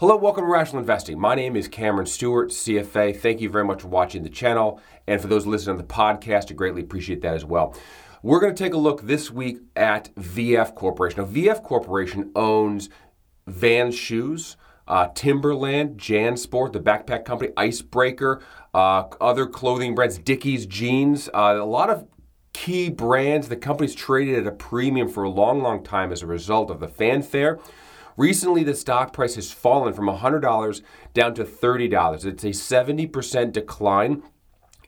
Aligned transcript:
Hello, 0.00 0.16
welcome 0.16 0.44
to 0.44 0.50
Rational 0.50 0.80
Investing. 0.80 1.20
My 1.20 1.34
name 1.34 1.56
is 1.56 1.68
Cameron 1.68 2.06
Stewart, 2.06 2.48
CFA. 2.48 3.14
Thank 3.14 3.42
you 3.42 3.50
very 3.50 3.66
much 3.66 3.82
for 3.82 3.88
watching 3.88 4.22
the 4.22 4.30
channel. 4.30 4.80
And 5.06 5.20
for 5.20 5.26
those 5.26 5.46
listening 5.46 5.76
to 5.76 5.82
the 5.82 5.92
podcast, 5.92 6.50
I 6.50 6.54
greatly 6.54 6.80
appreciate 6.80 7.20
that 7.20 7.34
as 7.34 7.44
well. 7.44 7.76
We're 8.22 8.40
going 8.40 8.54
to 8.54 8.64
take 8.64 8.72
a 8.72 8.78
look 8.78 9.02
this 9.02 9.30
week 9.30 9.58
at 9.76 10.08
VF 10.14 10.74
Corporation. 10.74 11.20
Now, 11.20 11.28
VF 11.28 11.62
Corporation 11.62 12.32
owns 12.34 12.88
Vans 13.46 13.94
Shoes, 13.94 14.56
uh, 14.88 15.08
Timberland, 15.14 15.98
JanSport, 15.98 16.72
the 16.72 16.80
backpack 16.80 17.26
company, 17.26 17.52
Icebreaker, 17.58 18.40
uh, 18.72 19.04
other 19.20 19.44
clothing 19.44 19.94
brands, 19.94 20.16
Dickies 20.16 20.64
jeans, 20.64 21.28
uh, 21.34 21.58
a 21.60 21.66
lot 21.66 21.90
of 21.90 22.08
key 22.54 22.88
brands. 22.88 23.50
The 23.50 23.56
company's 23.56 23.94
traded 23.94 24.38
at 24.38 24.46
a 24.46 24.56
premium 24.56 25.10
for 25.10 25.24
a 25.24 25.30
long, 25.30 25.60
long 25.60 25.84
time 25.84 26.10
as 26.10 26.22
a 26.22 26.26
result 26.26 26.70
of 26.70 26.80
the 26.80 26.88
fanfare 26.88 27.58
Recently, 28.20 28.62
the 28.64 28.74
stock 28.74 29.14
price 29.14 29.36
has 29.36 29.50
fallen 29.50 29.94
from 29.94 30.04
$100 30.04 30.82
down 31.14 31.34
to 31.36 31.42
$30. 31.42 32.26
It's 32.26 32.44
a 32.44 32.48
70% 32.48 33.50
decline 33.50 34.22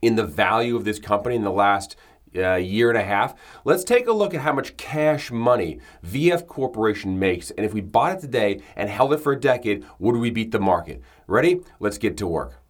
in 0.03 0.15
the 0.15 0.23
value 0.23 0.75
of 0.75 0.85
this 0.85 0.99
company 0.99 1.35
in 1.35 1.43
the 1.43 1.49
last 1.49 1.95
uh, 2.35 2.53
year 2.57 2.89
and 2.89 2.97
a 2.99 3.03
half. 3.03 3.33
Let's 3.65 3.83
take 3.83 4.05
a 4.05 4.13
look 4.13 4.35
at 4.35 4.41
how 4.41 4.53
much 4.53 4.77
cash 4.77 5.31
money 5.31 5.79
VF 6.05 6.45
Corporation 6.45 7.17
makes. 7.17 7.49
And 7.49 7.65
if 7.65 7.73
we 7.73 7.81
bought 7.81 8.17
it 8.17 8.21
today 8.21 8.61
and 8.75 8.87
held 8.87 9.13
it 9.13 9.17
for 9.17 9.33
a 9.33 9.39
decade, 9.39 9.83
would 9.97 10.15
we 10.15 10.29
beat 10.29 10.51
the 10.51 10.59
market? 10.59 11.01
Ready? 11.25 11.61
Let's 11.79 11.97
get 11.97 12.17
to 12.17 12.27
work. 12.27 12.62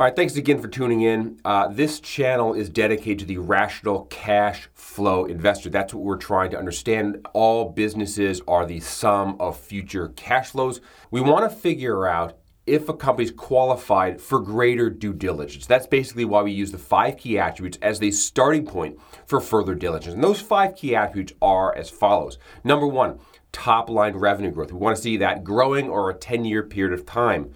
All 0.00 0.06
right, 0.06 0.16
thanks 0.16 0.34
again 0.36 0.62
for 0.62 0.68
tuning 0.68 1.02
in. 1.02 1.38
Uh, 1.44 1.68
this 1.68 2.00
channel 2.00 2.54
is 2.54 2.70
dedicated 2.70 3.18
to 3.18 3.24
the 3.26 3.36
rational 3.36 4.06
cash 4.06 4.70
flow 4.72 5.26
investor. 5.26 5.68
That's 5.68 5.92
what 5.92 6.02
we're 6.02 6.16
trying 6.16 6.52
to 6.52 6.58
understand. 6.58 7.28
All 7.34 7.68
businesses 7.68 8.40
are 8.48 8.64
the 8.64 8.80
sum 8.80 9.36
of 9.38 9.60
future 9.60 10.08
cash 10.16 10.52
flows. 10.52 10.80
We 11.10 11.20
want 11.20 11.50
to 11.50 11.54
figure 11.54 12.06
out 12.06 12.38
if 12.66 12.88
a 12.88 12.94
company's 12.94 13.30
qualified 13.30 14.22
for 14.22 14.40
greater 14.40 14.88
due 14.88 15.12
diligence. 15.12 15.66
That's 15.66 15.86
basically 15.86 16.24
why 16.24 16.40
we 16.40 16.52
use 16.52 16.72
the 16.72 16.78
five 16.78 17.18
key 17.18 17.38
attributes 17.38 17.76
as 17.82 17.98
the 17.98 18.10
starting 18.10 18.64
point 18.64 18.98
for 19.26 19.38
further 19.38 19.74
diligence. 19.74 20.14
And 20.14 20.24
those 20.24 20.40
five 20.40 20.76
key 20.76 20.96
attributes 20.96 21.34
are 21.42 21.76
as 21.76 21.90
follows. 21.90 22.38
Number 22.64 22.86
one, 22.86 23.18
top 23.52 23.90
line 23.90 24.16
revenue 24.16 24.50
growth. 24.50 24.72
We 24.72 24.78
want 24.78 24.96
to 24.96 25.02
see 25.02 25.18
that 25.18 25.44
growing 25.44 25.90
over 25.90 26.08
a 26.08 26.14
10 26.14 26.46
year 26.46 26.62
period 26.62 26.98
of 26.98 27.04
time. 27.04 27.52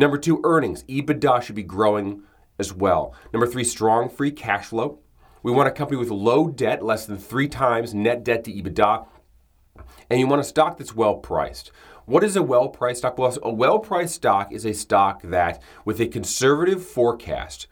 Number 0.00 0.16
two, 0.16 0.40
earnings. 0.44 0.82
EBITDA 0.84 1.42
should 1.42 1.56
be 1.56 1.62
growing 1.62 2.22
as 2.58 2.72
well. 2.72 3.14
Number 3.34 3.46
three, 3.46 3.64
strong 3.64 4.08
free 4.08 4.30
cash 4.30 4.64
flow. 4.64 5.00
We 5.42 5.52
want 5.52 5.68
a 5.68 5.72
company 5.72 5.98
with 5.98 6.08
low 6.08 6.48
debt, 6.48 6.82
less 6.82 7.04
than 7.04 7.18
three 7.18 7.48
times 7.48 7.92
net 7.92 8.24
debt 8.24 8.44
to 8.44 8.50
EBITDA. 8.50 9.06
And 10.08 10.18
you 10.18 10.26
want 10.26 10.40
a 10.40 10.44
stock 10.44 10.78
that's 10.78 10.96
well 10.96 11.16
priced. 11.16 11.70
What 12.06 12.24
is 12.24 12.34
a 12.34 12.42
well 12.42 12.70
priced 12.70 13.00
stock? 13.00 13.18
Well, 13.18 13.36
a 13.42 13.52
well 13.52 13.78
priced 13.78 14.14
stock 14.14 14.50
is 14.50 14.64
a 14.64 14.72
stock 14.72 15.20
that, 15.20 15.62
with 15.84 16.00
a 16.00 16.06
conservative 16.06 16.82
forecast, 16.82 17.66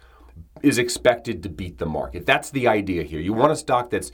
is 0.63 0.77
expected 0.77 1.43
to 1.45 1.49
beat 1.49 1.79
the 1.79 1.87
market. 1.87 2.27
That's 2.27 2.51
the 2.51 2.69
idea 2.69 3.05
here. 3.05 3.21
You 3.21 3.33
want 3.33 3.53
a 3.53 3.57
stock 3.57 3.89
that's 3.89 4.13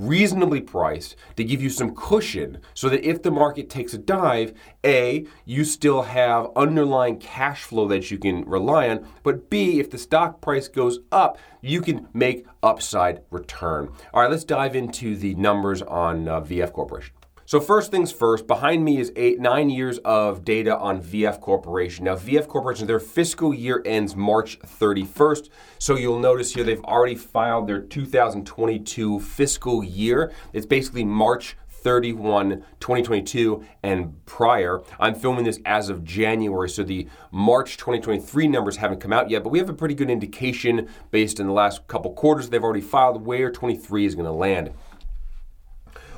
reasonably 0.00 0.60
priced 0.60 1.16
to 1.36 1.44
give 1.44 1.62
you 1.62 1.70
some 1.70 1.94
cushion 1.94 2.58
so 2.74 2.88
that 2.88 3.04
if 3.04 3.22
the 3.22 3.30
market 3.30 3.68
takes 3.68 3.94
a 3.94 3.98
dive, 3.98 4.54
A, 4.84 5.26
you 5.44 5.64
still 5.64 6.02
have 6.02 6.50
underlying 6.56 7.18
cash 7.18 7.62
flow 7.62 7.86
that 7.88 8.10
you 8.10 8.18
can 8.18 8.44
rely 8.44 8.88
on, 8.88 9.06
but 9.22 9.50
B, 9.50 9.78
if 9.78 9.90
the 9.90 9.98
stock 9.98 10.40
price 10.40 10.68
goes 10.68 11.00
up, 11.12 11.38
you 11.60 11.80
can 11.80 12.08
make 12.14 12.46
upside 12.62 13.22
return. 13.30 13.92
All 14.14 14.22
right, 14.22 14.30
let's 14.30 14.44
dive 14.44 14.74
into 14.74 15.16
the 15.16 15.34
numbers 15.34 15.82
on 15.82 16.28
uh, 16.28 16.40
VF 16.40 16.72
Corporation. 16.72 17.14
So 17.50 17.60
first 17.60 17.90
things 17.90 18.12
first, 18.12 18.46
behind 18.46 18.84
me 18.84 19.00
is 19.00 19.12
eight, 19.16 19.40
nine 19.40 19.70
years 19.70 19.98
of 20.04 20.44
data 20.44 20.78
on 20.78 21.02
VF 21.02 21.40
Corporation. 21.40 22.04
Now, 22.04 22.14
VF 22.14 22.46
Corporation, 22.46 22.86
their 22.86 23.00
fiscal 23.00 23.52
year 23.52 23.82
ends 23.84 24.14
March 24.14 24.60
31st. 24.60 25.48
So 25.80 25.96
you'll 25.96 26.20
notice 26.20 26.54
here 26.54 26.62
they've 26.62 26.84
already 26.84 27.16
filed 27.16 27.66
their 27.66 27.80
2022 27.80 29.18
fiscal 29.18 29.82
year. 29.82 30.32
It's 30.52 30.64
basically 30.64 31.04
March 31.04 31.56
31, 31.68 32.62
2022 32.78 33.64
and 33.82 34.24
prior. 34.26 34.80
I'm 35.00 35.16
filming 35.16 35.44
this 35.44 35.58
as 35.64 35.88
of 35.88 36.04
January, 36.04 36.68
so 36.68 36.84
the 36.84 37.08
March 37.32 37.78
2023 37.78 38.46
numbers 38.46 38.76
haven't 38.76 39.00
come 39.00 39.12
out 39.12 39.28
yet, 39.28 39.42
but 39.42 39.48
we 39.48 39.58
have 39.58 39.70
a 39.70 39.74
pretty 39.74 39.96
good 39.96 40.10
indication 40.10 40.88
based 41.10 41.40
on 41.40 41.48
the 41.48 41.52
last 41.52 41.88
couple 41.88 42.12
quarters 42.12 42.48
they've 42.48 42.62
already 42.62 42.80
filed 42.80 43.26
where 43.26 43.50
23 43.50 44.06
is 44.06 44.14
going 44.14 44.26
to 44.26 44.30
land. 44.30 44.72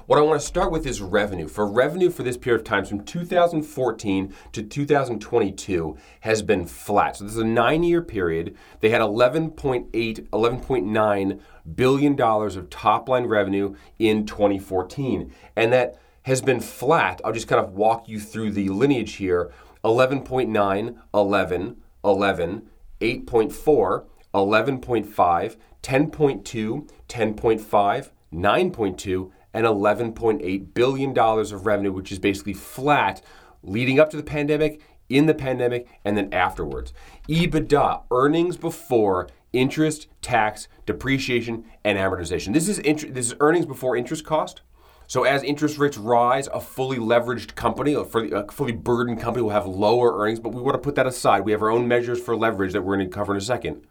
What 0.06 0.18
I 0.18 0.22
want 0.22 0.40
to 0.40 0.46
start 0.46 0.72
with 0.72 0.84
is 0.84 1.00
revenue. 1.00 1.46
For 1.46 1.64
revenue 1.64 2.10
for 2.10 2.24
this 2.24 2.36
period 2.36 2.60
of 2.60 2.66
time, 2.66 2.84
from 2.84 3.04
2014 3.04 4.34
to 4.50 4.62
2022, 4.62 5.96
has 6.20 6.42
been 6.42 6.66
flat. 6.66 7.16
So 7.16 7.24
this 7.24 7.34
is 7.34 7.38
a 7.38 7.44
nine-year 7.44 8.02
period. 8.02 8.56
They 8.80 8.90
had 8.90 9.00
11.8, 9.00 9.92
11.9 9.92 11.40
billion 11.76 12.16
dollars 12.16 12.56
of 12.56 12.68
top-line 12.68 13.26
revenue 13.26 13.76
in 14.00 14.26
2014, 14.26 15.32
and 15.54 15.72
that 15.72 15.96
has 16.22 16.42
been 16.42 16.60
flat. 16.60 17.20
I'll 17.24 17.32
just 17.32 17.46
kind 17.46 17.64
of 17.64 17.72
walk 17.72 18.08
you 18.08 18.18
through 18.18 18.52
the 18.52 18.70
lineage 18.70 19.14
here. 19.14 19.52
11.9, 19.84 20.96
11, 21.14 21.76
11, 22.04 22.62
8.4, 23.00 24.04
11.5, 24.34 25.56
10.2, 25.82 26.90
10.5, 27.08 28.10
9.2, 28.32 29.30
and 29.54 29.66
$11.8 29.66 30.74
billion 30.74 31.18
of 31.18 31.66
revenue, 31.66 31.92
which 31.92 32.12
is 32.12 32.18
basically 32.18 32.54
flat 32.54 33.22
leading 33.62 34.00
up 34.00 34.10
to 34.10 34.16
the 34.16 34.22
pandemic, 34.22 34.80
in 35.08 35.26
the 35.26 35.34
pandemic, 35.34 35.86
and 36.04 36.16
then 36.16 36.32
afterwards. 36.32 36.92
EBITDA, 37.28 38.02
earnings 38.10 38.56
before 38.56 39.28
interest, 39.52 40.08
tax, 40.22 40.68
depreciation, 40.86 41.64
and 41.84 41.98
amortization. 41.98 42.54
This 42.54 42.68
is, 42.68 42.78
this 42.78 43.26
is 43.26 43.34
earnings 43.40 43.66
before 43.66 43.96
interest 43.96 44.24
cost. 44.24 44.62
So 45.06 45.24
as 45.24 45.42
interest 45.42 45.76
rates 45.76 45.98
rise, 45.98 46.48
a 46.48 46.60
fully 46.60 46.96
leveraged 46.96 47.54
company, 47.54 47.92
a 47.92 48.04
fully 48.04 48.72
burdened 48.72 49.20
company 49.20 49.42
will 49.42 49.50
have 49.50 49.66
lower 49.66 50.18
earnings, 50.18 50.40
but 50.40 50.54
we 50.54 50.62
want 50.62 50.74
to 50.74 50.78
put 50.78 50.94
that 50.94 51.06
aside. 51.06 51.44
We 51.44 51.52
have 51.52 51.60
our 51.60 51.70
own 51.70 51.86
measures 51.86 52.20
for 52.20 52.34
leverage 52.34 52.72
that 52.72 52.82
we're 52.82 52.96
going 52.96 53.10
to 53.10 53.14
cover 53.14 53.32
in 53.32 53.38
a 53.38 53.42
second. 53.42 53.86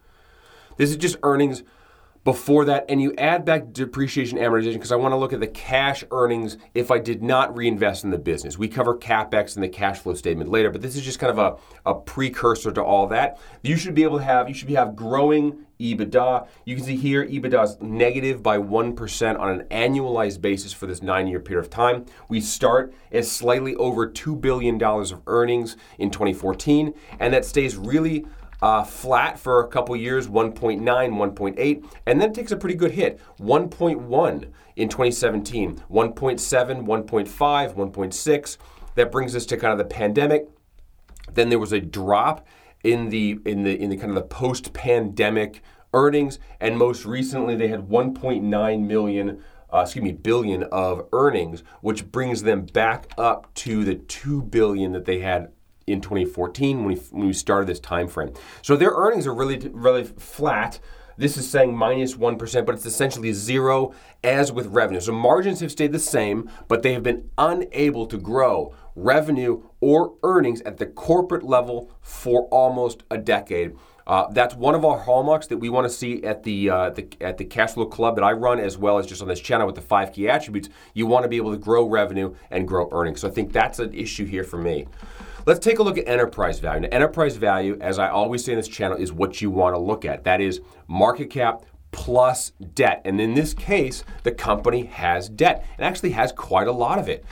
This 0.78 0.90
is 0.90 0.96
just 0.96 1.16
earnings 1.22 1.62
before 2.24 2.64
that, 2.66 2.84
and 2.88 3.02
you 3.02 3.14
add 3.18 3.44
back 3.44 3.72
depreciation 3.72 4.38
amortization 4.38 4.74
because 4.74 4.92
I 4.92 4.96
want 4.96 5.12
to 5.12 5.16
look 5.16 5.32
at 5.32 5.40
the 5.40 5.48
cash 5.48 6.04
earnings 6.10 6.56
if 6.72 6.90
I 6.90 6.98
did 6.98 7.22
not 7.22 7.56
reinvest 7.56 8.04
in 8.04 8.10
the 8.10 8.18
business. 8.18 8.56
We 8.56 8.68
cover 8.68 8.96
capex 8.96 9.56
in 9.56 9.62
the 9.62 9.68
cash 9.68 9.98
flow 9.98 10.14
statement 10.14 10.50
later, 10.50 10.70
but 10.70 10.82
this 10.82 10.94
is 10.94 11.02
just 11.02 11.18
kind 11.18 11.36
of 11.36 11.38
a, 11.84 11.90
a 11.90 11.94
precursor 11.94 12.70
to 12.72 12.82
all 12.82 13.08
that. 13.08 13.40
You 13.62 13.76
should 13.76 13.94
be 13.94 14.04
able 14.04 14.18
to 14.18 14.24
have 14.24 14.48
you 14.48 14.54
should 14.54 14.70
have 14.70 14.94
growing 14.94 15.66
EBITDA. 15.80 16.46
You 16.64 16.76
can 16.76 16.84
see 16.84 16.96
here 16.96 17.26
EBITDA 17.26 17.64
is 17.64 17.80
negative 17.80 18.42
by 18.42 18.58
1% 18.58 19.38
on 19.40 19.60
an 19.60 19.66
annualized 19.70 20.40
basis 20.40 20.72
for 20.72 20.86
this 20.86 21.02
nine 21.02 21.26
year 21.26 21.40
period 21.40 21.64
of 21.64 21.70
time. 21.70 22.06
We 22.28 22.40
start 22.40 22.94
at 23.10 23.24
slightly 23.24 23.74
over 23.76 24.08
$2 24.08 24.40
billion 24.40 24.80
of 24.82 25.22
earnings 25.26 25.76
in 25.98 26.10
2014, 26.10 26.94
and 27.18 27.34
that 27.34 27.44
stays 27.44 27.76
really 27.76 28.26
uh, 28.62 28.84
flat 28.84 29.38
for 29.38 29.60
a 29.60 29.66
couple 29.66 29.94
years 29.96 30.28
1.9, 30.28 30.80
1.8, 30.80 31.84
and 32.06 32.20
then 32.20 32.30
it 32.30 32.34
takes 32.34 32.52
a 32.52 32.56
pretty 32.56 32.76
good 32.76 32.92
hit 32.92 33.20
1.1 33.40 34.48
in 34.76 34.88
2017, 34.88 35.82
1.7, 35.90 36.86
1.5, 36.86 37.74
1.6. 37.74 38.56
That 38.94 39.10
brings 39.10 39.34
us 39.34 39.44
to 39.46 39.56
kind 39.56 39.72
of 39.72 39.78
the 39.78 39.92
pandemic. 39.92 40.48
Then 41.34 41.48
there 41.48 41.58
was 41.58 41.72
a 41.72 41.80
drop 41.80 42.46
in 42.84 43.08
the 43.10 43.38
in 43.44 43.64
the 43.64 43.80
in 43.80 43.90
the 43.90 43.96
kind 43.96 44.10
of 44.10 44.16
the 44.16 44.22
post-pandemic 44.22 45.62
earnings, 45.92 46.38
and 46.60 46.78
most 46.78 47.04
recently 47.04 47.56
they 47.56 47.68
had 47.68 47.88
1.9 47.88 48.86
million. 48.86 49.42
Uh, 49.72 49.80
excuse 49.80 50.04
me, 50.04 50.12
billion 50.12 50.64
of 50.64 51.06
earnings, 51.14 51.62
which 51.80 52.12
brings 52.12 52.42
them 52.42 52.66
back 52.66 53.10
up 53.16 53.52
to 53.54 53.84
the 53.84 53.94
two 53.94 54.42
billion 54.42 54.92
that 54.92 55.06
they 55.06 55.20
had 55.20 55.50
in 55.86 56.00
2014 56.00 56.78
when 56.78 56.86
we, 56.86 56.94
when 57.10 57.26
we 57.26 57.32
started 57.32 57.66
this 57.66 57.80
time 57.80 58.08
frame. 58.08 58.32
So 58.62 58.76
their 58.76 58.90
earnings 58.90 59.26
are 59.26 59.34
really 59.34 59.58
really 59.72 60.04
flat. 60.04 60.78
This 61.18 61.36
is 61.36 61.48
saying 61.48 61.76
minus 61.76 62.16
1, 62.16 62.36
but 62.36 62.70
it's 62.70 62.86
essentially 62.86 63.32
zero 63.32 63.92
as 64.24 64.50
with 64.50 64.66
revenue. 64.68 65.00
So 65.00 65.12
margins 65.12 65.60
have 65.60 65.70
stayed 65.70 65.92
the 65.92 65.98
same, 65.98 66.50
but 66.68 66.82
they 66.82 66.94
have 66.94 67.02
been 67.02 67.28
unable 67.36 68.06
to 68.06 68.18
grow 68.18 68.74
revenue 68.94 69.62
or 69.80 70.14
earnings 70.22 70.62
at 70.62 70.78
the 70.78 70.86
corporate 70.86 71.42
level 71.42 71.90
for 72.00 72.44
almost 72.46 73.02
a 73.10 73.18
decade. 73.18 73.76
Uh, 74.06 74.28
that's 74.32 74.54
one 74.54 74.74
of 74.74 74.84
our 74.84 74.98
hallmarks 74.98 75.46
that 75.46 75.58
we 75.58 75.68
want 75.68 75.84
to 75.84 75.90
see 75.90 76.22
at 76.24 76.42
the, 76.42 76.68
uh, 76.68 76.90
the, 76.90 77.06
at 77.20 77.38
the 77.38 77.44
cash 77.44 77.72
flow 77.72 77.86
club 77.86 78.16
that 78.16 78.24
I 78.24 78.32
run, 78.32 78.58
as 78.58 78.76
well 78.76 78.98
as 78.98 79.06
just 79.06 79.22
on 79.22 79.28
this 79.28 79.40
channel 79.40 79.66
with 79.66 79.76
the 79.76 79.82
five 79.82 80.12
key 80.12 80.28
attributes. 80.28 80.68
You 80.94 81.06
want 81.06 81.22
to 81.22 81.28
be 81.28 81.36
able 81.36 81.52
to 81.52 81.58
grow 81.58 81.88
revenue 81.88 82.34
and 82.50 82.66
grow 82.66 82.88
earnings. 82.90 83.20
So 83.20 83.28
I 83.28 83.30
think 83.30 83.52
that's 83.52 83.78
an 83.78 83.94
issue 83.94 84.24
here 84.24 84.44
for 84.44 84.58
me. 84.58 84.86
Let's 85.44 85.58
take 85.58 85.80
a 85.80 85.82
look 85.82 85.98
at 85.98 86.06
enterprise 86.06 86.60
value. 86.60 86.82
Now, 86.82 86.88
enterprise 86.92 87.36
value, 87.36 87.76
as 87.80 87.98
I 87.98 88.08
always 88.08 88.44
say 88.44 88.52
in 88.52 88.58
this 88.58 88.68
channel, 88.68 88.96
is 88.96 89.12
what 89.12 89.42
you 89.42 89.50
want 89.50 89.74
to 89.74 89.78
look 89.78 90.04
at. 90.04 90.22
That 90.22 90.40
is 90.40 90.60
market 90.86 91.30
cap 91.30 91.64
plus 91.90 92.52
debt. 92.74 93.02
And 93.04 93.20
in 93.20 93.34
this 93.34 93.52
case, 93.52 94.04
the 94.22 94.30
company 94.30 94.84
has 94.84 95.28
debt 95.28 95.66
and 95.76 95.84
actually 95.84 96.10
has 96.10 96.30
quite 96.30 96.68
a 96.68 96.72
lot 96.72 97.00
of 97.00 97.08
it. 97.08 97.24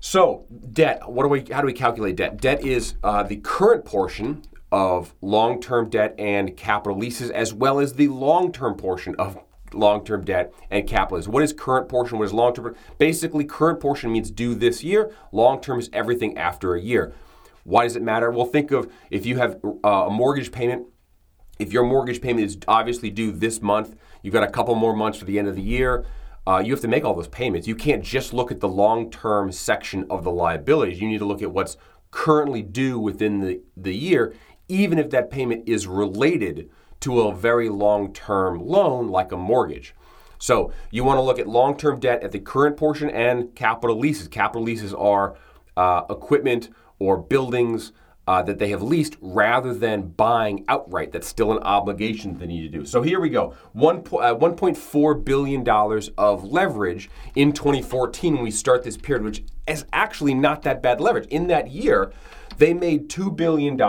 So, 0.00 0.44
debt, 0.72 1.08
what 1.08 1.22
do 1.22 1.28
we, 1.28 1.44
how 1.52 1.60
do 1.60 1.66
we 1.66 1.72
calculate 1.72 2.16
debt? 2.16 2.40
Debt 2.40 2.64
is 2.64 2.94
uh, 3.04 3.22
the 3.22 3.36
current 3.36 3.84
portion 3.84 4.42
of 4.72 5.14
long 5.20 5.60
term 5.60 5.88
debt 5.88 6.16
and 6.18 6.56
capital 6.56 6.98
leases, 6.98 7.30
as 7.30 7.54
well 7.54 7.78
as 7.78 7.94
the 7.94 8.08
long 8.08 8.50
term 8.50 8.76
portion 8.76 9.14
of 9.20 9.38
long 9.72 10.04
term 10.04 10.24
debt 10.24 10.52
and 10.70 10.88
capital 10.88 11.18
leases. 11.18 11.28
What 11.28 11.44
is 11.44 11.52
current 11.52 11.88
portion? 11.88 12.18
What 12.18 12.24
is 12.24 12.32
long 12.32 12.54
term? 12.54 12.74
Basically, 12.98 13.44
current 13.44 13.78
portion 13.78 14.12
means 14.12 14.32
due 14.32 14.56
this 14.56 14.82
year, 14.82 15.14
long 15.30 15.60
term 15.60 15.78
is 15.78 15.88
everything 15.92 16.36
after 16.36 16.74
a 16.74 16.80
year. 16.80 17.14
Why 17.66 17.84
does 17.84 17.96
it 17.96 18.02
matter? 18.02 18.30
Well, 18.30 18.46
think 18.46 18.70
of 18.70 18.90
if 19.10 19.26
you 19.26 19.36
have 19.36 19.60
uh, 19.84 20.06
a 20.06 20.10
mortgage 20.10 20.50
payment 20.50 20.86
if 21.58 21.72
your 21.72 21.84
mortgage 21.84 22.20
payment 22.20 22.46
is 22.46 22.58
obviously 22.68 23.10
due 23.10 23.32
this 23.32 23.62
month, 23.62 23.96
you've 24.22 24.34
got 24.34 24.42
a 24.42 24.50
couple 24.50 24.74
more 24.74 24.94
months 24.94 25.18
for 25.18 25.24
the 25.24 25.38
end 25.38 25.48
of 25.48 25.56
the 25.56 25.62
year. 25.62 26.04
Uh, 26.46 26.62
you 26.64 26.72
have 26.72 26.80
to 26.82 26.88
make 26.88 27.04
all 27.04 27.14
those 27.14 27.28
payments. 27.28 27.66
You 27.66 27.74
can't 27.74 28.04
just 28.04 28.32
look 28.32 28.52
at 28.52 28.60
the 28.60 28.68
long 28.68 29.10
term 29.10 29.50
section 29.50 30.06
of 30.10 30.22
the 30.22 30.30
liabilities. 30.30 31.00
You 31.00 31.08
need 31.08 31.18
to 31.18 31.24
look 31.24 31.42
at 31.42 31.50
what's 31.50 31.76
currently 32.10 32.62
due 32.62 32.98
within 32.98 33.40
the, 33.40 33.62
the 33.76 33.94
year, 33.94 34.34
even 34.68 34.98
if 34.98 35.10
that 35.10 35.30
payment 35.30 35.68
is 35.68 35.86
related 35.86 36.70
to 37.00 37.22
a 37.22 37.34
very 37.34 37.68
long 37.68 38.12
term 38.12 38.64
loan 38.64 39.08
like 39.08 39.32
a 39.32 39.36
mortgage. 39.36 39.94
So 40.38 40.72
you 40.90 41.02
want 41.02 41.16
to 41.16 41.22
look 41.22 41.38
at 41.38 41.48
long 41.48 41.76
term 41.76 41.98
debt 41.98 42.22
at 42.22 42.32
the 42.32 42.38
current 42.38 42.76
portion 42.76 43.10
and 43.10 43.54
capital 43.54 43.98
leases. 43.98 44.28
Capital 44.28 44.62
leases 44.62 44.94
are 44.94 45.36
uh, 45.76 46.02
equipment 46.10 46.70
or 46.98 47.18
buildings 47.18 47.92
uh, 48.26 48.42
that 48.42 48.58
they 48.58 48.70
have 48.70 48.82
leased 48.82 49.16
rather 49.20 49.72
than 49.72 50.08
buying 50.08 50.64
outright. 50.68 51.12
That's 51.12 51.28
still 51.28 51.52
an 51.52 51.62
obligation 51.62 52.38
they 52.38 52.46
need 52.46 52.62
to 52.62 52.78
do. 52.78 52.84
So 52.84 53.02
here 53.02 53.20
we 53.20 53.28
go 53.28 53.54
One, 53.72 53.98
uh, 53.98 54.34
$1.4 54.34 55.24
billion 55.24 55.68
of 56.18 56.44
leverage 56.44 57.08
in 57.34 57.52
2014 57.52 58.34
when 58.34 58.42
we 58.42 58.50
start 58.50 58.82
this 58.82 58.96
period, 58.96 59.24
which 59.24 59.44
is 59.66 59.84
actually 59.92 60.34
not 60.34 60.62
that 60.62 60.82
bad 60.82 61.00
leverage. 61.00 61.28
In 61.28 61.46
that 61.48 61.70
year, 61.70 62.12
they 62.58 62.72
made 62.72 63.08
$2 63.08 63.36
billion 63.36 63.80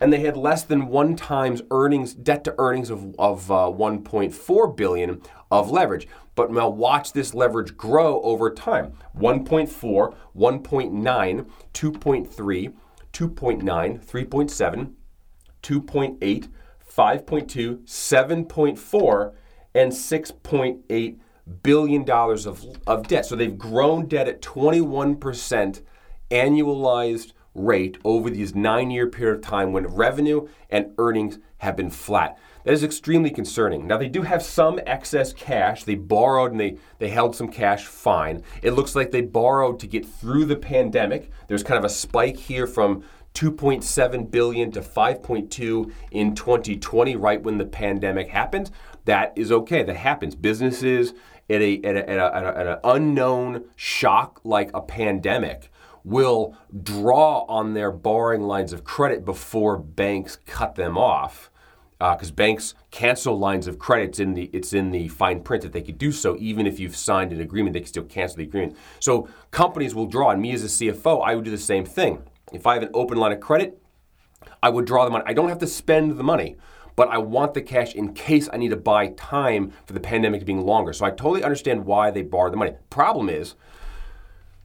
and 0.00 0.12
they 0.12 0.20
had 0.20 0.36
less 0.36 0.62
than 0.62 0.86
one 0.86 1.16
times 1.16 1.62
earnings, 1.70 2.14
debt 2.14 2.44
to 2.44 2.54
earnings 2.58 2.88
of, 2.88 3.14
of 3.18 3.50
uh, 3.50 3.54
1.4 3.66 4.76
billion 4.76 5.20
of 5.50 5.70
leverage. 5.70 6.08
But 6.34 6.50
now 6.50 6.68
watch 6.68 7.12
this 7.12 7.34
leverage 7.34 7.76
grow 7.76 8.20
over 8.22 8.50
time 8.50 8.94
1.4, 9.16 10.14
1.9, 10.36 11.50
2.3. 11.72 12.74
2.9, 13.14 13.62
3.7, 14.04 14.92
2.8, 15.62 16.48
5.2, 16.92 17.84
7.4, 17.84 19.32
and 19.74 19.92
6.8 19.92 21.18
billion 21.62 22.04
dollars 22.04 22.46
of, 22.46 22.64
of 22.86 23.06
debt. 23.06 23.24
So 23.26 23.36
they've 23.36 23.56
grown 23.56 24.06
debt 24.06 24.28
at 24.28 24.42
21% 24.42 25.82
annualized 26.30 27.32
rate 27.54 27.98
over 28.04 28.30
these 28.30 28.54
nine 28.54 28.90
year 28.90 29.06
period 29.08 29.36
of 29.36 29.42
time 29.42 29.72
when 29.72 29.86
revenue 29.86 30.48
and 30.70 30.92
earnings 30.98 31.38
have 31.58 31.76
been 31.76 31.90
flat. 31.90 32.36
That 32.64 32.72
is 32.72 32.82
extremely 32.82 33.30
concerning. 33.30 33.86
Now, 33.86 33.98
they 33.98 34.08
do 34.08 34.22
have 34.22 34.42
some 34.42 34.80
excess 34.86 35.32
cash. 35.32 35.84
They 35.84 35.94
borrowed 35.94 36.50
and 36.50 36.60
they, 36.60 36.78
they 36.98 37.10
held 37.10 37.36
some 37.36 37.48
cash 37.48 37.84
fine. 37.84 38.42
It 38.62 38.72
looks 38.72 38.96
like 38.96 39.10
they 39.10 39.20
borrowed 39.20 39.78
to 39.80 39.86
get 39.86 40.06
through 40.06 40.46
the 40.46 40.56
pandemic. 40.56 41.30
There's 41.46 41.62
kind 41.62 41.78
of 41.78 41.84
a 41.84 41.90
spike 41.90 42.38
here 42.38 42.66
from 42.66 43.04
2.7 43.34 44.30
billion 44.30 44.70
to 44.72 44.80
5.2 44.80 45.92
in 46.12 46.34
2020 46.34 47.16
right 47.16 47.42
when 47.42 47.58
the 47.58 47.66
pandemic 47.66 48.28
happened 48.28 48.70
that 49.06 49.32
is 49.34 49.50
okay 49.50 49.82
that 49.82 49.96
happens 49.96 50.36
businesses 50.36 51.14
at, 51.50 51.60
a, 51.60 51.82
at, 51.82 51.96
a, 51.96 52.08
at, 52.08 52.18
a, 52.18 52.58
at 52.58 52.66
an 52.68 52.78
unknown 52.84 53.64
shock 53.74 54.40
like 54.44 54.70
a 54.72 54.80
pandemic 54.80 55.68
will 56.04 56.56
draw 56.82 57.44
on 57.48 57.74
their 57.74 57.90
borrowing 57.90 58.42
lines 58.42 58.72
of 58.72 58.84
credit 58.84 59.24
before 59.24 59.76
banks 59.76 60.38
cut 60.46 60.76
them 60.76 60.96
off 60.96 61.50
because 61.98 62.30
uh, 62.30 62.34
banks 62.34 62.74
cancel 62.90 63.38
lines 63.38 63.66
of 63.66 63.78
credit. 63.78 64.10
It's 64.10 64.20
in 64.20 64.34
the 64.34 64.50
it's 64.52 64.72
in 64.72 64.90
the 64.90 65.08
fine 65.08 65.42
print 65.42 65.62
that 65.62 65.72
they 65.72 65.82
could 65.82 65.98
do 65.98 66.12
so, 66.12 66.36
even 66.38 66.66
if 66.66 66.78
you've 66.78 66.96
signed 66.96 67.32
an 67.32 67.40
agreement, 67.40 67.74
they 67.74 67.80
can 67.80 67.88
still 67.88 68.04
cancel 68.04 68.38
the 68.38 68.44
agreement. 68.44 68.76
So 69.00 69.28
companies 69.50 69.94
will 69.94 70.06
draw, 70.06 70.30
and 70.30 70.42
me 70.42 70.52
as 70.52 70.64
a 70.64 70.66
CFO, 70.66 71.24
I 71.24 71.34
would 71.34 71.44
do 71.44 71.50
the 71.50 71.58
same 71.58 71.84
thing. 71.84 72.22
If 72.52 72.66
I 72.66 72.74
have 72.74 72.82
an 72.82 72.90
open 72.94 73.18
line 73.18 73.32
of 73.32 73.40
credit, 73.40 73.80
I 74.62 74.70
would 74.70 74.84
draw 74.84 75.04
the 75.04 75.10
money. 75.10 75.24
I 75.26 75.32
don't 75.32 75.48
have 75.48 75.58
to 75.58 75.66
spend 75.66 76.18
the 76.18 76.24
money, 76.24 76.56
but 76.96 77.08
I 77.08 77.18
want 77.18 77.54
the 77.54 77.62
cash 77.62 77.94
in 77.94 78.12
case 78.12 78.48
I 78.52 78.56
need 78.56 78.70
to 78.70 78.76
buy 78.76 79.08
time 79.08 79.72
for 79.86 79.92
the 79.92 80.00
pandemic 80.00 80.44
being 80.44 80.64
longer. 80.64 80.92
So 80.92 81.04
I 81.04 81.10
totally 81.10 81.42
understand 81.42 81.86
why 81.86 82.10
they 82.10 82.22
borrow 82.22 82.50
the 82.50 82.56
money. 82.56 82.74
Problem 82.90 83.28
is, 83.28 83.54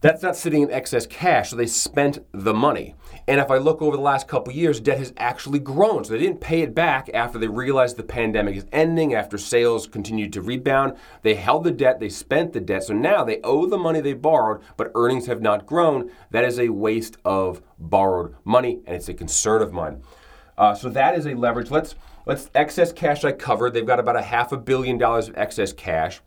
that's 0.01 0.23
not 0.23 0.37
sitting 0.37 0.61
in 0.61 0.71
excess 0.71 1.05
cash, 1.05 1.49
so 1.49 1.57
they 1.57 1.65
spent 1.67 2.19
the 2.31 2.53
money. 2.53 2.95
And 3.27 3.39
if 3.39 3.51
I 3.51 3.57
look 3.57 3.81
over 3.81 3.97
the 3.97 4.01
last 4.01 4.27
couple 4.27 4.53
years, 4.53 4.79
debt 4.79 4.97
has 4.97 5.13
actually 5.17 5.59
grown. 5.59 6.03
So 6.03 6.13
they 6.13 6.19
didn't 6.19 6.39
pay 6.39 6.61
it 6.61 6.73
back 6.73 7.09
after 7.13 7.37
they 7.37 7.47
realized 7.47 7.97
the 7.97 8.03
pandemic 8.03 8.55
is 8.55 8.65
ending, 8.71 9.13
after 9.13 9.37
sales 9.37 9.87
continued 9.87 10.31
to 10.33 10.41
rebound. 10.41 10.95
They 11.21 11.35
held 11.35 11.65
the 11.65 11.71
debt, 11.71 11.99
they 11.99 12.09
spent 12.09 12.53
the 12.53 12.61
debt. 12.61 12.83
So 12.83 12.93
now 12.93 13.25
they 13.25 13.41
owe 13.43 13.65
the 13.65 13.77
money 13.77 13.99
they 13.99 14.13
borrowed, 14.13 14.61
but 14.77 14.91
earnings 14.95 15.27
have 15.27 15.41
not 15.41 15.65
grown. 15.65 16.09
That 16.31 16.45
is 16.45 16.59
a 16.59 16.69
waste 16.69 17.17
of 17.25 17.61
borrowed 17.77 18.35
money, 18.45 18.79
and 18.85 18.95
it's 18.95 19.09
a 19.09 19.13
concern 19.13 19.61
of 19.61 19.73
mine. 19.73 20.01
Uh, 20.57 20.73
so 20.75 20.89
that 20.89 21.17
is 21.17 21.25
a 21.25 21.33
leverage. 21.33 21.71
Let's 21.71 21.95
let's 22.25 22.49
excess 22.55 22.91
cash 22.91 23.23
I 23.23 23.31
covered. 23.31 23.73
They've 23.73 23.85
got 23.85 23.99
about 23.99 24.15
a 24.15 24.21
half 24.21 24.51
a 24.51 24.57
billion 24.57 24.97
dollars 24.97 25.29
of 25.29 25.37
excess 25.37 25.73
cash. 25.73 26.21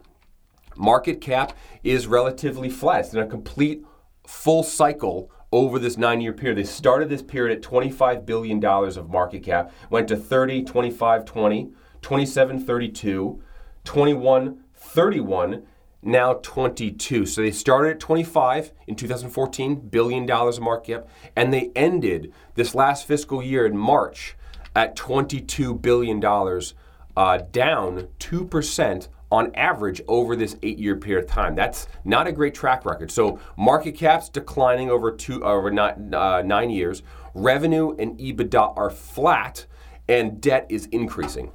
Market 0.77 1.21
cap 1.21 1.57
is 1.83 2.07
relatively 2.07 2.71
flat. 2.71 3.01
It's 3.01 3.15
in 3.15 3.21
a 3.21 3.27
complete 3.27 3.85
full 4.27 4.63
cycle 4.63 5.31
over 5.53 5.79
this 5.79 5.99
nine 5.99 6.21
year 6.21 6.33
period. 6.33 6.59
They 6.59 6.65
started 6.65 7.09
this 7.09 7.23
period 7.23 7.57
at 7.57 7.63
$25 7.63 8.25
billion 8.25 8.65
of 8.65 9.11
market 9.11 9.43
cap, 9.43 9.71
went 9.91 10.09
to 10.09 10.17
30, 10.17 10.65
25, 10.65 11.25
20, 11.25 11.73
27, 12.01 12.65
32, 12.65 13.43
21, 13.85 14.65
31, 14.75 15.63
now 16.03 16.35
22. 16.35 17.27
So 17.27 17.43
they 17.43 17.51
started 17.51 17.91
at 17.93 18.01
25 18.01 18.73
in 18.87 18.97
2014, 18.97 19.89
billion 19.89 20.27
dollars 20.27 20.57
of 20.57 20.65
market 20.65 20.93
cap, 20.93 21.09
and 21.37 21.53
they 21.53 21.71
ended 21.77 22.33
this 22.55 22.75
last 22.75 23.07
fiscal 23.07 23.43
year 23.43 23.67
in 23.67 23.77
March 23.77 24.37
at 24.75 24.97
$22 24.97 25.81
billion, 25.81 26.23
uh, 27.17 27.39
down 27.53 28.09
2% 28.19 29.09
on 29.33 29.51
average 29.55 30.03
over 30.09 30.37
this 30.37 30.57
eight 30.63 30.79
year 30.79 30.95
period 30.95 31.25
of 31.25 31.31
time. 31.31 31.55
That's 31.55 31.89
not 32.05 32.27
a 32.27 32.33
great 32.33 32.55
track 32.55 32.85
record. 32.85 33.11
So 33.11 33.41
market 33.57 33.93
caps 33.93 34.29
declining 34.29 34.91
over 34.91 35.11
two 35.11 35.43
over 35.43 35.71
nine, 35.71 36.13
uh, 36.15 36.43
nine 36.43 36.69
years. 36.69 37.03
Revenue 37.35 37.97
and 37.99 38.19
EBITDA 38.19 38.77
are 38.77 38.91
flat, 38.91 39.65
and 40.07 40.39
debt 40.39 40.67
is 40.69 40.85
increasing. 40.93 41.51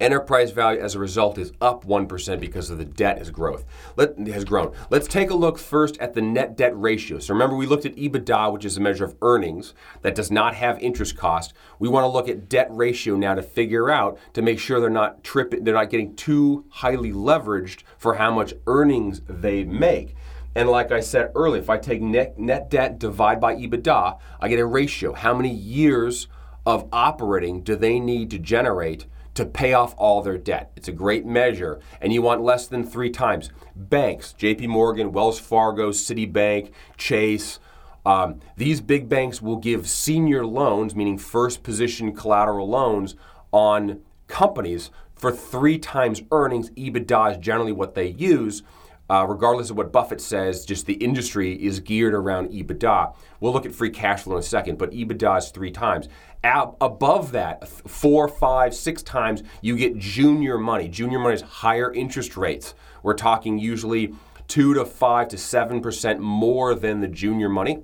Enterprise 0.00 0.50
value 0.50 0.80
as 0.80 0.94
a 0.94 0.98
result 0.98 1.36
is 1.36 1.52
up 1.60 1.84
1% 1.84 2.40
because 2.40 2.70
of 2.70 2.78
the 2.78 2.86
debt 2.86 3.18
has 3.18 3.30
growth. 3.30 3.66
Let, 3.96 4.16
has 4.28 4.44
grown. 4.46 4.72
Let's 4.88 5.06
take 5.06 5.28
a 5.28 5.34
look 5.34 5.58
first 5.58 5.98
at 5.98 6.14
the 6.14 6.22
net 6.22 6.56
debt 6.56 6.72
ratio. 6.74 7.18
So 7.18 7.34
remember 7.34 7.54
we 7.54 7.66
looked 7.66 7.84
at 7.84 7.96
EBITDA, 7.96 8.50
which 8.50 8.64
is 8.64 8.78
a 8.78 8.80
measure 8.80 9.04
of 9.04 9.14
earnings 9.20 9.74
that 10.00 10.14
does 10.14 10.30
not 10.30 10.54
have 10.54 10.78
interest 10.78 11.16
cost. 11.16 11.52
We 11.78 11.88
want 11.88 12.04
to 12.04 12.08
look 12.08 12.28
at 12.28 12.48
debt 12.48 12.68
ratio 12.70 13.14
now 13.14 13.34
to 13.34 13.42
figure 13.42 13.90
out 13.90 14.18
to 14.32 14.40
make 14.40 14.58
sure 14.58 14.80
they're 14.80 14.88
not 14.88 15.22
tripping, 15.22 15.64
they're 15.64 15.74
not 15.74 15.90
getting 15.90 16.16
too 16.16 16.64
highly 16.70 17.12
leveraged 17.12 17.82
for 17.98 18.14
how 18.14 18.30
much 18.30 18.54
earnings 18.66 19.20
they 19.28 19.64
make. 19.64 20.14
And 20.54 20.68
like 20.68 20.90
I 20.90 21.00
said 21.00 21.30
earlier, 21.34 21.60
if 21.60 21.68
I 21.68 21.76
take 21.76 22.00
net, 22.00 22.38
net 22.38 22.70
debt 22.70 22.98
divide 22.98 23.38
by 23.38 23.54
EBITDA, 23.54 24.18
I 24.40 24.48
get 24.48 24.58
a 24.58 24.66
ratio. 24.66 25.12
How 25.12 25.34
many 25.34 25.52
years 25.52 26.26
of 26.66 26.88
operating 26.90 27.62
do 27.62 27.76
they 27.76 28.00
need 28.00 28.30
to 28.30 28.38
generate 28.38 29.06
to 29.40 29.46
pay 29.46 29.72
off 29.72 29.94
all 29.96 30.22
their 30.22 30.38
debt. 30.38 30.70
It's 30.76 30.88
a 30.88 30.92
great 30.92 31.24
measure, 31.24 31.80
and 32.00 32.12
you 32.12 32.22
want 32.22 32.42
less 32.42 32.66
than 32.66 32.84
three 32.84 33.10
times. 33.10 33.50
Banks, 33.74 34.34
JP 34.38 34.68
Morgan, 34.68 35.12
Wells 35.12 35.40
Fargo, 35.40 35.90
Citibank, 35.90 36.72
Chase, 36.96 37.58
um, 38.04 38.40
these 38.56 38.80
big 38.80 39.08
banks 39.08 39.42
will 39.42 39.56
give 39.56 39.88
senior 39.88 40.46
loans, 40.46 40.94
meaning 40.94 41.18
first 41.18 41.62
position 41.62 42.14
collateral 42.14 42.68
loans, 42.68 43.14
on 43.52 44.00
companies 44.26 44.90
for 45.14 45.32
three 45.32 45.78
times 45.78 46.22
earnings. 46.30 46.70
EBITDA 46.70 47.32
is 47.32 47.38
generally 47.38 47.72
what 47.72 47.94
they 47.94 48.08
use. 48.08 48.62
Uh, 49.10 49.26
regardless 49.26 49.70
of 49.70 49.76
what 49.76 49.90
Buffett 49.90 50.20
says, 50.20 50.64
just 50.64 50.86
the 50.86 50.92
industry 50.94 51.54
is 51.54 51.80
geared 51.80 52.14
around 52.14 52.50
EBITDA. 52.50 53.12
We'll 53.40 53.52
look 53.52 53.66
at 53.66 53.74
free 53.74 53.90
cash 53.90 54.22
flow 54.22 54.36
in 54.36 54.38
a 54.38 54.42
second, 54.42 54.78
but 54.78 54.92
EBITDA 54.92 55.38
is 55.38 55.48
three 55.50 55.72
times. 55.72 56.08
Ab- 56.44 56.76
above 56.80 57.32
that, 57.32 57.66
four, 57.66 58.28
five, 58.28 58.72
six 58.72 59.02
times, 59.02 59.42
you 59.62 59.76
get 59.76 59.98
junior 59.98 60.58
money. 60.58 60.86
Junior 60.86 61.18
money 61.18 61.34
is 61.34 61.40
higher 61.40 61.92
interest 61.92 62.36
rates. 62.36 62.74
We're 63.02 63.14
talking 63.14 63.58
usually 63.58 64.14
two 64.46 64.74
to 64.74 64.84
five 64.84 65.26
to 65.28 65.38
seven 65.38 65.80
percent 65.80 66.20
more 66.20 66.76
than 66.76 67.00
the 67.00 67.08
junior 67.08 67.48
money. 67.48 67.82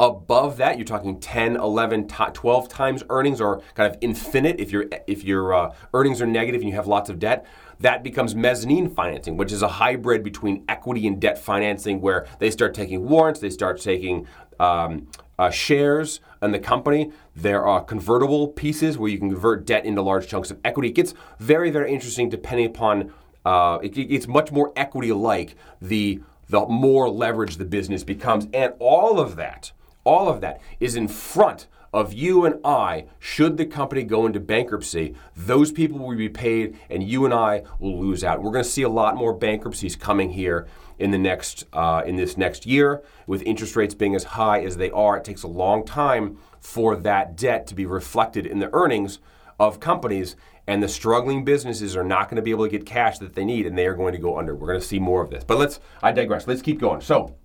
Above 0.00 0.56
that, 0.56 0.76
you're 0.76 0.84
talking 0.84 1.20
10, 1.20 1.54
11, 1.54 2.08
12 2.08 2.68
times 2.68 3.04
earnings 3.10 3.40
or 3.40 3.62
kind 3.74 3.90
of 3.90 3.96
infinite 4.00 4.58
if, 4.58 4.72
your 4.72 4.86
if 5.06 5.22
your 5.22 5.54
uh, 5.54 5.74
earnings 5.94 6.20
are 6.20 6.26
negative 6.26 6.60
and 6.62 6.68
you 6.68 6.74
have 6.74 6.88
lots 6.88 7.08
of 7.08 7.20
debt. 7.20 7.46
That 7.80 8.02
becomes 8.02 8.34
mezzanine 8.34 8.90
financing, 8.90 9.36
which 9.36 9.52
is 9.52 9.62
a 9.62 9.68
hybrid 9.68 10.22
between 10.22 10.64
equity 10.68 11.06
and 11.06 11.20
debt 11.20 11.38
financing 11.38 12.00
where 12.00 12.26
they 12.38 12.50
start 12.50 12.74
taking 12.74 13.08
warrants, 13.08 13.40
they 13.40 13.50
start 13.50 13.80
taking 13.80 14.26
um, 14.60 15.08
uh, 15.38 15.50
shares 15.50 16.20
in 16.42 16.52
the 16.52 16.58
company. 16.58 17.12
There 17.34 17.66
are 17.66 17.82
convertible 17.82 18.48
pieces 18.48 18.96
where 18.96 19.10
you 19.10 19.18
can 19.18 19.30
convert 19.30 19.66
debt 19.66 19.84
into 19.84 20.02
large 20.02 20.28
chunks 20.28 20.50
of 20.50 20.58
equity. 20.64 20.88
It 20.88 20.94
gets 20.94 21.14
very, 21.38 21.70
very 21.70 21.92
interesting 21.92 22.28
depending 22.28 22.66
upon, 22.66 23.12
uh, 23.44 23.78
it, 23.82 23.96
it's 23.98 24.28
much 24.28 24.52
more 24.52 24.72
equity 24.76 25.12
like 25.12 25.56
the, 25.80 26.20
the 26.48 26.66
more 26.66 27.08
leverage 27.08 27.56
the 27.56 27.64
business 27.64 28.04
becomes. 28.04 28.46
And 28.52 28.74
all 28.78 29.18
of 29.18 29.36
that 29.36 29.72
all 30.04 30.28
of 30.28 30.40
that 30.42 30.60
is 30.78 30.94
in 30.94 31.08
front 31.08 31.66
of 31.94 32.12
you 32.12 32.44
and 32.44 32.58
I, 32.64 33.06
should 33.20 33.56
the 33.56 33.64
company 33.64 34.02
go 34.02 34.26
into 34.26 34.40
bankruptcy, 34.40 35.14
those 35.36 35.70
people 35.70 36.00
will 36.00 36.16
be 36.16 36.28
paid 36.28 36.76
and 36.90 37.04
you 37.04 37.24
and 37.24 37.32
I 37.32 37.62
will 37.78 38.00
lose 38.00 38.24
out. 38.24 38.42
We're 38.42 38.50
going 38.50 38.64
to 38.64 38.70
see 38.70 38.82
a 38.82 38.88
lot 38.88 39.16
more 39.16 39.32
bankruptcies 39.32 39.94
coming 39.94 40.30
here 40.30 40.66
in 40.98 41.12
the 41.12 41.18
next 41.18 41.66
uh, 41.72 42.02
in 42.04 42.16
this 42.16 42.36
next 42.36 42.66
year 42.66 43.04
with 43.28 43.42
interest 43.42 43.76
rates 43.76 43.94
being 43.94 44.16
as 44.16 44.24
high 44.24 44.64
as 44.64 44.76
they 44.76 44.90
are. 44.90 45.16
It 45.16 45.24
takes 45.24 45.44
a 45.44 45.48
long 45.48 45.84
time 45.84 46.36
for 46.58 46.96
that 46.96 47.36
debt 47.36 47.68
to 47.68 47.76
be 47.76 47.86
reflected 47.86 48.44
in 48.44 48.58
the 48.58 48.74
earnings 48.74 49.20
of 49.60 49.78
companies 49.78 50.34
and 50.66 50.82
the 50.82 50.88
struggling 50.88 51.44
businesses 51.44 51.94
are 51.94 52.02
not 52.02 52.28
going 52.28 52.36
to 52.36 52.42
be 52.42 52.50
able 52.50 52.64
to 52.64 52.70
get 52.70 52.84
cash 52.84 53.18
that 53.18 53.34
they 53.34 53.44
need 53.44 53.66
and 53.66 53.78
they 53.78 53.86
are 53.86 53.94
going 53.94 54.14
to 54.14 54.20
go 54.20 54.36
under. 54.36 54.56
We're 54.56 54.66
going 54.66 54.80
to 54.80 54.86
see 54.86 54.98
more 54.98 55.22
of 55.22 55.30
this. 55.30 55.44
But 55.44 55.58
let's 55.58 55.78
I 56.02 56.10
digress. 56.10 56.48
Let's 56.48 56.62
keep 56.62 56.80
going. 56.80 57.02
So, 57.02 57.36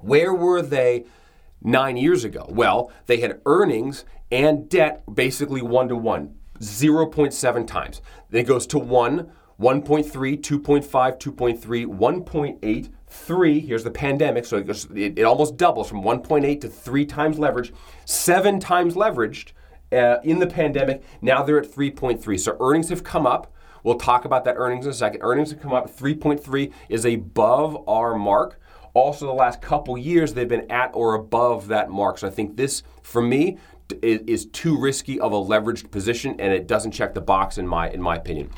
where 0.00 0.34
were 0.34 0.60
they 0.60 1.06
nine 1.62 1.96
years 1.96 2.24
ago? 2.24 2.46
Well, 2.48 2.92
they 3.06 3.18
had 3.18 3.40
earnings 3.46 4.04
and 4.30 4.68
debt 4.68 5.02
basically 5.12 5.62
one 5.62 5.88
to 5.88 5.96
one, 5.96 6.34
0.7 6.60 7.66
times. 7.66 8.02
Then 8.30 8.42
it 8.42 8.46
goes 8.46 8.66
to 8.68 8.78
1, 8.78 9.30
1.3, 9.60 10.06
2.5, 10.06 10.86
2.3, 11.18 11.86
1.8, 11.86 12.90
3. 13.08 13.60
Here's 13.60 13.84
the 13.84 13.90
pandemic, 13.90 14.44
so 14.44 14.58
it, 14.58 14.66
goes, 14.66 14.84
it, 14.94 15.18
it 15.18 15.22
almost 15.22 15.56
doubles 15.56 15.88
from 15.88 16.02
1.8 16.02 16.60
to 16.60 16.68
3 16.68 17.06
times 17.06 17.38
leverage, 17.38 17.72
7 18.04 18.60
times 18.60 18.94
leveraged 18.94 19.52
uh, 19.92 20.16
in 20.22 20.38
the 20.38 20.46
pandemic. 20.46 21.02
Now 21.22 21.42
they're 21.42 21.60
at 21.60 21.70
3.3. 21.70 22.38
So 22.38 22.56
earnings 22.60 22.88
have 22.90 23.04
come 23.04 23.26
up. 23.26 23.52
We'll 23.82 23.98
talk 23.98 24.24
about 24.24 24.44
that 24.44 24.56
earnings 24.56 24.84
in 24.84 24.90
a 24.90 24.94
second. 24.94 25.20
Earnings 25.22 25.52
have 25.52 25.60
come 25.60 25.72
up. 25.72 25.88
3.3 25.88 26.72
is 26.88 27.04
above 27.04 27.88
our 27.88 28.16
mark. 28.16 28.60
Also, 28.96 29.26
the 29.26 29.32
last 29.32 29.60
couple 29.60 29.98
years, 29.98 30.32
they've 30.32 30.48
been 30.48 30.70
at 30.70 30.90
or 30.94 31.16
above 31.16 31.68
that 31.68 31.90
mark. 31.90 32.16
So 32.16 32.26
I 32.26 32.30
think 32.30 32.56
this, 32.56 32.82
for 33.02 33.20
me, 33.20 33.58
is 34.00 34.46
too 34.46 34.80
risky 34.80 35.20
of 35.20 35.34
a 35.34 35.36
leveraged 35.36 35.90
position, 35.90 36.34
and 36.40 36.50
it 36.50 36.66
doesn't 36.66 36.92
check 36.92 37.12
the 37.12 37.20
box 37.20 37.58
in 37.58 37.66
my 37.68 37.90
in 37.90 38.00
my 38.00 38.16
opinion. 38.16 38.48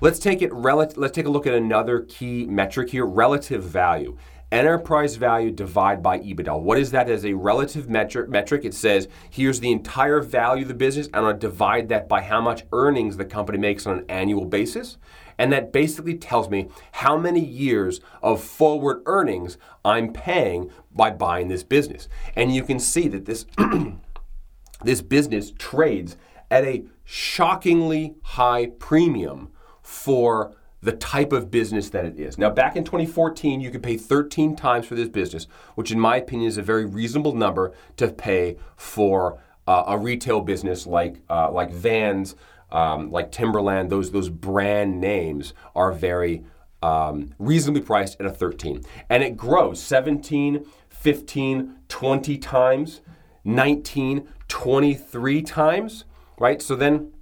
Let's 0.00 0.20
take 0.20 0.40
it. 0.40 0.52
Rel- 0.52 0.92
let's 0.94 1.14
take 1.16 1.26
a 1.26 1.28
look 1.28 1.48
at 1.48 1.54
another 1.54 2.02
key 2.02 2.46
metric 2.46 2.90
here: 2.90 3.04
relative 3.04 3.64
value. 3.64 4.16
Enterprise 4.52 5.16
value 5.16 5.50
divided 5.50 6.00
by 6.00 6.20
EBITDA. 6.20 6.58
What 6.60 6.78
is 6.78 6.92
that 6.92 7.10
as 7.10 7.24
a 7.24 7.34
relative 7.34 7.90
metric? 7.90 8.30
Metric. 8.30 8.64
It 8.64 8.74
says 8.74 9.08
here's 9.28 9.58
the 9.58 9.72
entire 9.72 10.20
value 10.20 10.62
of 10.62 10.68
the 10.68 10.74
business, 10.74 11.08
and 11.12 11.26
I 11.26 11.32
divide 11.32 11.88
that 11.88 12.08
by 12.08 12.22
how 12.22 12.40
much 12.40 12.62
earnings 12.72 13.16
the 13.16 13.24
company 13.24 13.58
makes 13.58 13.84
on 13.84 13.98
an 13.98 14.04
annual 14.08 14.44
basis. 14.44 14.96
And 15.38 15.52
that 15.52 15.72
basically 15.72 16.16
tells 16.16 16.50
me 16.50 16.68
how 16.92 17.16
many 17.16 17.40
years 17.40 18.00
of 18.22 18.42
forward 18.42 19.02
earnings 19.06 19.56
I'm 19.84 20.12
paying 20.12 20.70
by 20.94 21.10
buying 21.10 21.48
this 21.48 21.62
business. 21.62 22.08
And 22.34 22.54
you 22.54 22.64
can 22.64 22.78
see 22.80 23.08
that 23.08 23.24
this, 23.24 23.46
this 24.82 25.00
business 25.00 25.52
trades 25.52 26.16
at 26.50 26.64
a 26.64 26.84
shockingly 27.04 28.16
high 28.22 28.66
premium 28.78 29.50
for 29.80 30.54
the 30.80 30.92
type 30.92 31.32
of 31.32 31.50
business 31.50 31.90
that 31.90 32.04
it 32.04 32.18
is. 32.18 32.38
Now, 32.38 32.50
back 32.50 32.76
in 32.76 32.84
2014, 32.84 33.60
you 33.60 33.70
could 33.70 33.82
pay 33.82 33.96
13 33.96 34.54
times 34.54 34.86
for 34.86 34.94
this 34.94 35.08
business, 35.08 35.46
which, 35.74 35.90
in 35.90 35.98
my 35.98 36.16
opinion, 36.16 36.48
is 36.48 36.58
a 36.58 36.62
very 36.62 36.84
reasonable 36.84 37.34
number 37.34 37.72
to 37.96 38.08
pay 38.08 38.56
for 38.76 39.40
uh, 39.66 39.84
a 39.88 39.98
retail 39.98 40.40
business 40.40 40.86
like 40.86 41.20
uh, 41.28 41.50
like 41.50 41.70
Vans, 41.70 42.34
um, 42.70 43.10
like 43.10 43.32
Timberland, 43.32 43.90
those 43.90 44.10
those 44.10 44.28
brand 44.28 45.00
names 45.00 45.54
are 45.74 45.92
very 45.92 46.44
um, 46.82 47.34
reasonably 47.38 47.82
priced 47.82 48.20
at 48.20 48.26
a 48.26 48.30
13. 48.30 48.82
And 49.08 49.22
it 49.22 49.36
grows 49.36 49.82
17, 49.82 50.64
15, 50.88 51.76
20 51.88 52.38
times, 52.38 53.00
19, 53.44 54.28
23 54.48 55.42
times, 55.42 56.04
right? 56.38 56.62
So 56.62 56.76
then 56.76 57.12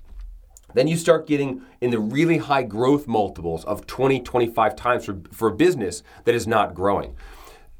then 0.75 0.89
you 0.89 0.97
start 0.97 1.27
getting 1.27 1.63
in 1.81 1.91
the 1.91 1.99
really 1.99 2.37
high 2.37 2.63
growth 2.63 3.07
multiples 3.07 3.65
of 3.65 3.87
20, 3.87 4.21
25 4.21 4.77
times 4.77 5.07
for, 5.07 5.23
for 5.33 5.49
a 5.49 5.55
business 5.55 6.03
that 6.25 6.35
is 6.35 6.47
not 6.47 6.75
growing. 6.75 7.17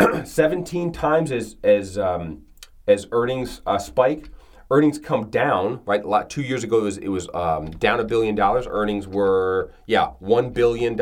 17 0.25 0.93
times 0.93 1.31
as, 1.31 1.57
as, 1.63 1.99
um, 1.99 2.45
as 2.87 3.07
earnings 3.13 3.61
uh, 3.67 3.77
spike, 3.77 4.31
earnings 4.71 4.99
come 4.99 5.31
down, 5.31 5.81
right? 5.85 6.03
A 6.03 6.09
lot, 6.09 6.31
Two 6.31 6.43
years 6.43 6.65
ago, 6.65 6.79
it 6.79 6.83
was, 6.83 6.99
it 6.99 7.09
was 7.09 7.29
um, 7.35 7.71
down 7.71 8.01
a 8.01 8.05
billion 8.05 8.35
dollars. 8.35 8.67
Earnings 8.69 9.07
were, 9.07 9.73
yeah, 9.87 10.11
$1 10.23 10.53
billion. 10.53 10.97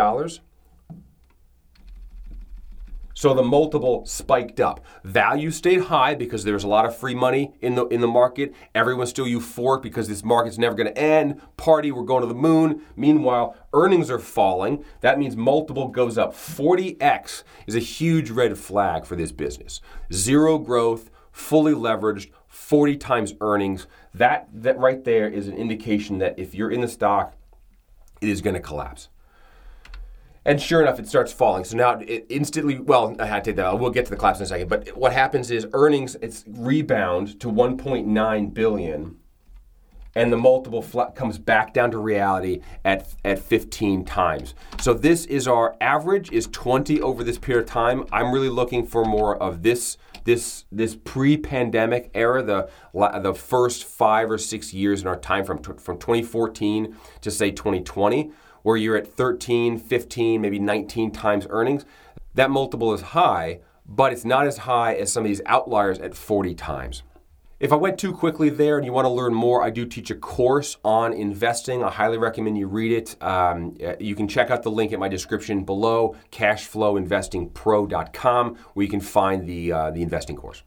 So 3.16 3.33
the 3.33 3.44
multiple 3.44 4.04
spiked 4.06 4.59
up. 4.59 4.85
Value 5.04 5.52
stayed 5.52 5.83
high 5.83 6.16
because 6.16 6.42
there 6.42 6.54
was 6.54 6.64
a 6.64 6.68
lot 6.68 6.85
of 6.85 6.97
free 6.97 7.14
money 7.14 7.54
in 7.61 7.76
the 7.76 7.87
in 7.87 8.00
the 8.00 8.09
market. 8.09 8.52
Everyone's 8.75 9.11
still 9.11 9.25
euphoric 9.25 9.83
because 9.83 10.09
this 10.09 10.25
market's 10.25 10.59
never 10.59 10.75
going 10.75 10.92
to 10.92 10.99
end. 10.99 11.40
Party, 11.56 11.92
we're 11.92 12.02
going 12.02 12.23
to 12.23 12.26
the 12.26 12.35
moon. 12.35 12.83
Meanwhile, 12.97 13.56
earnings 13.73 14.11
are 14.11 14.18
falling. 14.18 14.85
That 15.00 15.21
means 15.21 15.37
multiple 15.37 15.88
goes 15.88 16.18
up. 16.18 16.35
40x 16.35 17.44
is 17.68 17.76
a 17.76 17.80
huge 17.80 18.30
red 18.30 18.59
flag 18.59 19.06
for 19.06 19.14
this 19.14 19.30
business. 19.30 19.80
Zero 20.12 20.59
growth, 20.59 21.09
fully 21.30 21.73
leveraged, 21.73 22.30
40 22.64 22.97
times 22.97 23.35
earnings. 23.42 23.87
That 24.14 24.49
that 24.54 24.78
right 24.78 25.04
there 25.04 25.28
is 25.28 25.49
an 25.49 25.56
indication 25.56 26.18
that 26.18 26.38
if 26.38 26.54
you're 26.54 26.71
in 26.71 26.80
the 26.80 26.88
stock, 26.88 27.35
it 28.23 28.28
is 28.28 28.40
going 28.40 28.54
to 28.54 28.61
collapse. 28.61 29.09
And 30.47 30.61
sure 30.61 30.80
enough, 30.80 30.99
it 30.99 31.06
starts 31.06 31.33
falling. 31.33 31.64
So 31.64 31.76
now 31.76 31.99
it 31.99 32.26
instantly, 32.28 32.78
well, 32.78 33.16
I 33.18 33.26
had 33.26 33.44
to 33.44 33.50
take 33.50 33.56
that. 33.56 33.78
We'll 33.78 33.90
get 33.90 34.06
to 34.06 34.11
the 34.11 34.16
collapse 34.16 34.40
in 34.40 34.44
a 34.44 34.47
second. 34.47 34.68
But 34.68 34.88
what 34.97 35.12
happens 35.12 35.50
is 35.50 35.66
earnings, 35.73 36.16
it's 36.16 36.44
rebound 36.47 37.38
to 37.40 37.49
1.9 37.49 38.54
billion, 38.54 39.16
and 40.14 40.33
the 40.33 40.37
multiple 40.37 40.83
comes 41.14 41.38
back 41.38 41.75
down 41.75 41.90
to 41.90 41.99
reality 41.99 42.61
at 42.85 43.14
at 43.25 43.38
15 43.38 44.04
times. 44.04 44.54
So 44.80 44.94
this 44.94 45.26
is 45.26 45.49
our 45.49 45.76
average 45.80 46.30
is 46.30 46.47
20 46.49 47.00
over 47.00 47.25
this 47.25 47.38
period 47.38 47.64
of 47.64 47.71
time. 47.71 48.04
I'm 48.12 48.33
really 48.33 48.49
looking 48.49 48.87
for 48.87 49.04
more 49.04 49.37
of 49.42 49.62
this 49.62 49.97
this 50.25 50.64
this 50.73 50.97
pre-pandemic 50.97 52.11
era, 52.14 52.42
the 52.42 52.71
the 53.23 53.35
first 53.35 53.85
five 53.85 54.30
or 54.30 54.38
six 54.38 54.73
years 54.73 55.02
in 55.02 55.06
our 55.06 55.18
time 55.18 55.44
from 55.44 55.62
from 55.62 55.99
2014 55.99 56.97
to 57.21 57.30
say 57.30 57.50
2020, 57.50 58.33
where 58.62 58.76
you're 58.76 58.97
at 58.97 59.06
13, 59.06 59.78
15, 59.78 60.40
maybe 60.40 60.59
19 60.59 61.11
times 61.11 61.47
earnings. 61.50 61.85
That 62.35 62.50
multiple 62.50 62.92
is 62.94 63.00
high, 63.00 63.61
but 63.87 64.12
it's 64.12 64.25
not 64.25 64.47
as 64.47 64.59
high 64.59 64.94
as 64.94 65.12
some 65.12 65.25
of 65.25 65.28
these 65.28 65.42
outliers 65.47 65.99
at 65.99 66.14
40 66.14 66.54
times. 66.54 67.02
If 67.61 67.73
I 67.73 67.76
went 67.76 67.99
too 67.99 68.12
quickly 68.12 68.50
there 68.50 68.78
and 68.78 68.84
you 68.84 68.92
want 68.92 69.04
to 69.04 69.11
learn 69.11 69.32
more, 69.32 69.62
I 69.62 69.70
do 69.70 69.87
teach 69.87 70.11
a 70.11 70.16
course 70.16 70.76
on 70.84 71.12
investing. 71.12 71.84
I 71.84 71.90
highly 71.90 72.18
recommend 72.18 72.58
you 72.58 72.66
read 72.66 72.90
it. 72.90 73.14
Um, 73.23 73.76
you 74.00 74.16
can 74.16 74.26
check 74.26 74.50
out 74.50 74.64
the 74.64 74.73
link 74.73 74.90
in 74.90 74.99
my 74.99 75.06
description 75.06 75.62
below, 75.62 76.16
cashflowinvestingpro.com, 76.32 78.56
where 78.75 78.82
you 78.82 78.90
can 78.90 79.00
find 79.00 79.46
the, 79.46 79.70
uh, 79.70 79.92
the 79.92 80.02
investing 80.02 80.34
course. 80.34 80.64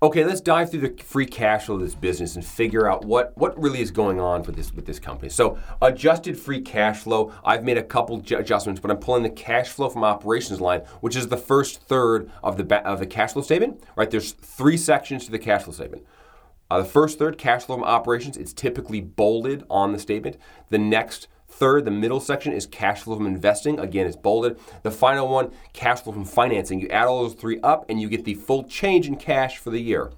Okay, 0.00 0.24
let's 0.24 0.40
dive 0.40 0.70
through 0.70 0.82
the 0.82 0.94
free 1.02 1.26
cash 1.26 1.64
flow 1.64 1.74
of 1.74 1.80
this 1.80 1.96
business 1.96 2.36
and 2.36 2.44
figure 2.44 2.88
out 2.88 3.04
what, 3.04 3.36
what 3.36 3.60
really 3.60 3.80
is 3.80 3.90
going 3.90 4.20
on 4.20 4.44
with 4.44 4.54
this 4.54 4.72
with 4.72 4.86
this 4.86 5.00
company. 5.00 5.28
So, 5.28 5.58
adjusted 5.82 6.38
free 6.38 6.60
cash 6.60 6.98
flow, 6.98 7.32
I've 7.44 7.64
made 7.64 7.78
a 7.78 7.82
couple 7.82 8.16
adjustments, 8.16 8.80
but 8.80 8.92
I'm 8.92 8.98
pulling 8.98 9.24
the 9.24 9.30
cash 9.30 9.70
flow 9.70 9.88
from 9.88 10.04
operations 10.04 10.60
line, 10.60 10.82
which 11.00 11.16
is 11.16 11.26
the 11.26 11.36
first 11.36 11.82
third 11.82 12.30
of 12.44 12.56
the 12.56 12.86
of 12.86 13.00
the 13.00 13.06
cash 13.06 13.32
flow 13.32 13.42
statement. 13.42 13.82
Right? 13.96 14.08
There's 14.08 14.30
three 14.30 14.76
sections 14.76 15.24
to 15.24 15.32
the 15.32 15.38
cash 15.40 15.64
flow 15.64 15.72
statement. 15.72 16.06
Uh, 16.70 16.78
the 16.78 16.84
first 16.84 17.18
third, 17.18 17.38
cash 17.38 17.64
flow 17.64 17.76
from 17.76 17.84
operations, 17.84 18.36
it's 18.36 18.52
typically 18.52 19.00
bolded 19.00 19.64
on 19.70 19.92
the 19.92 19.98
statement. 19.98 20.36
The 20.68 20.78
next 20.78 21.28
third, 21.48 21.84
the 21.84 21.90
middle 21.90 22.20
section, 22.20 22.52
is 22.52 22.66
cash 22.66 23.02
flow 23.02 23.16
from 23.16 23.26
investing. 23.26 23.78
Again, 23.78 24.06
it's 24.06 24.16
bolded. 24.16 24.58
The 24.82 24.90
final 24.90 25.28
one, 25.28 25.52
cash 25.72 26.02
flow 26.02 26.12
from 26.12 26.26
financing. 26.26 26.80
You 26.80 26.88
add 26.88 27.06
all 27.06 27.22
those 27.22 27.34
three 27.34 27.58
up 27.60 27.86
and 27.88 28.00
you 28.00 28.08
get 28.08 28.24
the 28.24 28.34
full 28.34 28.64
change 28.64 29.08
in 29.08 29.16
cash 29.16 29.56
for 29.58 29.70
the 29.70 29.80
year. 29.80 30.12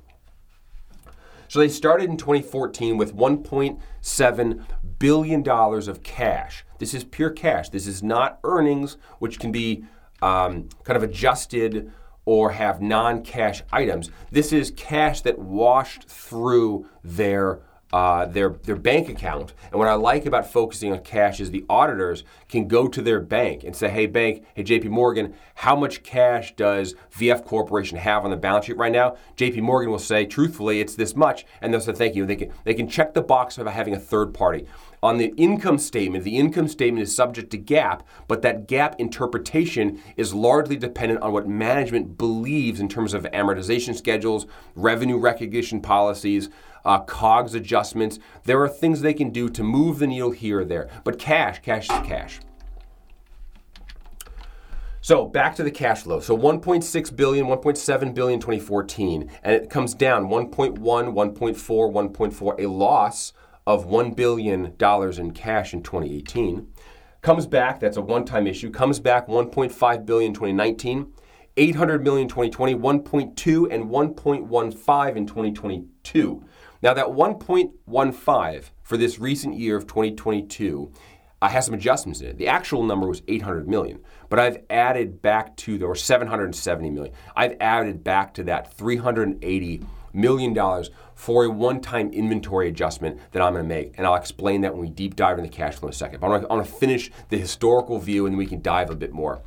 So 1.46 1.58
they 1.58 1.68
started 1.68 2.08
in 2.08 2.16
2014 2.16 2.96
with 2.96 3.16
1.7 3.16 4.64
billion 5.00 5.42
dollars 5.42 5.88
of 5.88 6.02
cash. 6.02 6.64
This 6.78 6.94
is 6.94 7.02
pure 7.02 7.30
cash. 7.30 7.70
This 7.70 7.88
is 7.88 8.02
not 8.04 8.38
earnings, 8.44 8.96
which 9.18 9.40
can 9.40 9.50
be 9.50 9.84
um, 10.22 10.68
kind 10.84 10.96
of 10.96 11.02
adjusted 11.02 11.90
or 12.24 12.50
have 12.50 12.80
non 12.80 13.22
cash 13.22 13.62
items. 13.72 14.10
This 14.30 14.52
is 14.52 14.72
cash 14.76 15.22
that 15.22 15.38
washed 15.38 16.08
through 16.08 16.86
their 17.02 17.60
uh, 17.92 18.26
their 18.26 18.50
their 18.64 18.76
bank 18.76 19.08
account. 19.08 19.52
And 19.70 19.78
what 19.78 19.88
I 19.88 19.94
like 19.94 20.26
about 20.26 20.50
focusing 20.50 20.92
on 20.92 21.00
cash 21.00 21.40
is 21.40 21.50
the 21.50 21.64
auditors 21.68 22.24
can 22.48 22.68
go 22.68 22.88
to 22.88 23.02
their 23.02 23.20
bank 23.20 23.64
and 23.64 23.74
say, 23.74 23.88
"Hey, 23.88 24.06
bank, 24.06 24.44
hey 24.54 24.62
J.P. 24.62 24.88
Morgan, 24.88 25.34
how 25.56 25.76
much 25.76 26.02
cash 26.02 26.54
does 26.56 26.94
VF 27.16 27.44
Corporation 27.44 27.98
have 27.98 28.24
on 28.24 28.30
the 28.30 28.36
balance 28.36 28.66
sheet 28.66 28.76
right 28.76 28.92
now?" 28.92 29.16
J.P. 29.36 29.60
Morgan 29.60 29.90
will 29.90 29.98
say, 29.98 30.24
"Truthfully, 30.24 30.80
it's 30.80 30.94
this 30.94 31.16
much," 31.16 31.44
and 31.60 31.72
they'll 31.72 31.80
say, 31.80 31.92
"Thank 31.92 32.14
you." 32.14 32.26
They 32.26 32.36
can 32.36 32.52
they 32.64 32.74
can 32.74 32.88
check 32.88 33.14
the 33.14 33.22
box 33.22 33.58
of 33.58 33.66
having 33.66 33.94
a 33.94 34.00
third 34.00 34.32
party. 34.34 34.66
On 35.02 35.16
the 35.16 35.32
income 35.38 35.78
statement, 35.78 36.24
the 36.24 36.36
income 36.36 36.68
statement 36.68 37.02
is 37.02 37.14
subject 37.14 37.50
to 37.52 37.58
GAAP, 37.58 38.02
but 38.28 38.42
that 38.42 38.68
GAAP 38.68 38.96
interpretation 38.98 40.02
is 40.14 40.34
largely 40.34 40.76
dependent 40.76 41.22
on 41.22 41.32
what 41.32 41.48
management 41.48 42.18
believes 42.18 42.80
in 42.80 42.88
terms 42.88 43.14
of 43.14 43.22
amortization 43.32 43.96
schedules, 43.96 44.46
revenue 44.74 45.18
recognition 45.18 45.80
policies 45.80 46.50
uh, 46.84 47.00
COGS 47.00 47.54
adjustments. 47.54 48.18
There 48.44 48.60
are 48.62 48.68
things 48.68 49.00
they 49.00 49.14
can 49.14 49.30
do 49.30 49.48
to 49.50 49.62
move 49.62 49.98
the 49.98 50.06
needle 50.06 50.30
here 50.30 50.60
or 50.60 50.64
there. 50.64 50.88
But 51.04 51.18
cash, 51.18 51.60
cash 51.60 51.84
is 51.84 52.06
cash. 52.06 52.40
So 55.02 55.24
back 55.24 55.56
to 55.56 55.62
the 55.62 55.70
cash 55.70 56.02
flow. 56.02 56.20
So 56.20 56.36
1.6 56.36 57.16
billion, 57.16 57.46
1.7 57.46 58.14
billion 58.14 58.38
2014, 58.38 59.30
and 59.42 59.54
it 59.54 59.70
comes 59.70 59.94
down 59.94 60.26
1.1, 60.26 60.78
1.4, 60.78 61.56
1.4, 61.56 62.60
a 62.60 62.66
loss 62.66 63.32
of 63.66 63.86
$1 63.86 64.14
billion 64.14 64.74
in 64.78 65.30
cash 65.32 65.72
in 65.72 65.82
2018. 65.82 66.68
Comes 67.22 67.46
back, 67.46 67.80
that's 67.80 67.96
a 67.96 68.02
one-time 68.02 68.46
issue, 68.46 68.70
comes 68.70 69.00
back 69.00 69.26
1.5 69.26 70.06
billion 70.06 70.32
2019, 70.32 71.12
800 71.56 72.04
million 72.04 72.28
2020, 72.28 72.74
1.2 72.74 73.72
and 73.72 73.84
1.15 73.84 75.16
in 75.16 75.26
2022. 75.26 76.44
Now, 76.82 76.94
that 76.94 77.06
1.15 77.06 78.64
for 78.82 78.96
this 78.96 79.18
recent 79.18 79.58
year 79.58 79.76
of 79.76 79.86
2022 79.86 80.92
uh, 81.42 81.48
has 81.48 81.66
some 81.66 81.74
adjustments 81.74 82.20
in 82.20 82.28
it. 82.28 82.38
The 82.38 82.48
actual 82.48 82.82
number 82.82 83.06
was 83.06 83.22
800 83.28 83.68
million, 83.68 84.00
but 84.28 84.38
I've 84.38 84.58
added 84.68 85.22
back 85.22 85.56
to 85.58 85.78
the, 85.78 85.86
or 85.86 85.94
770 85.94 86.90
million. 86.90 87.14
I've 87.34 87.56
added 87.60 88.04
back 88.04 88.34
to 88.34 88.44
that 88.44 88.72
380 88.74 89.84
million 90.12 90.52
dollars 90.52 90.90
for 91.14 91.44
a 91.44 91.50
one-time 91.50 92.12
inventory 92.12 92.68
adjustment 92.68 93.20
that 93.32 93.42
I'm 93.42 93.52
going 93.52 93.64
to 93.64 93.68
make, 93.68 93.94
and 93.96 94.06
I'll 94.06 94.16
explain 94.16 94.62
that 94.62 94.72
when 94.72 94.80
we 94.80 94.90
deep 94.90 95.16
dive 95.16 95.38
into 95.38 95.50
the 95.50 95.56
cash 95.56 95.76
flow 95.76 95.88
in 95.88 95.92
a 95.92 95.96
second. 95.96 96.20
But 96.20 96.26
I 96.26 96.38
want 96.38 96.66
to 96.66 96.72
finish 96.72 97.10
the 97.28 97.38
historical 97.38 97.98
view, 97.98 98.26
and 98.26 98.32
then 98.32 98.38
we 98.38 98.46
can 98.46 98.62
dive 98.62 98.90
a 98.90 98.96
bit 98.96 99.12
more. 99.12 99.40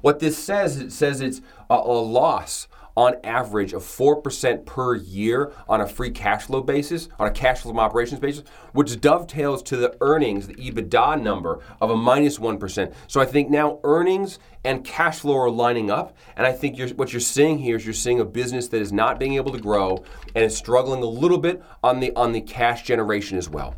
What 0.00 0.18
this 0.18 0.36
says, 0.36 0.78
it 0.78 0.92
says 0.92 1.20
it's 1.20 1.40
a, 1.70 1.74
a 1.74 1.76
loss 1.76 2.68
on 2.96 3.16
average 3.24 3.72
of 3.72 3.82
4% 3.82 4.64
per 4.66 4.94
year 4.94 5.52
on 5.68 5.80
a 5.80 5.86
free 5.86 6.10
cash 6.10 6.44
flow 6.44 6.60
basis, 6.60 7.08
on 7.18 7.26
a 7.26 7.30
cash 7.30 7.60
flow 7.60 7.72
from 7.72 7.80
operations 7.80 8.20
basis, 8.20 8.44
which 8.72 9.00
dovetails 9.00 9.62
to 9.64 9.76
the 9.76 9.96
earnings, 10.00 10.46
the 10.46 10.54
EBITDA 10.54 11.20
number 11.20 11.60
of 11.80 11.90
a 11.90 11.96
minus 11.96 12.38
1. 12.38 12.54
So 13.08 13.20
I 13.20 13.24
think 13.24 13.50
now 13.50 13.80
earnings 13.84 14.38
and 14.64 14.84
cash 14.84 15.20
flow 15.20 15.36
are 15.36 15.50
lining 15.50 15.90
up. 15.90 16.16
And 16.36 16.46
I 16.46 16.52
think 16.52 16.78
you're, 16.78 16.88
what 16.90 17.12
you're 17.12 17.20
seeing 17.20 17.58
here 17.58 17.76
is 17.76 17.84
you're 17.84 17.92
seeing 17.92 18.20
a 18.20 18.24
business 18.24 18.68
that 18.68 18.80
is 18.80 18.92
not 18.92 19.18
being 19.18 19.34
able 19.34 19.52
to 19.52 19.58
grow 19.58 20.04
and 20.34 20.44
is 20.44 20.56
struggling 20.56 21.02
a 21.02 21.06
little 21.06 21.38
bit 21.38 21.62
on 21.82 22.00
the, 22.00 22.14
on 22.16 22.32
the 22.32 22.40
cash 22.40 22.82
generation 22.82 23.36
as 23.38 23.48
well. 23.48 23.74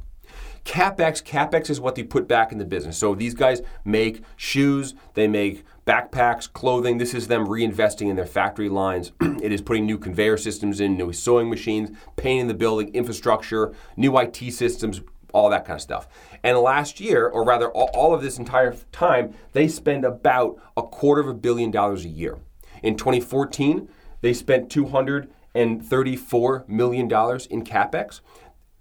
CapEx, 0.66 1.22
CapEx 1.22 1.70
is 1.70 1.80
what 1.80 1.94
they 1.94 2.02
put 2.02 2.26
back 2.26 2.50
in 2.50 2.58
the 2.58 2.64
business. 2.64 2.98
So 2.98 3.14
these 3.14 3.34
guys 3.34 3.62
make 3.84 4.22
shoes, 4.36 4.94
they 5.14 5.28
make 5.28 5.64
backpacks, 5.86 6.52
clothing. 6.52 6.98
This 6.98 7.14
is 7.14 7.28
them 7.28 7.46
reinvesting 7.46 8.10
in 8.10 8.16
their 8.16 8.26
factory 8.26 8.68
lines. 8.68 9.12
it 9.20 9.52
is 9.52 9.62
putting 9.62 9.86
new 9.86 9.98
conveyor 9.98 10.36
systems 10.36 10.80
in, 10.80 10.96
new 10.96 11.12
sewing 11.12 11.48
machines, 11.48 11.90
painting 12.16 12.48
the 12.48 12.54
building, 12.54 12.92
infrastructure, 12.92 13.72
new 13.96 14.18
IT 14.18 14.36
systems, 14.52 15.00
all 15.32 15.48
that 15.50 15.64
kind 15.64 15.76
of 15.76 15.82
stuff. 15.82 16.08
And 16.42 16.58
last 16.58 16.98
year, 16.98 17.28
or 17.28 17.44
rather 17.44 17.70
all, 17.70 17.90
all 17.94 18.14
of 18.14 18.20
this 18.20 18.38
entire 18.38 18.74
time, 18.90 19.34
they 19.52 19.68
spend 19.68 20.04
about 20.04 20.60
a 20.76 20.82
quarter 20.82 21.20
of 21.20 21.28
a 21.28 21.34
billion 21.34 21.70
dollars 21.70 22.04
a 22.04 22.08
year. 22.08 22.38
In 22.82 22.96
2014, 22.96 23.88
they 24.22 24.32
spent 24.32 24.70
234 24.70 26.64
million 26.66 27.06
dollars 27.06 27.46
in 27.46 27.62
capex. 27.62 28.20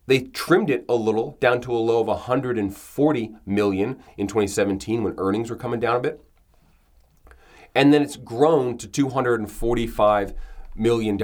They 0.08 0.22
trimmed 0.22 0.70
it 0.70 0.86
a 0.88 0.96
little 0.96 1.38
down 1.40 1.62
to 1.62 1.72
a 1.72 1.78
low 1.78 2.02
of 2.02 2.08
140 2.08 3.36
million 3.46 4.04
in 4.18 4.28
2017 4.28 5.04
when 5.04 5.16
earnings 5.18 5.50
were 5.50 5.56
coming 5.56 5.80
down 5.80 5.98
a 5.98 6.00
bit. 6.00 6.25
And 7.76 7.94
then 7.94 8.02
it's 8.02 8.16
grown 8.16 8.78
to 8.80 8.88
$245 8.88 10.34
million 10.76 11.18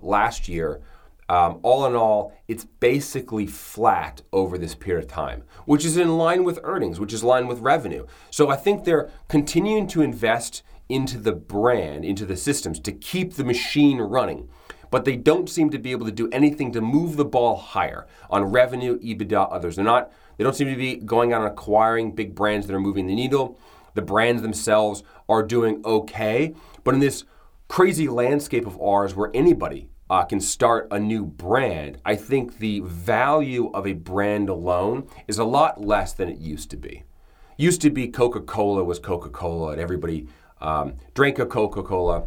last 0.00 0.48
year. 0.48 0.80
Um, 1.28 1.58
all 1.64 1.84
in 1.86 1.96
all, 1.96 2.32
it's 2.46 2.64
basically 2.64 3.48
flat 3.48 4.22
over 4.32 4.56
this 4.56 4.76
period 4.76 5.04
of 5.04 5.10
time, 5.10 5.42
which 5.64 5.84
is 5.84 5.96
in 5.96 6.16
line 6.16 6.44
with 6.44 6.60
earnings, 6.62 7.00
which 7.00 7.12
is 7.12 7.22
in 7.22 7.28
line 7.28 7.48
with 7.48 7.58
revenue. 7.58 8.06
So 8.30 8.48
I 8.48 8.56
think 8.56 8.84
they're 8.84 9.10
continuing 9.28 9.88
to 9.88 10.02
invest 10.02 10.62
into 10.88 11.18
the 11.18 11.32
brand, 11.32 12.04
into 12.04 12.24
the 12.24 12.36
systems 12.36 12.78
to 12.80 12.92
keep 12.92 13.34
the 13.34 13.44
machine 13.44 13.98
running. 13.98 14.48
But 14.90 15.04
they 15.04 15.16
don't 15.16 15.50
seem 15.50 15.70
to 15.70 15.78
be 15.78 15.90
able 15.90 16.06
to 16.06 16.12
do 16.12 16.28
anything 16.30 16.70
to 16.72 16.80
move 16.80 17.16
the 17.16 17.24
ball 17.24 17.56
higher 17.56 18.06
on 18.30 18.44
revenue, 18.44 18.98
EBITDA, 19.00 19.52
others. 19.52 19.74
They're 19.74 19.84
not. 19.84 20.12
They 20.36 20.44
don't 20.44 20.54
seem 20.54 20.68
to 20.68 20.76
be 20.76 20.96
going 20.96 21.32
out 21.32 21.42
and 21.42 21.50
acquiring 21.50 22.12
big 22.12 22.36
brands 22.36 22.68
that 22.68 22.74
are 22.74 22.80
moving 22.80 23.06
the 23.06 23.14
needle. 23.14 23.58
The 23.96 24.02
brands 24.02 24.42
themselves 24.42 25.02
are 25.28 25.42
doing 25.42 25.82
okay. 25.84 26.54
But 26.84 26.94
in 26.94 27.00
this 27.00 27.24
crazy 27.66 28.08
landscape 28.08 28.66
of 28.66 28.80
ours 28.80 29.14
where 29.16 29.30
anybody 29.34 29.88
uh, 30.08 30.24
can 30.24 30.38
start 30.38 30.86
a 30.90 31.00
new 31.00 31.24
brand, 31.24 31.98
I 32.04 32.14
think 32.14 32.58
the 32.58 32.80
value 32.80 33.70
of 33.72 33.86
a 33.86 33.94
brand 33.94 34.48
alone 34.48 35.08
is 35.26 35.38
a 35.38 35.44
lot 35.44 35.80
less 35.80 36.12
than 36.12 36.28
it 36.28 36.38
used 36.38 36.70
to 36.70 36.76
be. 36.76 37.02
Used 37.56 37.80
to 37.80 37.90
be 37.90 38.06
Coca 38.08 38.40
Cola 38.40 38.84
was 38.84 38.98
Coca 38.98 39.30
Cola, 39.30 39.72
and 39.72 39.80
everybody 39.80 40.28
um, 40.60 40.94
drank 41.14 41.38
a 41.38 41.46
Coca 41.46 41.82
Cola, 41.82 42.26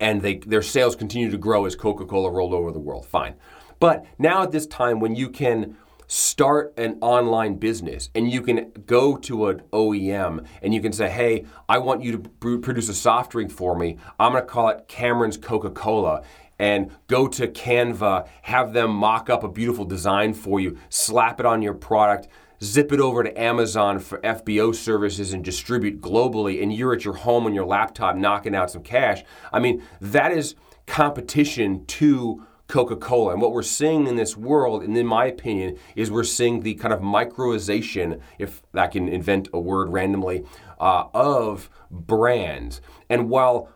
and 0.00 0.20
they, 0.20 0.38
their 0.38 0.60
sales 0.60 0.96
continued 0.96 1.30
to 1.30 1.38
grow 1.38 1.64
as 1.66 1.76
Coca 1.76 2.04
Cola 2.04 2.30
rolled 2.30 2.52
over 2.52 2.72
the 2.72 2.80
world. 2.80 3.06
Fine. 3.06 3.34
But 3.78 4.04
now 4.18 4.42
at 4.42 4.50
this 4.50 4.66
time, 4.66 5.00
when 5.00 5.14
you 5.14 5.30
can 5.30 5.76
start 6.10 6.74
an 6.76 6.98
online 7.00 7.54
business 7.54 8.10
and 8.16 8.28
you 8.28 8.42
can 8.42 8.72
go 8.84 9.16
to 9.16 9.46
an 9.46 9.62
OEM 9.72 10.44
and 10.60 10.74
you 10.74 10.82
can 10.82 10.92
say, 10.92 11.08
hey, 11.08 11.46
I 11.68 11.78
want 11.78 12.02
you 12.02 12.18
to 12.18 12.58
produce 12.58 12.88
a 12.88 12.94
soft 12.94 13.30
drink 13.30 13.52
for 13.52 13.78
me. 13.78 13.96
I'm 14.18 14.32
going 14.32 14.42
to 14.42 14.48
call 14.48 14.70
it 14.70 14.88
Cameron's 14.88 15.36
Coca 15.36 15.70
Cola. 15.70 16.22
And 16.58 16.90
go 17.06 17.26
to 17.26 17.46
Canva, 17.48 18.28
have 18.42 18.74
them 18.74 18.90
mock 18.90 19.30
up 19.30 19.44
a 19.44 19.48
beautiful 19.48 19.86
design 19.86 20.34
for 20.34 20.60
you, 20.60 20.76
slap 20.90 21.40
it 21.40 21.46
on 21.46 21.62
your 21.62 21.72
product, 21.72 22.28
zip 22.62 22.92
it 22.92 23.00
over 23.00 23.22
to 23.22 23.40
Amazon 23.40 23.98
for 23.98 24.18
FBO 24.18 24.74
services 24.74 25.32
and 25.32 25.42
distribute 25.42 26.02
globally, 26.02 26.62
and 26.62 26.70
you're 26.70 26.92
at 26.92 27.02
your 27.02 27.14
home 27.14 27.46
on 27.46 27.54
your 27.54 27.64
laptop 27.64 28.14
knocking 28.14 28.54
out 28.54 28.70
some 28.70 28.82
cash. 28.82 29.22
I 29.50 29.58
mean, 29.58 29.82
that 30.02 30.32
is 30.32 30.54
competition 30.86 31.86
to 31.86 32.44
Coca 32.70 32.96
Cola. 32.96 33.32
And 33.32 33.42
what 33.42 33.52
we're 33.52 33.62
seeing 33.62 34.06
in 34.06 34.16
this 34.16 34.36
world, 34.36 34.82
and 34.82 34.96
in 34.96 35.06
my 35.06 35.26
opinion, 35.26 35.76
is 35.96 36.10
we're 36.10 36.24
seeing 36.24 36.60
the 36.60 36.74
kind 36.74 36.94
of 36.94 37.00
microization, 37.00 38.20
if 38.38 38.62
I 38.72 38.86
can 38.86 39.08
invent 39.08 39.48
a 39.52 39.60
word 39.60 39.90
randomly, 39.90 40.44
uh, 40.78 41.04
of 41.12 41.68
brands. 41.90 42.80
And 43.08 43.28
while 43.28 43.68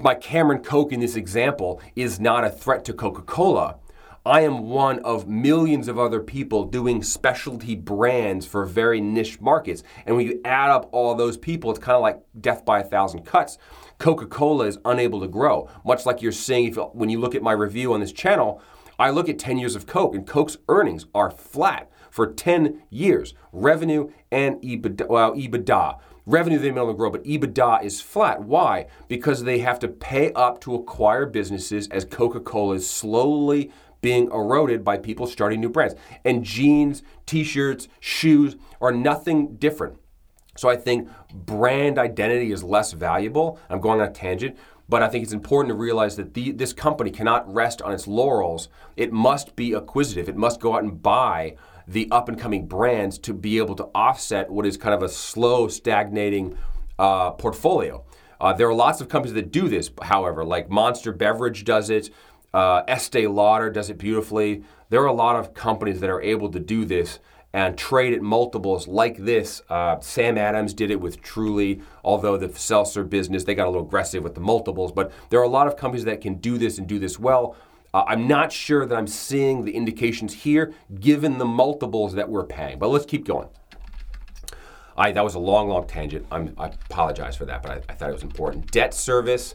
my 0.00 0.14
Cameron 0.14 0.62
Coke 0.62 0.92
in 0.92 1.00
this 1.00 1.14
example 1.14 1.80
is 1.94 2.18
not 2.18 2.44
a 2.44 2.50
threat 2.50 2.84
to 2.86 2.92
Coca 2.92 3.22
Cola, 3.22 3.76
I 4.24 4.42
am 4.42 4.68
one 4.68 4.98
of 4.98 5.28
millions 5.28 5.88
of 5.88 5.98
other 5.98 6.20
people 6.20 6.64
doing 6.64 7.02
specialty 7.02 7.74
brands 7.74 8.46
for 8.46 8.66
very 8.66 9.00
niche 9.00 9.40
markets. 9.40 9.82
And 10.04 10.14
when 10.14 10.26
you 10.26 10.40
add 10.44 10.70
up 10.70 10.90
all 10.92 11.14
those 11.14 11.38
people, 11.38 11.70
it's 11.70 11.80
kind 11.80 11.96
of 11.96 12.02
like 12.02 12.20
death 12.38 12.64
by 12.64 12.80
a 12.80 12.84
thousand 12.84 13.24
cuts. 13.24 13.56
Coca 14.00 14.26
Cola 14.26 14.64
is 14.64 14.78
unable 14.86 15.20
to 15.20 15.28
grow, 15.28 15.68
much 15.84 16.06
like 16.06 16.22
you're 16.22 16.32
seeing 16.32 16.66
if, 16.66 16.76
when 16.94 17.10
you 17.10 17.20
look 17.20 17.34
at 17.34 17.42
my 17.42 17.52
review 17.52 17.92
on 17.92 18.00
this 18.00 18.12
channel. 18.12 18.62
I 18.98 19.10
look 19.10 19.28
at 19.28 19.38
10 19.38 19.58
years 19.58 19.76
of 19.76 19.86
Coke, 19.86 20.14
and 20.14 20.26
Coke's 20.26 20.56
earnings 20.68 21.06
are 21.14 21.30
flat 21.30 21.90
for 22.10 22.32
10 22.32 22.82
years. 22.88 23.34
Revenue 23.52 24.10
and 24.32 24.56
EBITDA, 24.62 25.06
well, 25.06 25.34
EBITDA. 25.34 25.98
Revenue 26.24 26.58
they've 26.58 26.74
been 26.74 26.82
able 26.82 26.92
to 26.92 26.96
grow, 26.96 27.10
but 27.10 27.24
EBITDA 27.24 27.84
is 27.84 28.00
flat. 28.00 28.42
Why? 28.42 28.86
Because 29.06 29.44
they 29.44 29.58
have 29.58 29.78
to 29.80 29.88
pay 29.88 30.32
up 30.32 30.62
to 30.62 30.74
acquire 30.74 31.26
businesses 31.26 31.86
as 31.88 32.06
Coca 32.06 32.40
Cola 32.40 32.76
is 32.76 32.88
slowly 32.88 33.70
being 34.00 34.30
eroded 34.32 34.82
by 34.82 34.96
people 34.96 35.26
starting 35.26 35.60
new 35.60 35.68
brands. 35.68 35.94
And 36.24 36.42
jeans, 36.42 37.02
t 37.26 37.44
shirts, 37.44 37.86
shoes 38.00 38.56
are 38.80 38.92
nothing 38.92 39.56
different. 39.56 39.98
So 40.56 40.68
I 40.68 40.76
think 40.76 41.08
brand 41.32 41.98
identity 41.98 42.52
is 42.52 42.62
less 42.62 42.92
valuable. 42.92 43.58
I'm 43.68 43.80
going 43.80 44.00
on 44.00 44.08
a 44.08 44.12
tangent, 44.12 44.56
but 44.88 45.02
I 45.02 45.08
think 45.08 45.22
it's 45.22 45.32
important 45.32 45.70
to 45.70 45.74
realize 45.74 46.16
that 46.16 46.34
the, 46.34 46.52
this 46.52 46.72
company 46.72 47.10
cannot 47.10 47.52
rest 47.52 47.80
on 47.80 47.92
its 47.92 48.06
laurels. 48.06 48.68
It 48.96 49.12
must 49.12 49.54
be 49.54 49.72
acquisitive, 49.72 50.28
it 50.28 50.36
must 50.36 50.60
go 50.60 50.74
out 50.74 50.82
and 50.82 51.00
buy 51.00 51.56
the 51.86 52.08
up 52.10 52.28
and 52.28 52.38
coming 52.38 52.66
brands 52.66 53.18
to 53.18 53.34
be 53.34 53.58
able 53.58 53.74
to 53.76 53.88
offset 53.94 54.50
what 54.50 54.66
is 54.66 54.76
kind 54.76 54.94
of 54.94 55.02
a 55.02 55.08
slow, 55.08 55.68
stagnating 55.68 56.56
uh, 56.98 57.30
portfolio. 57.32 58.04
Uh, 58.40 58.52
there 58.52 58.68
are 58.68 58.74
lots 58.74 59.00
of 59.00 59.08
companies 59.08 59.34
that 59.34 59.50
do 59.50 59.68
this, 59.68 59.90
however, 60.02 60.44
like 60.44 60.70
Monster 60.70 61.12
Beverage 61.12 61.64
does 61.64 61.90
it, 61.90 62.10
uh, 62.54 62.82
Estee 62.88 63.26
Lauder 63.26 63.70
does 63.70 63.90
it 63.90 63.98
beautifully. 63.98 64.64
There 64.88 65.02
are 65.02 65.06
a 65.06 65.12
lot 65.12 65.36
of 65.36 65.54
companies 65.54 66.00
that 66.00 66.10
are 66.10 66.22
able 66.22 66.50
to 66.50 66.58
do 66.58 66.84
this 66.84 67.20
and 67.52 67.76
trade 67.76 68.14
at 68.14 68.22
multiples 68.22 68.86
like 68.86 69.16
this. 69.16 69.62
Uh, 69.68 69.98
Sam 70.00 70.38
Adams 70.38 70.72
did 70.72 70.90
it 70.90 71.00
with 71.00 71.20
Truly, 71.20 71.82
although 72.04 72.36
the 72.36 72.56
seltzer 72.56 73.04
business, 73.04 73.44
they 73.44 73.54
got 73.54 73.66
a 73.66 73.70
little 73.70 73.86
aggressive 73.86 74.22
with 74.22 74.34
the 74.34 74.40
multiples. 74.40 74.92
But 74.92 75.12
there 75.30 75.40
are 75.40 75.44
a 75.44 75.48
lot 75.48 75.66
of 75.66 75.76
companies 75.76 76.04
that 76.04 76.20
can 76.20 76.34
do 76.34 76.58
this 76.58 76.78
and 76.78 76.86
do 76.86 76.98
this 76.98 77.18
well. 77.18 77.56
Uh, 77.92 78.04
I'm 78.06 78.28
not 78.28 78.52
sure 78.52 78.86
that 78.86 78.96
I'm 78.96 79.08
seeing 79.08 79.64
the 79.64 79.72
indications 79.72 80.32
here 80.32 80.72
given 81.00 81.38
the 81.38 81.44
multiples 81.44 82.14
that 82.14 82.28
we're 82.28 82.44
paying. 82.44 82.78
But 82.78 82.88
let's 82.88 83.06
keep 83.06 83.26
going. 83.26 83.48
I, 84.96 85.12
that 85.12 85.24
was 85.24 85.34
a 85.34 85.38
long, 85.38 85.68
long 85.68 85.86
tangent. 85.86 86.26
I'm, 86.30 86.54
i 86.58 86.66
apologize 86.66 87.34
for 87.34 87.46
that, 87.46 87.62
but 87.62 87.70
I, 87.72 87.92
I 87.92 87.94
thought 87.94 88.10
it 88.10 88.12
was 88.12 88.22
important. 88.22 88.70
Debt 88.70 88.94
service. 88.94 89.54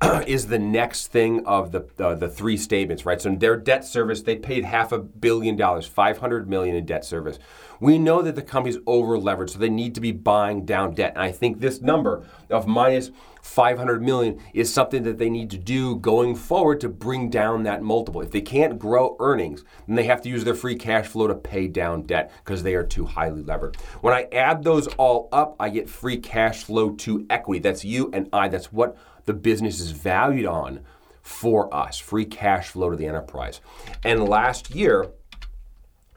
is 0.26 0.46
the 0.46 0.58
next 0.58 1.08
thing 1.08 1.44
of 1.46 1.72
the 1.72 1.86
uh, 1.98 2.14
the 2.14 2.28
three 2.28 2.56
statements, 2.56 3.04
right? 3.04 3.20
So 3.20 3.34
their 3.34 3.56
debt 3.56 3.84
service, 3.84 4.22
they 4.22 4.36
paid 4.36 4.64
half 4.64 4.92
a 4.92 4.98
billion 4.98 5.56
dollars, 5.56 5.86
500 5.86 6.48
million 6.48 6.76
in 6.76 6.86
debt 6.86 7.04
service. 7.04 7.38
We 7.80 7.98
know 7.98 8.22
that 8.22 8.34
the 8.34 8.42
company's 8.42 8.78
over 8.86 9.16
leveraged, 9.16 9.50
so 9.50 9.58
they 9.58 9.68
need 9.68 9.94
to 9.94 10.00
be 10.00 10.12
buying 10.12 10.64
down 10.64 10.94
debt. 10.94 11.12
And 11.14 11.22
I 11.22 11.32
think 11.32 11.60
this 11.60 11.80
number 11.80 12.24
of 12.50 12.66
minus 12.66 13.10
500 13.42 14.02
million 14.02 14.40
is 14.52 14.72
something 14.72 15.04
that 15.04 15.18
they 15.18 15.30
need 15.30 15.50
to 15.50 15.58
do 15.58 15.96
going 15.96 16.34
forward 16.34 16.80
to 16.80 16.88
bring 16.88 17.30
down 17.30 17.62
that 17.62 17.82
multiple. 17.82 18.20
If 18.20 18.30
they 18.30 18.40
can't 18.40 18.78
grow 18.78 19.16
earnings, 19.20 19.64
then 19.86 19.96
they 19.96 20.04
have 20.04 20.20
to 20.22 20.28
use 20.28 20.44
their 20.44 20.54
free 20.54 20.76
cash 20.76 21.06
flow 21.06 21.28
to 21.28 21.34
pay 21.34 21.68
down 21.68 22.02
debt 22.02 22.32
because 22.44 22.62
they 22.62 22.74
are 22.74 22.84
too 22.84 23.06
highly 23.06 23.42
levered. 23.42 23.76
When 24.00 24.12
I 24.12 24.28
add 24.32 24.64
those 24.64 24.86
all 24.98 25.28
up, 25.32 25.56
I 25.58 25.70
get 25.70 25.88
free 25.88 26.18
cash 26.18 26.64
flow 26.64 26.90
to 26.90 27.26
equity. 27.30 27.60
That's 27.60 27.84
you 27.84 28.10
and 28.12 28.28
I. 28.32 28.48
That's 28.48 28.72
what 28.72 28.96
the 29.28 29.34
business 29.34 29.78
is 29.78 29.90
valued 29.90 30.46
on 30.46 30.80
for 31.20 31.72
us, 31.72 31.98
free 31.98 32.24
cash 32.24 32.70
flow 32.70 32.88
to 32.88 32.96
the 32.96 33.06
enterprise. 33.06 33.60
And 34.02 34.26
last 34.26 34.74
year, 34.74 35.10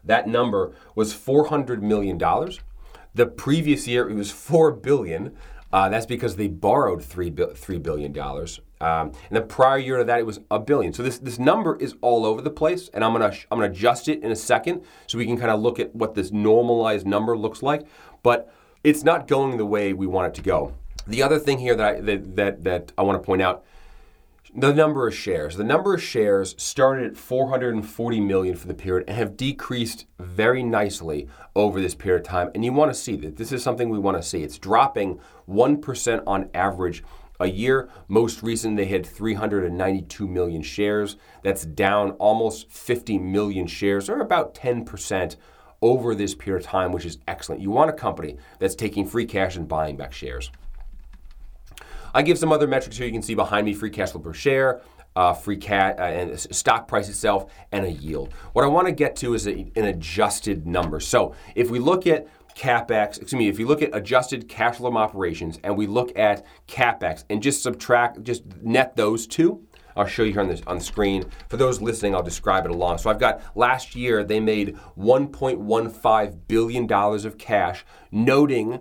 that 0.06 0.30
number 0.30 0.74
was 0.96 1.14
$400 1.14 1.82
million. 1.82 2.18
The 3.14 3.26
previous 3.26 3.86
year, 3.86 4.10
it 4.10 4.16
was 4.16 4.32
4 4.32 4.72
billion. 4.72 5.36
Uh, 5.74 5.90
that's 5.90 6.06
because 6.06 6.38
they 6.38 6.48
borrowed 6.48 7.02
$3, 7.02 7.34
$3 7.34 7.84
billion. 7.84 8.18
Um, 8.18 9.12
and 9.30 9.38
the 9.38 9.42
prior 9.42 9.78
year 9.78 9.98
to 9.98 10.06
that, 10.06 10.20
it 10.20 10.26
was 10.26 10.40
a 10.50 10.58
billion. 10.58 10.94
So 10.94 11.04
this, 11.04 11.20
this 11.20 11.38
number 11.38 11.76
is 11.76 11.96
all 12.00 12.26
over 12.26 12.42
the 12.42 12.50
place, 12.50 12.90
and 12.94 13.04
I'm 13.04 13.12
gonna 13.12 13.34
I'm 13.52 13.60
gonna 13.60 13.72
adjust 13.72 14.08
it 14.08 14.24
in 14.24 14.32
a 14.32 14.36
second 14.36 14.84
so 15.06 15.20
we 15.20 15.26
can 15.28 15.38
kind 15.38 15.52
of 15.52 15.60
look 15.60 15.80
at 15.80 15.94
what 15.94 16.16
this 16.16 16.32
normalized 16.32 17.06
number 17.06 17.38
looks 17.38 17.62
like. 17.62 17.86
But 18.24 18.52
it's 18.84 19.04
not 19.04 19.28
going 19.28 19.58
the 19.58 19.66
way 19.66 19.94
we 19.94 20.08
want 20.08 20.30
it 20.30 20.34
to 20.36 20.42
go. 20.42 20.74
The 21.08 21.24
other 21.24 21.40
thing 21.40 21.60
here 21.60 21.76
that 21.76 21.96
I, 21.96 22.02
that, 22.02 22.36
that, 22.36 22.64
that 22.64 22.92
I 22.98 23.02
want 23.02 23.22
to 23.22 23.26
point 23.26 23.42
out 23.42 23.64
the 24.54 24.74
number 24.74 25.08
of 25.08 25.16
shares. 25.16 25.56
The 25.56 25.64
number 25.64 25.94
of 25.94 26.04
shares 26.04 26.56
started 26.58 27.12
at 27.12 27.18
440 27.18 28.20
million 28.20 28.56
for 28.56 28.68
the 28.68 28.74
period 28.74 29.08
and 29.08 29.18
have 29.18 29.38
decreased 29.38 30.06
very 30.20 30.62
nicely 30.62 31.28
over 31.56 31.80
this 31.80 31.96
period 31.96 32.22
of 32.22 32.28
time. 32.28 32.52
And 32.54 32.66
you 32.66 32.74
want 32.74 32.92
to 32.92 33.00
see 33.00 33.16
that 33.18 33.38
this 33.38 33.52
is 33.52 33.64
something 33.64 33.90
we 33.90 34.00
want 34.00 34.18
to 34.18 34.24
see. 34.24 34.44
It's 34.44 34.58
dropping 34.58 35.20
1% 35.50 36.24
on 36.28 36.50
average 36.54 37.04
a 37.40 37.48
year. 37.48 37.90
Most 38.08 38.44
recent, 38.44 38.76
they 38.76 38.86
had 38.86 39.06
392 39.06 40.28
million 40.28 40.62
shares. 40.62 41.16
That's 41.44 41.66
down 41.66 42.12
almost 42.12 42.70
50 42.70 43.20
million 43.20 43.68
shares, 43.68 44.10
or 44.10 44.20
about 44.20 44.54
10% 44.54 45.38
over 45.82 46.14
this 46.14 46.36
period 46.36 46.64
of 46.64 46.70
time, 46.70 46.92
which 46.92 47.06
is 47.06 47.18
excellent. 47.28 47.62
You 47.62 47.72
want 47.72 47.90
a 47.90 47.94
company 47.94 48.38
that's 48.60 48.76
taking 48.76 49.08
free 49.08 49.26
cash 49.26 49.56
and 49.56 49.68
buying 49.68 49.98
back 49.98 50.14
shares. 50.14 50.52
I 52.14 52.22
give 52.22 52.38
some 52.38 52.52
other 52.52 52.68
metrics 52.68 52.98
here 52.98 53.06
you 53.06 53.14
can 53.14 53.22
see 53.22 53.36
behind 53.36 53.66
me 53.66 53.74
free 53.74 53.90
cash 53.90 54.12
flow 54.12 54.22
per 54.22 54.34
share, 54.34 54.82
uh, 55.16 55.34
free 55.34 55.58
cat 55.58 56.00
uh, 56.00 56.04
and 56.04 56.40
stock 56.40 56.88
price 56.88 57.10
itself, 57.10 57.52
and 57.72 57.86
a 57.86 57.92
yield. 57.92 58.34
What 58.54 58.66
I 58.66 58.68
want 58.68 58.88
to 58.88 58.94
get 58.94 59.16
to 59.18 59.34
is 59.34 59.48
a, 59.48 59.72
an 59.76 59.86
adjusted 59.86 60.66
number. 60.66 61.00
So 61.00 61.36
if 61.56 61.70
we 61.70 61.80
look 61.80 62.08
at 62.08 62.28
capex, 62.56 63.18
excuse 63.18 63.34
me, 63.34 63.48
if 63.48 63.60
you 63.60 63.68
look 63.68 63.82
at 63.82 63.90
adjusted 63.94 64.48
cash 64.48 64.78
flow 64.78 64.96
operations 64.96 65.60
and 65.64 65.78
we 65.78 65.88
look 65.88 66.18
at 66.18 66.46
capex 66.68 67.24
and 67.30 67.42
just 67.42 67.64
subtract, 67.64 68.24
just 68.24 68.44
net 68.62 68.96
those 68.96 69.28
two. 69.28 69.66
I'll 69.96 70.06
show 70.06 70.24
you 70.24 70.32
here 70.32 70.42
on, 70.42 70.48
this, 70.48 70.62
on 70.68 70.78
the 70.78 70.84
screen. 70.84 71.26
For 71.50 71.58
those 71.58 71.82
listening, 71.82 72.16
I'll 72.16 72.24
describe 72.24 72.64
it 72.66 72.72
along. 72.72 73.00
So 73.00 73.10
I've 73.10 73.20
got 73.20 73.42
last 73.58 73.94
year 73.94 74.24
they 74.24 74.40
made 74.40 74.78
$1.15 74.98 76.40
billion 76.48 76.92
of 76.92 77.38
cash, 77.38 77.86
noting 78.10 78.80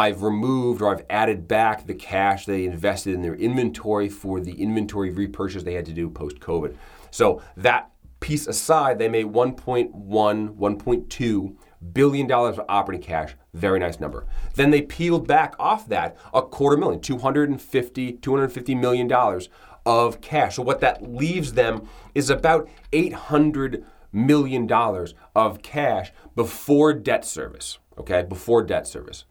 I've 0.00 0.22
removed 0.22 0.80
or 0.80 0.90
I've 0.90 1.04
added 1.10 1.46
back 1.46 1.86
the 1.86 1.92
cash 1.92 2.46
they 2.46 2.64
invested 2.64 3.12
in 3.12 3.20
their 3.20 3.34
inventory 3.34 4.08
for 4.08 4.40
the 4.40 4.52
inventory 4.52 5.10
repurchase 5.10 5.62
they 5.62 5.74
had 5.74 5.84
to 5.84 5.92
do 5.92 6.08
post 6.08 6.40
COVID. 6.40 6.74
So 7.10 7.42
that 7.58 7.90
piece 8.20 8.46
aside, 8.46 8.98
they 8.98 9.10
made 9.10 9.26
1.1, 9.26 9.92
1.2 9.92 11.56
billion 11.92 12.26
dollars 12.26 12.58
of 12.58 12.64
operating 12.70 13.06
cash. 13.06 13.34
Very 13.52 13.78
nice 13.78 14.00
number. 14.00 14.26
Then 14.54 14.70
they 14.70 14.80
peeled 14.80 15.28
back 15.28 15.54
off 15.58 15.86
that 15.88 16.16
a 16.32 16.40
quarter 16.40 16.78
million, 16.78 17.02
250, 17.02 18.12
250 18.12 18.74
million 18.74 19.06
dollars 19.06 19.50
of 19.84 20.22
cash. 20.22 20.56
So 20.56 20.62
what 20.62 20.80
that 20.80 21.12
leaves 21.12 21.52
them 21.52 21.86
is 22.14 22.30
about 22.30 22.70
800 22.94 23.84
million 24.12 24.66
dollars 24.66 25.12
of 25.36 25.60
cash 25.60 26.10
before 26.34 26.94
debt 26.94 27.26
service. 27.26 27.78
Okay, 27.98 28.22
before 28.22 28.62
debt 28.62 28.86
service. 28.86 29.26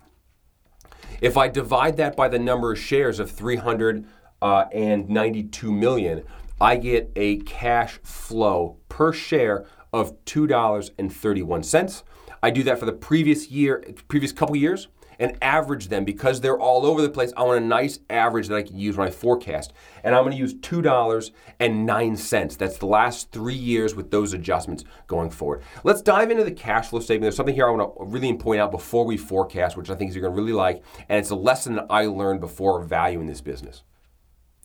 If 1.22 1.38
I 1.38 1.48
divide 1.48 1.98
that 1.98 2.16
by 2.16 2.28
the 2.28 2.40
number 2.40 2.72
of 2.72 2.80
shares 2.80 3.20
of 3.20 3.30
392 3.32 4.08
uh, 4.42 5.72
million, 5.72 6.24
I 6.62 6.78
get 6.78 7.12
a 7.16 7.38
cash 7.38 8.00
flow 8.04 8.78
per 8.90 9.14
share 9.14 9.66
of 9.94 10.26
$2.31. 10.26 12.04
I 12.42 12.52
do 12.52 12.64
that 12.64 12.80
for 12.80 12.86
the 12.86 12.94
previous 12.94 13.50
year, 13.50 13.84
previous 14.08 14.32
couple 14.32 14.56
years 14.56 14.88
and 15.20 15.38
average 15.42 15.90
them 15.90 16.06
because 16.06 16.42
they're 16.42 16.60
all 16.60 16.86
over 16.86 17.02
the 17.02 17.10
place. 17.10 17.34
I 17.36 17.44
want 17.44 17.62
a 17.62 17.68
nice 17.68 18.00
average 18.10 18.48
that 18.48 18.56
I 18.56 18.64
can 18.64 18.78
use 18.78 18.98
when 18.98 19.08
I 19.08 19.12
forecast. 19.12 19.74
And 20.04 20.16
I'm 20.16 20.24
going 20.24 20.36
to 20.36 20.40
use 20.40 20.56
$2.09. 20.56 22.58
That's 22.58 22.78
the 22.78 22.86
last 22.86 23.32
three 23.32 23.54
years 23.54 23.96
with 23.96 24.12
those 24.12 24.34
adjustments 24.34 24.86
going 25.08 25.30
forward. 25.30 25.62
Let's 25.84 26.02
dive 26.02 26.32
into 26.32 26.44
the 26.44 26.52
cash 26.52 26.88
flow 26.88 27.02
statement. 27.02 27.24
There's 27.24 27.36
something 27.36 27.56
here 27.56 27.68
I 27.68 27.72
want 27.72 27.98
to 27.98 28.06
really 28.06 28.34
point 28.34 28.62
out 28.62 28.72
before 28.72 29.06
we 29.06 29.18
forecast, 29.18 29.76
which 29.76 29.90
I 29.90 29.96
think 29.96 30.14
you're 30.14 30.22
going 30.22 30.34
to 30.34 30.42
really 30.42 30.54
like. 30.54 30.84
And 31.10 31.20
it's 31.20 31.30
a 31.30 31.36
lesson 31.36 31.76
that 31.76 31.88
I 31.90 32.06
learned 32.06 32.40
before 32.40 32.82
valuing 32.82 33.28
this 33.28 33.42
business. 33.42 33.84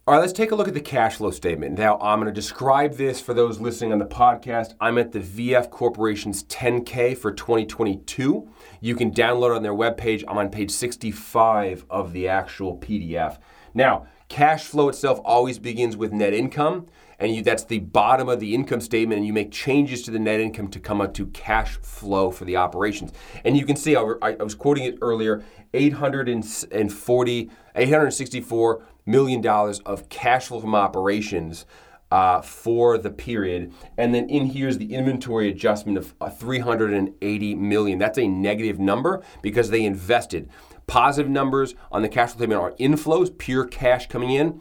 All 0.07 0.13
right, 0.13 0.21
let's 0.21 0.35
take 0.35 0.51
a 0.51 0.55
look 0.55 0.69
at 0.69 0.75
the 0.75 0.83
cash 0.83 1.17
flow 1.17 1.31
statement. 1.31 1.79
Now, 1.79 1.99
I'm 1.99 2.21
going 2.21 2.27
to 2.27 2.33
describe 2.33 2.97
this 2.97 3.23
for 3.23 3.33
those 3.33 3.59
listening 3.59 3.91
on 3.91 3.99
the 3.99 4.05
podcast. 4.05 4.75
I'm 4.79 4.99
at 4.99 5.13
the 5.13 5.21
VF 5.21 5.71
Corporation's 5.71 6.45
10K 6.45 7.17
for 7.17 7.33
2022. 7.33 8.47
You 8.83 8.97
can 8.97 9.13
download 9.13 9.57
on 9.57 9.63
their 9.63 9.73
webpage. 9.73 10.23
I'm 10.29 10.37
on 10.37 10.51
page 10.51 10.73
65 10.73 11.87
of 11.89 12.13
the 12.13 12.29
actual 12.29 12.77
PDF. 12.77 13.39
Now, 13.73 14.07
cash 14.29 14.65
flow 14.65 14.91
itself 14.91 15.23
always 15.25 15.59
begins 15.59 15.97
with 15.97 16.13
net 16.13 16.35
income, 16.35 16.85
and 17.19 17.35
you, 17.35 17.43
that's 17.43 17.65
the 17.65 17.79
bottom 17.79 18.29
of 18.29 18.41
the 18.41 18.55
income 18.55 18.83
statement, 18.83 19.21
and 19.21 19.27
you 19.27 19.33
make 19.33 19.53
changes 19.53 20.03
to 20.03 20.11
the 20.11 20.19
net 20.19 20.39
income 20.39 20.69
to 20.69 20.81
come 20.81 21.01
up 21.01 21.15
to 21.15 21.29
cash 21.29 21.79
flow 21.79 22.31
for 22.31 22.45
the 22.45 22.57
operations. 22.57 23.11
And 23.43 23.57
you 23.57 23.65
can 23.65 23.77
see, 23.77 23.97
I, 23.97 24.03
I 24.21 24.35
was 24.43 24.55
quoting 24.55 24.85
it 24.85 24.99
earlier, 25.01 25.43
840, 25.73 27.51
864 27.75 28.83
million 29.07 29.41
dollars 29.41 29.81
of 29.81 30.09
cash 30.09 30.47
flow 30.47 30.61
from 30.61 30.75
operations 30.75 31.67
uh, 32.11 32.41
for 32.41 32.97
the 32.97 33.11
period. 33.11 33.73
And 33.99 34.15
then 34.15 34.29
in 34.29 34.47
here 34.47 34.69
is 34.69 34.79
the 34.79 34.95
inventory 34.95 35.49
adjustment 35.49 35.99
of 35.99 36.15
uh, 36.21 36.31
380 36.31 37.55
million. 37.57 37.99
That's 37.99 38.19
a 38.19 38.29
negative 38.29 38.79
number 38.79 39.25
because 39.43 39.71
they 39.71 39.85
invested. 39.85 40.49
Positive 40.87 41.31
numbers 41.31 41.75
on 41.91 42.03
the 42.03 42.09
cash 42.09 42.31
flow 42.31 42.39
statement 42.39 42.61
are 42.61 42.73
inflows, 42.73 43.37
pure 43.37 43.67
cash 43.67 44.07
coming 44.07 44.31
in. 44.31 44.61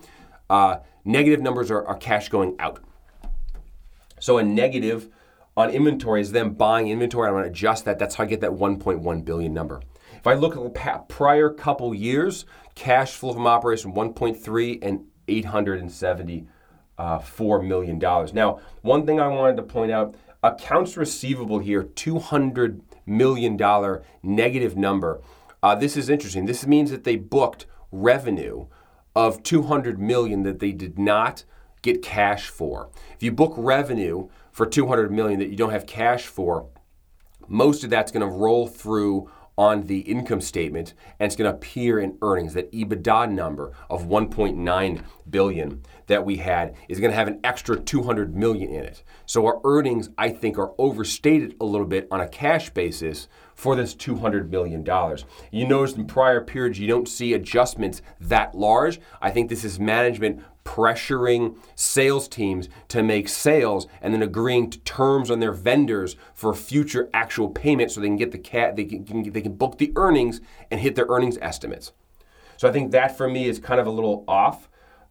Uh, 0.49 0.77
negative 1.05 1.41
numbers 1.41 1.69
are, 1.69 1.85
are 1.85 1.95
cash 1.95 2.29
going 2.29 2.55
out. 2.59 2.79
So 4.19 4.37
a 4.37 4.43
negative 4.43 5.09
on 5.55 5.69
inventory 5.69 6.21
is 6.21 6.31
them 6.31 6.53
buying 6.53 6.87
inventory. 6.87 7.27
I'm 7.27 7.35
going 7.35 7.43
to 7.43 7.49
adjust 7.49 7.85
that. 7.85 7.99
That's 7.99 8.15
how 8.15 8.23
I 8.23 8.27
get 8.27 8.41
that 8.41 8.51
1.1 8.51 9.25
billion 9.25 9.53
number. 9.53 9.81
If 10.23 10.27
I 10.27 10.33
look 10.35 10.55
at 10.55 10.63
the 10.63 10.69
prior 11.09 11.49
couple 11.49 11.93
years, 11.93 12.45
cash 12.75 13.11
flow 13.11 13.33
from 13.33 13.45
operation 13.45 13.91
1.3 13.91 14.79
and 14.81 15.03
874 15.27 17.61
million 17.61 17.99
dollars. 17.99 18.33
Now, 18.33 18.61
one 18.83 19.05
thing 19.05 19.19
I 19.19 19.27
wanted 19.27 19.57
to 19.57 19.63
point 19.63 19.91
out: 19.91 20.15
accounts 20.41 20.95
receivable 20.95 21.59
here, 21.59 21.83
200 21.83 22.81
million 23.05 23.57
dollar 23.57 24.01
negative 24.23 24.77
number. 24.77 25.19
Uh, 25.61 25.75
this 25.75 25.97
is 25.97 26.07
interesting. 26.07 26.45
This 26.45 26.65
means 26.65 26.89
that 26.91 27.03
they 27.03 27.17
booked 27.17 27.65
revenue 27.91 28.67
of 29.13 29.43
200 29.43 29.99
million 29.99 30.43
that 30.43 30.59
they 30.59 30.71
did 30.71 30.97
not 30.97 31.43
get 31.81 32.01
cash 32.01 32.47
for. 32.47 32.89
If 33.13 33.23
you 33.23 33.33
book 33.33 33.55
revenue 33.57 34.29
for 34.53 34.65
200 34.65 35.11
million 35.11 35.39
that 35.39 35.49
you 35.49 35.57
don't 35.57 35.71
have 35.71 35.85
cash 35.85 36.27
for, 36.27 36.69
most 37.49 37.83
of 37.83 37.89
that's 37.89 38.13
going 38.13 38.25
to 38.25 38.33
roll 38.33 38.67
through 38.67 39.29
on 39.57 39.83
the 39.83 39.99
income 39.99 40.41
statement 40.41 40.93
and 41.19 41.27
it's 41.27 41.35
going 41.35 41.49
to 41.49 41.55
appear 41.55 41.99
in 41.99 42.17
earnings 42.21 42.53
that 42.53 42.71
ebitda 42.71 43.31
number 43.31 43.71
of 43.89 44.05
1.9 44.05 45.03
billion 45.29 45.81
that 46.07 46.25
we 46.25 46.37
had 46.37 46.75
is 46.89 46.99
going 46.99 47.11
to 47.11 47.17
have 47.17 47.27
an 47.27 47.39
extra 47.43 47.79
200 47.79 48.35
million 48.35 48.71
in 48.71 48.83
it 48.83 49.03
so 49.25 49.45
our 49.45 49.59
earnings 49.63 50.09
i 50.17 50.29
think 50.29 50.57
are 50.57 50.73
overstated 50.77 51.55
a 51.61 51.65
little 51.65 51.87
bit 51.87 52.07
on 52.11 52.21
a 52.21 52.27
cash 52.27 52.69
basis 52.71 53.27
for 53.55 53.75
this 53.75 53.95
$200 53.95 54.49
million. 54.49 54.85
You 55.51 55.67
notice 55.67 55.95
in 55.95 56.05
prior 56.05 56.41
periods 56.41 56.79
you 56.79 56.87
don't 56.87 57.07
see 57.07 57.33
adjustments 57.33 58.01
that 58.19 58.55
large. 58.55 58.99
I 59.21 59.31
think 59.31 59.49
this 59.49 59.63
is 59.63 59.79
management 59.79 60.43
pressuring 60.63 61.57
sales 61.75 62.27
teams 62.27 62.69
to 62.87 63.03
make 63.03 63.27
sales 63.27 63.87
and 64.01 64.13
then 64.13 64.21
agreeing 64.21 64.69
to 64.69 64.79
terms 64.79 65.29
on 65.29 65.39
their 65.39 65.51
vendors 65.51 66.15
for 66.33 66.53
future 66.53 67.09
actual 67.13 67.49
payment 67.49 67.91
so 67.91 67.99
they 67.99 68.07
can 68.07 68.15
get 68.15 68.31
the 68.31 68.37
cat 68.37 68.75
they 68.75 68.85
can, 68.85 69.31
they 69.31 69.41
can 69.41 69.55
book 69.55 69.77
the 69.77 69.91
earnings 69.95 70.41
and 70.71 70.79
hit 70.79 70.95
their 70.95 71.07
earnings 71.09 71.37
estimates. 71.41 71.91
So 72.57 72.69
I 72.69 72.71
think 72.71 72.91
that 72.91 73.17
for 73.17 73.29
me 73.29 73.47
is 73.47 73.59
kind 73.59 73.79
of 73.79 73.87
a 73.87 73.91
little 73.91 74.23
off. 74.27 74.69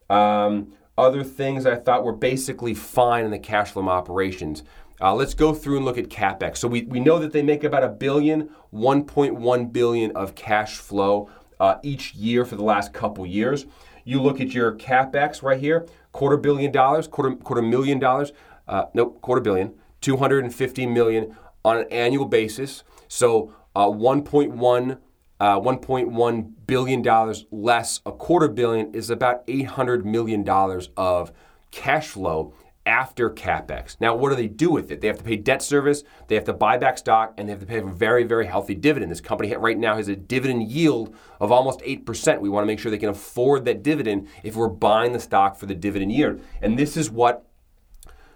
Um, 0.09 0.73
other 0.97 1.25
things 1.25 1.67
I 1.67 1.77
thought 1.77 2.05
were 2.05 2.13
basically 2.13 2.75
fine 2.75 3.25
in 3.25 3.31
the 3.31 3.39
cash 3.39 3.73
flow 3.73 3.89
operations. 3.89 4.63
Uh, 5.01 5.15
let's 5.15 5.35
go 5.35 5.53
through 5.53 5.77
and 5.77 5.85
look 5.85 5.99
at 5.99 6.09
capex. 6.09 6.59
So 6.59 6.69
we, 6.69 6.83
we 6.83 7.01
know 7.01 7.19
that 7.19 7.33
they 7.33 7.43
make 7.43 7.65
about 7.65 7.83
a 7.83 7.89
billion, 7.89 8.51
1.1 8.73 9.73
billion 9.73 10.11
of 10.13 10.35
cash 10.35 10.77
flow 10.77 11.29
uh, 11.59 11.77
each 11.83 12.15
year 12.15 12.45
for 12.45 12.57
the 12.57 12.63
last 12.63 12.93
couple 12.93 13.27
years. 13.27 13.67
You 14.05 14.21
look 14.21 14.41
at 14.41 14.53
your 14.55 14.73
capex 14.73 15.43
right 15.43 15.61
here, 15.61 15.87
quarter 16.13 16.37
billion 16.37 16.73
dollars, 16.73 17.07
quarter 17.07 17.35
quarter 17.37 17.63
million 17.63 17.99
dollars, 17.99 18.33
uh, 18.69 18.87
nope, 18.95 19.21
quarter 19.21 19.41
billion, 19.41 19.75
250 20.01 20.87
million 20.87 21.37
on 21.65 21.79
an 21.79 21.87
annual 21.91 22.27
basis. 22.27 22.85
So 23.09 23.55
uh, 23.75 23.87
1.1 23.87 24.99
uh, 25.41 25.59
1.1 25.59 26.53
billion 26.69 27.03
dollars 27.03 27.47
less 27.51 28.01
a 28.07 28.13
quarter 28.13 28.47
billion 28.47 28.95
is 28.95 29.11
about 29.11 29.43
800 29.49 30.07
million 30.07 30.45
dollars 30.45 30.91
of 30.97 31.33
cash 31.73 32.07
flow 32.09 32.55
after 32.85 33.31
capex. 33.31 33.97
Now, 34.01 34.15
what 34.15 34.31
do 34.31 34.37
they 34.37 34.49
do 34.49 34.71
with 34.71 34.91
it? 34.91 35.01
They 35.01 35.07
have 35.07 35.19
to 35.19 35.25
pay 35.25 35.37
debt 35.37 35.63
service, 35.63 36.03
they 36.29 36.35
have 36.35 36.45
to 36.45 36.53
buy 36.53 36.79
back 36.79 36.99
stock, 36.99 37.35
and 37.37 37.49
they 37.49 37.53
have 37.53 37.61
to 37.61 37.67
pay 37.67 37.79
a 37.79 37.85
very, 37.85 38.25
very 38.25 38.47
healthy 38.47 38.75
dividend. 38.75 39.11
This 39.11 39.21
company 39.21 39.55
right 39.55 39.79
now 39.79 39.97
has 39.97 40.09
a 40.09 40.17
dividend 40.17 40.71
yield 40.71 41.15
of 41.41 41.53
almost 41.53 41.81
8%. 41.81 42.41
We 42.41 42.49
want 42.49 42.65
to 42.65 42.67
make 42.67 42.79
sure 42.79 42.91
they 42.91 42.99
can 42.99 43.09
afford 43.09 43.65
that 43.67 43.83
dividend 43.83 44.29
if 44.43 44.57
we're 44.57 44.69
buying 44.69 45.13
the 45.13 45.21
stock 45.21 45.57
for 45.57 45.67
the 45.67 45.75
dividend 45.75 46.13
yield. 46.13 46.41
And 46.61 46.79
this 46.79 46.97
is 46.97 47.11
what 47.11 47.47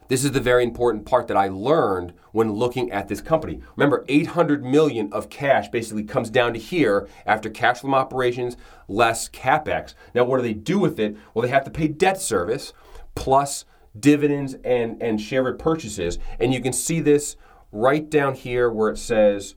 this 0.08 0.24
is 0.24 0.30
the 0.30 0.40
very 0.40 0.62
important 0.62 1.04
part 1.04 1.26
that 1.26 1.36
I 1.36 1.48
learned 1.48 2.12
when 2.30 2.52
looking 2.52 2.92
at 2.92 3.08
this 3.08 3.20
company. 3.20 3.60
Remember, 3.74 4.04
800 4.08 4.64
million 4.64 5.12
of 5.12 5.28
cash 5.28 5.68
basically 5.68 6.04
comes 6.04 6.30
down 6.30 6.52
to 6.52 6.60
here 6.60 7.08
after 7.26 7.50
cash 7.50 7.80
from 7.80 7.94
operations 7.94 8.56
less 8.86 9.28
capex. 9.28 9.94
Now, 10.14 10.22
what 10.22 10.36
do 10.36 10.44
they 10.44 10.54
do 10.54 10.78
with 10.78 11.00
it? 11.00 11.16
Well, 11.34 11.42
they 11.42 11.48
have 11.48 11.64
to 11.64 11.72
pay 11.72 11.88
debt 11.88 12.20
service 12.20 12.72
plus 13.16 13.64
dividends 13.98 14.54
and, 14.64 15.02
and 15.02 15.20
share 15.20 15.44
repurchases. 15.44 16.18
And 16.38 16.52
you 16.52 16.60
can 16.60 16.72
see 16.72 17.00
this 17.00 17.36
right 17.72 18.08
down 18.08 18.34
here 18.34 18.70
where 18.70 18.90
it 18.90 18.98
says 18.98 19.54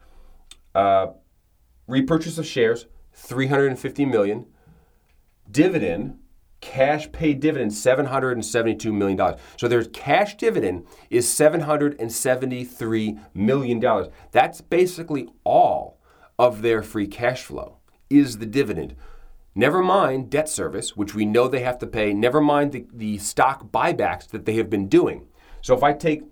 uh, 0.75 1.07
repurchase 1.87 2.37
of 2.37 2.45
shares, 2.45 2.85
350 3.13 4.05
million, 4.05 4.45
dividend, 5.49 6.19
cash 6.61 7.11
paid 7.11 7.39
dividend, 7.39 7.71
$772 7.71 8.93
million. 8.93 9.35
So 9.57 9.67
there's 9.67 9.87
cash 9.89 10.35
dividend 10.35 10.85
is 11.09 11.27
$773 11.27 13.19
million. 13.33 14.07
That's 14.31 14.61
basically 14.61 15.29
all 15.43 15.99
of 16.37 16.61
their 16.61 16.83
free 16.83 17.07
cash 17.07 17.43
flow 17.43 17.77
is 18.09 18.37
the 18.37 18.45
dividend. 18.45 18.95
Never 19.55 19.81
mind 19.81 20.29
debt 20.29 20.47
service, 20.47 20.95
which 20.95 21.15
we 21.15 21.25
know 21.25 21.47
they 21.47 21.61
have 21.61 21.79
to 21.79 21.87
pay. 21.87 22.13
Never 22.13 22.39
mind 22.39 22.71
the, 22.71 22.85
the 22.93 23.17
stock 23.17 23.71
buybacks 23.71 24.27
that 24.29 24.45
they 24.45 24.55
have 24.55 24.69
been 24.69 24.87
doing. 24.87 25.27
So 25.61 25.75
if 25.75 25.83
I 25.83 25.93
take 25.93 26.23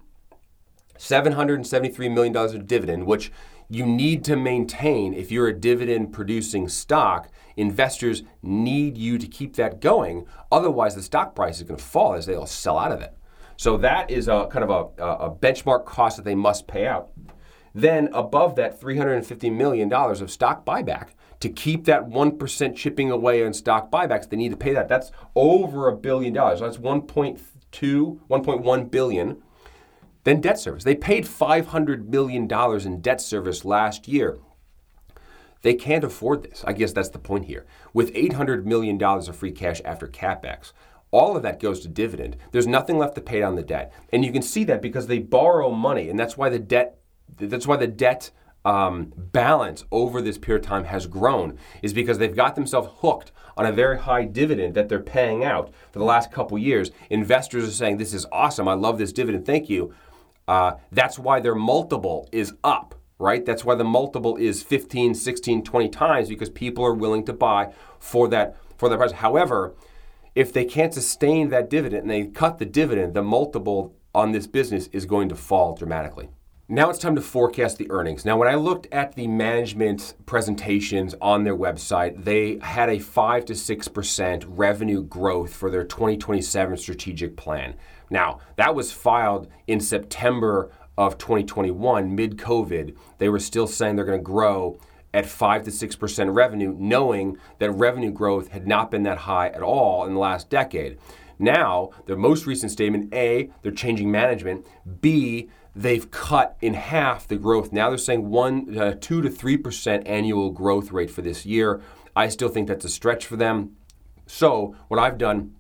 $773 0.98 2.14
million 2.14 2.36
of 2.36 2.68
dividend, 2.68 3.06
which 3.06 3.32
you 3.70 3.86
need 3.86 4.24
to 4.26 4.36
maintain 4.36 5.14
if 5.14 5.32
you're 5.32 5.48
a 5.48 5.60
dividend 5.60 6.14
producing 6.14 6.70
stock, 6.70 7.30
investors 7.56 8.24
need 8.42 8.98
you 8.98 9.18
to 9.18 9.28
keep 9.28 9.56
that 9.56 9.82
going. 9.82 10.26
Otherwise, 10.52 10.96
the 10.96 11.04
stock 11.04 11.36
price 11.36 11.58
is 11.58 11.64
going 11.64 11.78
to 11.78 11.84
fall 11.84 12.14
as 12.14 12.26
they'll 12.26 12.46
sell 12.46 12.78
out 12.78 12.92
of 12.92 13.02
it. 13.02 13.14
So 13.58 13.78
that 13.78 14.10
is 14.12 14.28
a 14.28 14.48
kind 14.52 14.64
of 14.64 14.70
a, 14.70 15.04
a 15.04 15.32
benchmark 15.32 15.86
cost 15.86 16.18
that 16.18 16.24
they 16.24 16.36
must 16.36 16.68
pay 16.68 16.86
out. 16.86 17.10
Then 17.74 18.10
above 18.14 18.56
that 18.56 18.80
$350 18.80 19.54
million 19.54 19.92
of 19.92 20.32
stock 20.32 20.66
buyback, 20.66 21.10
to 21.40 21.50
keep 21.50 21.86
that 21.86 22.08
1% 22.08 22.76
chipping 22.76 23.12
away 23.12 23.46
on 23.46 23.54
stock 23.54 23.92
buybacks, 23.92 24.30
they 24.30 24.38
need 24.38 24.52
to 24.52 24.58
pay 24.58 24.74
that. 24.74 24.88
That's 24.88 25.12
over 25.36 25.88
a 25.88 25.96
billion 25.96 26.34
dollars. 26.34 26.60
That's 26.60 26.78
1.2, 26.78 27.40
1.1 27.72 28.92
billion. 28.92 29.44
Then 30.24 30.42
debt 30.42 30.60
service. 30.60 30.84
They 30.84 30.96
paid 30.96 31.26
$500 31.26 32.08
million 32.08 32.52
in 32.52 33.02
debt 33.02 33.22
service 33.22 33.64
last 33.64 34.08
year. 34.08 34.40
They 35.62 35.74
can't 35.74 36.04
afford 36.04 36.44
this. 36.44 36.64
I 36.68 36.74
guess 36.74 36.94
that's 36.94 37.10
the 37.10 37.20
point 37.20 37.46
here. 37.46 37.66
With 37.94 38.14
$800 38.14 38.66
million 38.66 39.02
of 39.02 39.36
free 39.36 39.52
cash 39.52 39.82
after 39.86 40.08
capex, 40.08 40.74
all 41.12 41.38
of 41.38 41.44
that 41.44 41.60
goes 41.60 41.80
to 41.82 41.88
dividend. 41.88 42.38
There's 42.52 42.68
nothing 42.68 42.98
left 42.98 43.16
to 43.16 43.22
pay 43.22 43.40
down 43.40 43.56
the 43.56 43.64
debt. 43.64 43.94
And 44.12 44.26
you 44.26 44.32
can 44.32 44.42
see 44.42 44.64
that 44.66 44.82
because 44.82 45.08
they 45.08 45.20
borrow 45.20 45.72
money, 45.72 46.10
and 46.10 46.20
that's 46.20 46.38
why 46.38 46.50
the 46.50 46.60
debt 46.60 47.00
that's 47.40 47.68
why 47.68 47.76
the 47.78 47.88
debt 47.88 48.32
um, 48.68 49.14
balance 49.16 49.86
over 49.94 50.22
this 50.22 50.38
period 50.38 50.66
of 50.66 50.68
time 50.68 50.84
has 50.84 51.08
grown 51.08 51.58
is 51.82 51.94
because 51.94 52.18
they've 52.18 52.36
got 52.36 52.56
themselves 52.56 52.90
hooked 53.00 53.32
on 53.56 53.66
a 53.66 53.72
very 53.72 53.98
high 53.98 54.26
dividend 54.26 54.76
that 54.76 54.90
they're 54.90 55.00
paying 55.00 55.42
out 55.42 55.74
for 55.90 56.00
the 56.00 56.06
last 56.06 56.34
couple 56.34 56.58
years. 56.58 56.92
Investors 57.10 57.66
are 57.66 57.72
saying, 57.72 57.96
This 57.96 58.14
is 58.14 58.26
awesome. 58.30 58.68
I 58.68 58.74
love 58.74 58.98
this 58.98 59.14
dividend. 59.14 59.46
Thank 59.46 59.70
you. 59.70 59.94
Uh, 60.50 60.74
that's 60.92 61.18
why 61.18 61.40
their 61.40 61.56
multiple 61.56 62.28
is 62.34 62.56
up, 62.62 62.94
right? 63.20 63.46
That's 63.46 63.64
why 63.64 63.76
the 63.76 63.86
multiple 63.86 64.36
is 64.36 64.64
15, 64.64 65.16
16, 65.16 65.64
20 65.64 65.90
times 65.90 66.28
because 66.28 66.50
people 66.50 66.86
are 66.86 66.94
willing 66.94 67.24
to 67.24 67.34
buy 67.34 67.74
for 68.00 68.28
that 68.28 68.58
for 68.78 68.90
that 68.90 68.98
price. 68.98 69.14
However, 69.14 69.76
if 70.36 70.52
they 70.52 70.66
can't 70.66 70.94
sustain 70.94 71.50
that 71.50 71.70
dividend 71.70 72.02
and 72.02 72.12
they 72.12 72.26
cut 72.26 72.60
the 72.60 72.66
dividend, 72.66 73.14
the 73.14 73.24
multiple 73.24 73.96
on 74.14 74.34
this 74.34 74.46
business 74.46 74.88
is 74.88 75.06
going 75.06 75.30
to 75.30 75.36
fall 75.36 75.74
dramatically. 75.74 76.28
Now 76.70 76.90
it's 76.90 77.00
time 77.00 77.16
to 77.16 77.22
forecast 77.22 77.78
the 77.78 77.90
earnings. 77.90 78.26
Now, 78.26 78.36
when 78.38 78.50
I 78.50 78.56
looked 78.56 78.88
at 78.92 79.16
the 79.16 79.26
management 79.26 80.16
presentations 80.26 81.16
on 81.22 81.46
their 81.46 81.56
website, 81.56 82.26
they 82.26 82.60
had 82.62 82.90
a 82.90 83.00
5 83.00 83.46
to 83.46 83.54
6% 83.54 84.44
revenue 84.50 85.02
growth 85.02 85.54
for 85.54 85.72
their 85.72 85.86
2027 85.86 86.76
strategic 86.76 87.38
plan. 87.38 87.76
Now, 88.10 88.40
that 88.58 88.76
was 88.76 88.92
filed 88.92 89.48
in 89.68 89.80
September 89.80 90.70
of 90.98 91.18
2021, 91.18 92.14
mid 92.14 92.36
COVID. 92.36 92.98
They 93.18 93.30
were 93.30 93.40
still 93.40 93.68
saying 93.68 93.96
they're 93.96 94.04
going 94.04 94.20
to 94.20 94.24
grow 94.24 94.78
at 95.14 95.26
5 95.26 95.64
to 95.64 95.72
6% 95.72 96.36
revenue, 96.36 96.76
knowing 96.78 97.38
that 97.60 97.72
revenue 97.72 98.12
growth 98.12 98.50
had 98.50 98.68
not 98.68 98.92
been 98.92 99.04
that 99.04 99.20
high 99.20 99.48
at 99.48 99.62
all 99.62 100.06
in 100.06 100.16
the 100.16 100.20
last 100.20 100.50
decade. 100.50 100.98
Now, 101.40 101.92
their 102.08 102.18
most 102.18 102.46
recent 102.46 102.74
statement 102.74 103.14
A, 103.14 103.52
they're 103.62 103.72
changing 103.72 104.12
management, 104.12 104.66
B, 105.00 105.50
they've 105.78 106.10
cut 106.10 106.58
in 106.60 106.74
half 106.74 107.28
the 107.28 107.36
growth. 107.36 107.72
Now 107.72 107.90
they're 107.90 107.98
saying 107.98 108.30
one, 108.30 108.78
uh, 108.78 108.96
two 109.00 109.22
to 109.22 109.30
three 109.30 109.58
percent 109.58 110.08
annual 110.08 110.52
growth 110.52 110.92
rate 110.92 111.12
for 111.12 111.22
this 111.22 111.46
year. 111.46 111.82
I 112.16 112.30
still 112.30 112.50
think 112.50 112.68
that's 112.68 112.86
a 112.86 112.90
stretch 112.90 113.26
for 113.26 113.36
them. 113.36 113.76
So 114.26 114.76
what 114.88 115.00
I've 115.00 115.18
done 115.18 115.56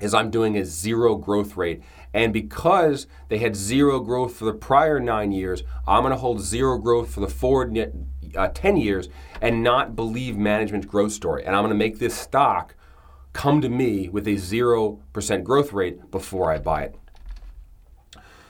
is 0.00 0.12
I'm 0.12 0.30
doing 0.30 0.56
a 0.56 0.64
zero 0.64 1.16
growth 1.16 1.56
rate. 1.56 1.82
And 2.12 2.32
because 2.32 3.06
they 3.28 3.38
had 3.38 3.56
zero 3.56 4.00
growth 4.00 4.36
for 4.36 4.44
the 4.44 4.52
prior 4.52 5.00
nine 5.00 5.32
years, 5.32 5.62
I'm 5.86 6.02
going 6.02 6.12
to 6.12 6.18
hold 6.18 6.40
zero 6.40 6.78
growth 6.78 7.12
for 7.12 7.20
the 7.20 7.28
forward 7.28 7.76
uh, 8.36 8.48
10 8.48 8.76
years 8.76 9.08
and 9.40 9.62
not 9.62 9.96
believe 9.96 10.36
management's 10.36 10.86
growth 10.86 11.12
story. 11.12 11.44
And 11.44 11.56
I'm 11.56 11.62
going 11.62 11.70
to 11.70 11.78
make 11.78 11.98
this 11.98 12.14
stock 12.14 12.74
come 13.32 13.60
to 13.62 13.68
me 13.68 14.08
with 14.08 14.28
a 14.28 14.34
0% 14.34 15.42
growth 15.42 15.72
rate 15.72 16.10
before 16.10 16.52
I 16.52 16.58
buy 16.58 16.82
it. 16.82 16.96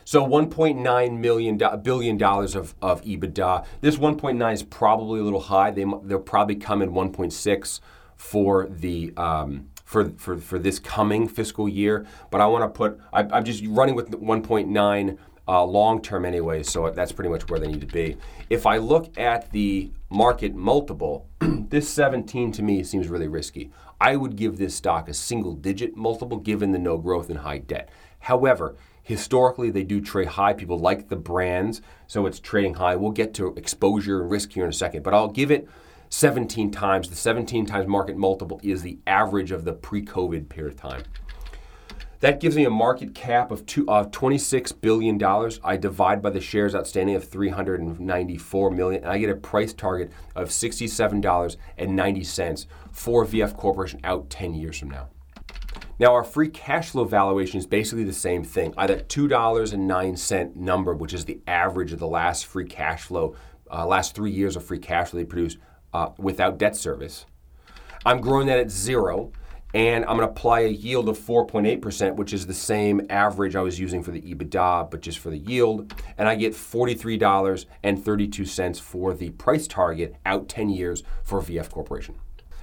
So 0.04 0.24
1.9 0.24 1.18
million 1.18 1.62
billion 1.82 2.18
dollars 2.18 2.54
of, 2.54 2.74
of 2.82 3.02
EBITDA. 3.02 3.64
This 3.80 3.96
1.9 3.96 4.52
is 4.52 4.62
probably 4.62 5.20
a 5.20 5.22
little 5.22 5.40
high. 5.40 5.70
They 5.70 5.84
they'll 6.02 6.18
probably 6.18 6.56
come 6.56 6.82
in 6.82 6.90
1.6 6.90 7.80
for 8.16 8.66
the 8.70 9.12
um, 9.16 9.70
for, 9.84 10.10
for 10.10 10.38
for 10.38 10.58
this 10.58 10.78
coming 10.78 11.28
fiscal 11.28 11.68
year. 11.68 12.06
But 12.30 12.40
I 12.40 12.46
want 12.46 12.62
to 12.64 12.68
put 12.68 13.00
I, 13.12 13.38
am 13.38 13.44
just 13.44 13.64
running 13.66 13.94
with 13.94 14.10
1.9 14.10 15.18
uh, 15.46 15.64
long 15.64 16.00
term 16.00 16.24
anyway, 16.24 16.62
so 16.62 16.90
that's 16.90 17.12
pretty 17.12 17.30
much 17.30 17.48
where 17.48 17.60
they 17.60 17.66
need 17.66 17.80
to 17.80 17.86
be. 17.86 18.16
If 18.50 18.66
I 18.66 18.78
look 18.78 19.16
at 19.18 19.50
the 19.52 19.90
market 20.10 20.54
multiple, 20.54 21.28
this 21.40 21.88
17 21.88 22.52
to 22.52 22.62
me 22.62 22.82
seems 22.82 23.08
really 23.08 23.28
risky. 23.28 23.70
I 24.00 24.16
would 24.16 24.36
give 24.36 24.58
this 24.58 24.74
stock 24.74 25.08
a 25.08 25.14
single 25.14 25.54
digit 25.54 25.96
multiple 25.96 26.38
given 26.38 26.72
the 26.72 26.78
no 26.78 26.98
growth 26.98 27.30
and 27.30 27.38
high 27.38 27.58
debt. 27.58 27.90
However, 28.20 28.76
historically 29.04 29.70
they 29.70 29.84
do 29.84 30.00
trade 30.00 30.26
high. 30.26 30.52
People 30.52 30.78
like 30.78 31.08
the 31.08 31.14
brands, 31.14 31.80
so 32.08 32.26
it's 32.26 32.40
trading 32.40 32.74
high. 32.74 32.96
We'll 32.96 33.12
get 33.12 33.34
to 33.34 33.54
exposure 33.54 34.20
and 34.20 34.28
risk 34.30 34.50
here 34.52 34.64
in 34.64 34.70
a 34.70 34.72
second, 34.72 35.04
but 35.04 35.14
I'll 35.14 35.30
give 35.30 35.52
it 35.52 35.68
17 36.08 36.72
times. 36.72 37.08
The 37.08 37.14
17 37.14 37.66
times 37.66 37.86
market 37.86 38.16
multiple 38.16 38.58
is 38.64 38.82
the 38.82 38.98
average 39.06 39.52
of 39.52 39.64
the 39.64 39.74
pre 39.74 40.04
COVID 40.04 40.48
period 40.48 40.74
of 40.74 40.80
time. 40.80 41.04
That 42.20 42.38
gives 42.40 42.56
me 42.56 42.64
a 42.64 42.70
market 42.70 43.14
cap 43.14 43.50
of 43.50 43.66
two, 43.66 43.86
uh, 43.86 44.06
$26 44.06 44.80
billion. 44.80 45.22
I 45.62 45.76
divide 45.76 46.22
by 46.22 46.30
the 46.30 46.40
shares 46.40 46.74
outstanding 46.74 47.16
of 47.16 47.28
394 47.28 48.70
million, 48.70 49.02
and 49.02 49.12
I 49.12 49.18
get 49.18 49.28
a 49.28 49.34
price 49.34 49.74
target 49.74 50.10
of 50.34 50.48
$67.90 50.48 52.66
for 52.92 53.26
VF 53.26 53.54
Corporation 53.58 54.00
out 54.04 54.30
10 54.30 54.54
years 54.54 54.78
from 54.78 54.88
now. 54.88 55.10
Now, 55.98 56.12
our 56.12 56.24
free 56.24 56.48
cash 56.48 56.90
flow 56.90 57.04
valuation 57.04 57.59
is 57.59 57.66
basically 57.66 58.04
the 58.04 58.12
same 58.12 58.42
thing. 58.42 58.74
I 58.76 58.88
that 58.88 59.09
$2.09 59.09 60.57
number, 60.57 60.94
which 60.94 61.14
is 61.14 61.24
the 61.24 61.40
average 61.46 61.92
of 61.92 62.00
the 62.00 62.09
last 62.09 62.46
free 62.46 62.66
cash 62.66 63.02
flow, 63.02 63.37
uh, 63.70 63.87
last 63.87 64.14
three 64.14 64.33
years 64.33 64.57
of 64.57 64.64
free 64.64 64.80
cash 64.80 65.11
flow 65.11 65.20
they 65.20 65.24
produced 65.24 65.59
uh, 65.92 66.09
without 66.18 66.59
debt 66.59 66.74
service. 66.74 67.26
I'm 68.04 68.20
growing 68.20 68.48
that 68.48 68.59
at 68.59 68.70
zero 68.70 69.30
and 69.72 70.04
I'm 70.04 70.16
going 70.16 70.28
to 70.28 70.33
apply 70.33 70.61
a 70.61 70.68
yield 70.68 71.09
of 71.09 71.18
4.8%, 71.18 72.14
which 72.14 72.33
is 72.33 72.46
the 72.46 72.54
same 72.54 73.00
average 73.11 73.57
I 73.57 73.61
was 73.61 73.80
using 73.80 74.04
for 74.04 74.12
the 74.12 74.20
EBITDA, 74.20 74.88
but 74.88 75.00
just 75.00 75.18
for 75.18 75.30
the 75.30 75.38
yield. 75.38 75.92
And 76.16 76.28
I 76.28 76.37
get 76.37 76.52
$43.32 76.52 78.80
for 78.80 79.14
the 79.14 79.30
price 79.30 79.66
target 79.66 80.14
out 80.24 80.48
10 80.48 80.70
years 80.70 81.02
for 81.24 81.42
VF 81.42 81.70
Corporation. 81.70 82.14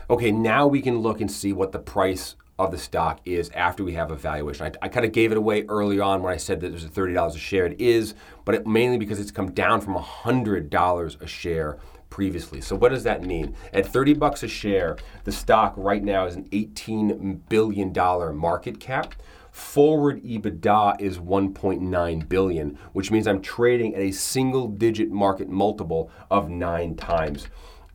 Okay, 0.10 0.32
now 0.32 0.68
we 0.68 0.82
can 0.82 1.00
look 1.00 1.20
and 1.20 1.30
see 1.30 1.52
what 1.52 1.74
the 1.74 1.80
price 1.80 2.38
of 2.66 2.72
the 2.72 2.78
stock 2.78 3.20
is 3.26 3.50
after 3.52 3.84
we 3.84 3.94
have 3.94 4.12
a 4.12 4.16
valuation. 4.16 4.66
I, 4.66 4.86
I 4.86 4.90
kind 4.90 5.06
of 5.06 5.12
gave 5.12 5.32
it 5.32 5.38
away 5.38 5.66
early 5.68 6.00
on 6.00 6.22
when 6.22 6.34
I 6.34 6.38
said 6.38 6.62
that 6.62 6.70
there's 6.70 6.86
a 6.86 6.90
$30 6.90 7.36
a 7.36 7.38
share. 7.38 7.66
It 7.66 7.80
is, 7.80 8.14
but 8.46 8.56
it, 8.56 8.68
mainly 8.68 8.98
because 8.98 9.20
it's 9.20 9.32
come 9.32 9.52
down 9.52 9.82
from 9.82 9.96
$100 9.96 11.22
a 11.22 11.28
share 11.28 11.78
previously. 12.10 12.62
So 12.62 12.76
what 12.76 12.90
does 12.90 13.04
that 13.04 13.24
mean? 13.24 13.56
At 13.74 13.88
30 13.88 14.14
bucks 14.14 14.44
a 14.44 14.48
share, 14.48 14.98
the 15.24 15.32
stock 15.32 15.74
right 15.78 16.04
now 16.04 16.26
is 16.26 16.36
an 16.36 16.48
18 16.52 17.44
billion 17.50 17.92
dollar 17.92 18.32
market 18.32 18.80
cap. 18.80 19.16
Forward 19.52 20.24
EBITDA 20.24 21.02
is 21.02 21.18
1.9 21.18 22.30
billion, 22.30 22.80
which 22.94 23.12
means 23.12 23.28
I'm 23.28 23.42
trading 23.42 23.96
at 23.96 24.02
a 24.02 24.12
single 24.12 24.68
digit 24.68 25.12
market 25.12 25.50
multiple 25.50 26.10
of 26.30 26.50
9 26.50 26.96
times. 26.96 27.48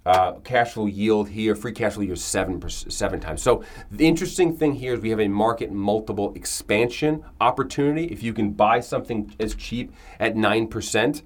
Uh, 0.06 0.34
cash 0.44 0.72
flow 0.72 0.86
yield 0.86 1.28
here, 1.28 1.56
free 1.56 1.72
cash 1.72 1.94
flow 1.94 2.02
yield 2.02 2.18
seven 2.18 2.62
seven 2.70 3.18
times. 3.18 3.42
So 3.42 3.64
the 3.90 4.06
interesting 4.06 4.56
thing 4.56 4.74
here 4.74 4.94
is 4.94 5.00
we 5.00 5.10
have 5.10 5.20
a 5.20 5.26
market 5.26 5.72
multiple 5.72 6.32
expansion 6.34 7.24
opportunity. 7.40 8.04
If 8.04 8.22
you 8.22 8.32
can 8.32 8.52
buy 8.52 8.78
something 8.80 9.34
as 9.40 9.56
cheap 9.56 9.92
at 10.20 10.36
nine 10.36 10.68
percent, 10.68 11.22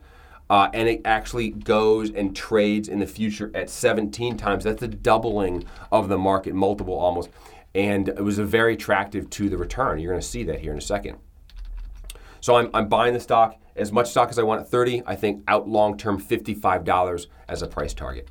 uh, 0.51 0.69
and 0.75 0.88
it 0.88 1.01
actually 1.05 1.51
goes 1.51 2.11
and 2.11 2.35
trades 2.35 2.88
in 2.88 2.99
the 2.99 3.07
future 3.07 3.53
at 3.55 3.71
17 3.71 4.37
times. 4.37 4.64
That's 4.64 4.83
a 4.83 4.88
doubling 4.88 5.64
of 5.93 6.09
the 6.09 6.19
market 6.19 6.55
multiple 6.55 6.99
almost. 6.99 7.31
And 7.73 8.09
it 8.09 8.25
was 8.25 8.38
a 8.38 8.45
very 8.45 8.75
attractive 8.75 9.31
to 9.31 9.49
the 9.49 9.57
return. 9.57 10.01
You're 10.01 10.11
going 10.11 10.21
to 10.21 10.27
see 10.27 10.43
that 10.45 10.59
here 10.59 10.73
in 10.73 10.79
a 10.79 10.83
second. 10.83 11.19
So 12.40 12.57
I'm, 12.57 12.69
I'm 12.75 12.88
buying 12.88 13.14
the 13.14 13.21
stock, 13.21 13.57
as 13.77 13.93
much 13.93 14.11
stock 14.11 14.29
as 14.31 14.40
I 14.40 14.43
want 14.43 14.62
at 14.62 14.69
30. 14.69 15.05
I 15.07 15.14
think 15.14 15.45
out 15.47 15.69
long 15.69 15.97
term 15.97 16.21
$55 16.21 17.27
as 17.49 17.62
a 17.62 17.69
price 17.69 17.95
target. 17.95 18.29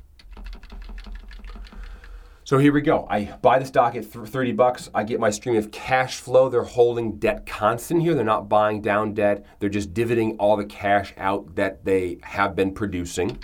So 2.50 2.58
here 2.58 2.72
we 2.72 2.80
go. 2.80 3.06
I 3.08 3.26
buy 3.42 3.60
the 3.60 3.64
stock 3.64 3.94
at 3.94 4.04
30 4.04 4.50
bucks. 4.54 4.90
I 4.92 5.04
get 5.04 5.20
my 5.20 5.30
stream 5.30 5.54
of 5.54 5.70
cash 5.70 6.16
flow. 6.16 6.48
They're 6.48 6.64
holding 6.64 7.16
debt 7.20 7.46
constant 7.46 8.02
here. 8.02 8.12
They're 8.12 8.24
not 8.24 8.48
buying 8.48 8.82
down 8.82 9.14
debt. 9.14 9.46
They're 9.60 9.68
just 9.68 9.94
dividending 9.94 10.34
all 10.40 10.56
the 10.56 10.64
cash 10.64 11.14
out 11.16 11.54
that 11.54 11.84
they 11.84 12.18
have 12.24 12.56
been 12.56 12.74
producing. 12.74 13.38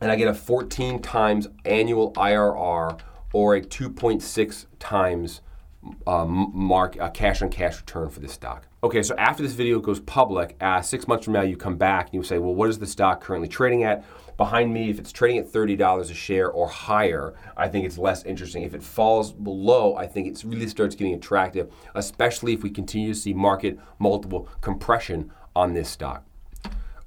And 0.00 0.10
I 0.10 0.16
get 0.16 0.28
a 0.28 0.32
14 0.32 1.02
times 1.02 1.46
annual 1.66 2.14
IRR 2.14 3.00
or 3.34 3.54
a 3.54 3.60
2.6 3.60 4.66
times 4.78 5.42
um, 6.06 6.50
mark 6.54 6.98
uh, 7.00 7.10
cash 7.10 7.42
on 7.42 7.48
cash 7.48 7.76
return 7.78 8.08
for 8.08 8.20
this 8.20 8.32
stock. 8.32 8.66
Okay, 8.82 9.02
so 9.02 9.14
after 9.16 9.42
this 9.42 9.52
video 9.52 9.80
goes 9.80 10.00
public, 10.00 10.56
uh, 10.60 10.80
six 10.80 11.08
months 11.08 11.24
from 11.24 11.34
now, 11.34 11.42
you 11.42 11.56
come 11.56 11.76
back 11.76 12.06
and 12.06 12.14
you 12.14 12.22
say, 12.22 12.38
well, 12.38 12.54
what 12.54 12.68
is 12.68 12.78
the 12.78 12.86
stock 12.86 13.20
currently 13.20 13.48
trading 13.48 13.82
at? 13.82 14.04
Behind 14.36 14.72
me, 14.72 14.90
if 14.90 14.98
it's 14.98 15.12
trading 15.12 15.38
at 15.38 15.50
$30 15.50 16.00
a 16.10 16.14
share 16.14 16.50
or 16.50 16.68
higher, 16.68 17.34
I 17.56 17.68
think 17.68 17.86
it's 17.86 17.96
less 17.98 18.24
interesting. 18.24 18.62
If 18.62 18.74
it 18.74 18.82
falls 18.82 19.32
below, 19.32 19.96
I 19.96 20.06
think 20.06 20.28
it 20.28 20.44
really 20.44 20.68
starts 20.68 20.94
getting 20.94 21.14
attractive, 21.14 21.72
especially 21.94 22.52
if 22.52 22.62
we 22.62 22.70
continue 22.70 23.14
to 23.14 23.18
see 23.18 23.32
market 23.32 23.78
multiple 23.98 24.48
compression 24.60 25.32
on 25.54 25.72
this 25.72 25.88
stock. 25.88 26.24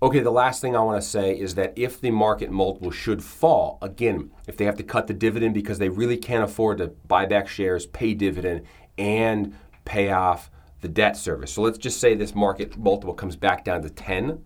Okay, 0.02 0.22
the 0.22 0.32
last 0.32 0.62
thing 0.62 0.78
I 0.78 0.80
want 0.80 1.02
to 1.02 1.08
say 1.08 1.38
is 1.38 1.56
that 1.56 1.74
if 1.76 2.00
the 2.00 2.12
market 2.12 2.50
multiple 2.50 2.90
should 2.90 3.22
fall, 3.22 3.78
again, 3.82 4.32
if 4.48 4.56
they 4.56 4.64
have 4.64 4.78
to 4.78 4.84
cut 4.84 5.08
the 5.08 5.14
dividend 5.14 5.54
because 5.54 5.78
they 5.78 5.90
really 5.90 6.16
can't 6.16 6.44
afford 6.44 6.78
to 6.78 6.88
buy 6.88 7.26
back 7.26 7.50
shares, 7.50 7.86
pay 7.86 8.14
dividend, 8.14 8.66
and 8.98 9.54
pay 9.84 10.10
off 10.10 10.50
the 10.80 10.88
debt 10.88 11.18
service. 11.18 11.52
So 11.52 11.62
let's 11.62 11.78
just 11.78 12.00
say 12.00 12.16
this 12.16 12.34
market 12.34 12.78
multiple 12.78 13.14
comes 13.14 13.36
back 13.36 13.66
down 13.66 13.82
to 13.82 13.90
10. 13.90 14.42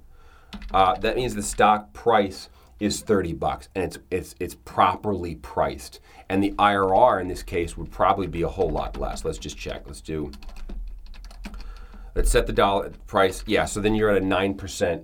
Uh, 0.73 0.95
that 0.95 1.15
means 1.15 1.35
the 1.35 1.43
stock 1.43 1.93
price 1.93 2.49
is 2.79 3.01
30 3.01 3.33
bucks 3.33 3.69
and 3.75 3.83
it's, 3.83 3.99
it's, 4.09 4.35
it's 4.39 4.55
properly 4.55 5.35
priced. 5.35 5.99
And 6.29 6.43
the 6.43 6.53
IRR 6.53 7.21
in 7.21 7.27
this 7.27 7.43
case 7.43 7.77
would 7.77 7.91
probably 7.91 8.25
be 8.25 8.41
a 8.41 8.47
whole 8.47 8.71
lot 8.71 8.97
less. 8.97 9.23
Let's 9.23 9.37
just 9.37 9.57
check. 9.57 9.83
Let's 9.85 10.01
do, 10.01 10.31
let's 12.15 12.31
set 12.31 12.47
the 12.47 12.53
dollar 12.53 12.89
price. 13.05 13.43
Yeah, 13.45 13.65
so 13.65 13.79
then 13.81 13.93
you're 13.93 14.09
at 14.09 14.17
a 14.17 14.25
9%. 14.25 15.03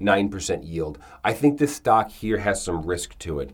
9% 0.00 0.68
yield. 0.68 0.98
I 1.24 1.32
think 1.32 1.58
this 1.58 1.74
stock 1.74 2.10
here 2.10 2.38
has 2.38 2.62
some 2.62 2.86
risk 2.86 3.18
to 3.20 3.40
it. 3.40 3.52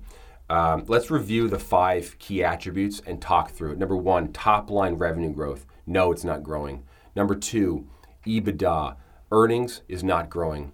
Um, 0.50 0.84
let's 0.86 1.10
review 1.10 1.48
the 1.48 1.58
five 1.58 2.16
key 2.18 2.44
attributes 2.44 3.00
and 3.06 3.20
talk 3.20 3.50
through 3.50 3.72
it. 3.72 3.78
Number 3.78 3.96
one, 3.96 4.32
top 4.32 4.70
line 4.70 4.94
revenue 4.94 5.32
growth. 5.32 5.64
No, 5.86 6.12
it's 6.12 6.24
not 6.24 6.42
growing. 6.42 6.84
Number 7.16 7.34
two, 7.34 7.86
EBITDA. 8.26 8.96
Earnings 9.30 9.82
is 9.88 10.04
not 10.04 10.28
growing. 10.28 10.72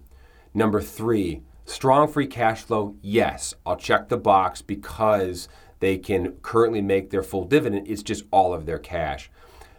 Number 0.53 0.81
three, 0.81 1.43
strong 1.65 2.07
free 2.07 2.27
cash 2.27 2.61
flow. 2.61 2.95
Yes, 3.01 3.53
I'll 3.65 3.77
check 3.77 4.09
the 4.09 4.17
box 4.17 4.61
because 4.61 5.47
they 5.79 5.97
can 5.97 6.33
currently 6.41 6.81
make 6.81 7.09
their 7.09 7.23
full 7.23 7.45
dividend. 7.45 7.87
It's 7.87 8.03
just 8.03 8.25
all 8.31 8.53
of 8.53 8.65
their 8.65 8.79
cash. 8.79 9.31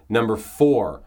Number 0.09 0.37
four, 0.37 1.03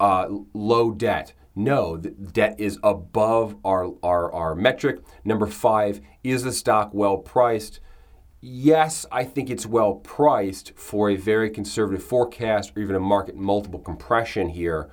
uh, 0.00 0.26
low 0.52 0.90
debt. 0.90 1.32
No, 1.54 1.96
the 1.96 2.10
debt 2.10 2.56
is 2.58 2.78
above 2.82 3.56
our, 3.64 3.92
our, 4.02 4.32
our 4.32 4.54
metric. 4.54 5.00
Number 5.24 5.46
five, 5.46 6.00
is 6.24 6.42
the 6.42 6.52
stock 6.52 6.94
well 6.94 7.18
priced? 7.18 7.80
Yes, 8.40 9.06
I 9.12 9.24
think 9.24 9.50
it's 9.50 9.66
well 9.66 9.94
priced 9.94 10.72
for 10.76 11.10
a 11.10 11.16
very 11.16 11.50
conservative 11.50 12.02
forecast 12.02 12.72
or 12.74 12.80
even 12.80 12.96
a 12.96 13.00
market 13.00 13.36
multiple 13.36 13.78
compression 13.78 14.48
here. 14.48 14.90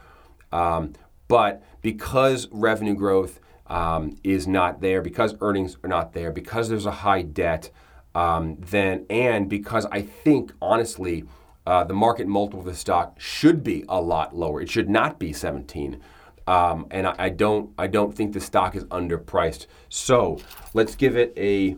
Um, 0.51 0.93
but 1.27 1.63
because 1.81 2.47
revenue 2.51 2.93
growth 2.93 3.39
um, 3.67 4.17
is 4.23 4.47
not 4.47 4.81
there, 4.81 5.01
because 5.01 5.35
earnings 5.41 5.77
are 5.83 5.87
not 5.87 6.13
there, 6.13 6.31
because 6.31 6.69
there's 6.69 6.85
a 6.85 6.91
high 6.91 7.21
debt, 7.21 7.69
um, 8.15 8.57
then 8.59 9.05
and 9.09 9.47
because 9.47 9.85
I 9.91 10.01
think 10.01 10.51
honestly, 10.61 11.23
uh, 11.65 11.83
the 11.83 11.93
market 11.93 12.27
multiple 12.27 12.61
of 12.61 12.65
the 12.65 12.75
stock 12.75 13.19
should 13.19 13.63
be 13.63 13.85
a 13.87 14.01
lot 14.01 14.35
lower. 14.35 14.61
It 14.61 14.69
should 14.69 14.89
not 14.89 15.19
be 15.19 15.31
17. 15.31 16.01
Um, 16.49 16.87
and 16.89 17.05
I, 17.05 17.15
I, 17.19 17.29
don't 17.29 17.69
I 17.77 17.85
don't 17.85 18.15
think 18.15 18.33
the 18.33 18.39
stock 18.39 18.75
is 18.75 18.83
underpriced. 18.85 19.67
So 19.87 20.39
let's 20.73 20.95
give 20.95 21.15
it 21.15 21.31
a 21.37 21.77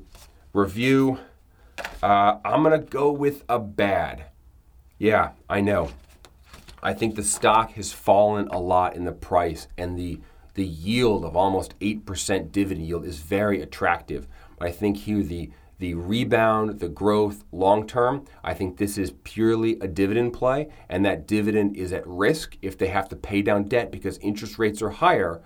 review. 0.53 1.19
Uh, 2.01 2.37
I'm 2.45 2.63
gonna 2.63 2.79
go 2.79 3.11
with 3.11 3.43
a 3.49 3.59
bad. 3.59 4.27
Yeah, 4.97 5.31
I 5.49 5.59
know. 5.59 5.91
I 6.81 6.93
think 6.93 7.15
the 7.15 7.23
stock 7.23 7.73
has 7.73 7.91
fallen 7.91 8.47
a 8.47 8.59
lot 8.59 8.95
in 8.95 9.03
the 9.03 9.11
price, 9.11 9.67
and 9.77 9.99
the 9.99 10.21
the 10.53 10.65
yield 10.65 11.25
of 11.25 11.35
almost 11.35 11.73
eight 11.81 12.05
percent 12.05 12.53
dividend 12.53 12.87
yield 12.87 13.03
is 13.03 13.17
very 13.17 13.61
attractive. 13.61 14.25
I 14.61 14.71
think 14.71 14.95
here 14.99 15.21
the 15.21 15.49
the 15.81 15.95
rebound, 15.95 16.79
the 16.79 16.87
growth 16.87 17.43
long 17.51 17.87
term, 17.87 18.23
I 18.43 18.53
think 18.53 18.77
this 18.77 18.99
is 18.99 19.13
purely 19.23 19.79
a 19.79 19.87
dividend 19.87 20.31
play, 20.31 20.69
and 20.87 21.03
that 21.03 21.27
dividend 21.27 21.75
is 21.75 21.91
at 21.91 22.05
risk 22.05 22.55
if 22.61 22.77
they 22.77 22.89
have 22.89 23.09
to 23.09 23.15
pay 23.15 23.41
down 23.41 23.63
debt 23.63 23.91
because 23.91 24.19
interest 24.19 24.59
rates 24.59 24.83
are 24.83 24.91
higher. 24.91 25.41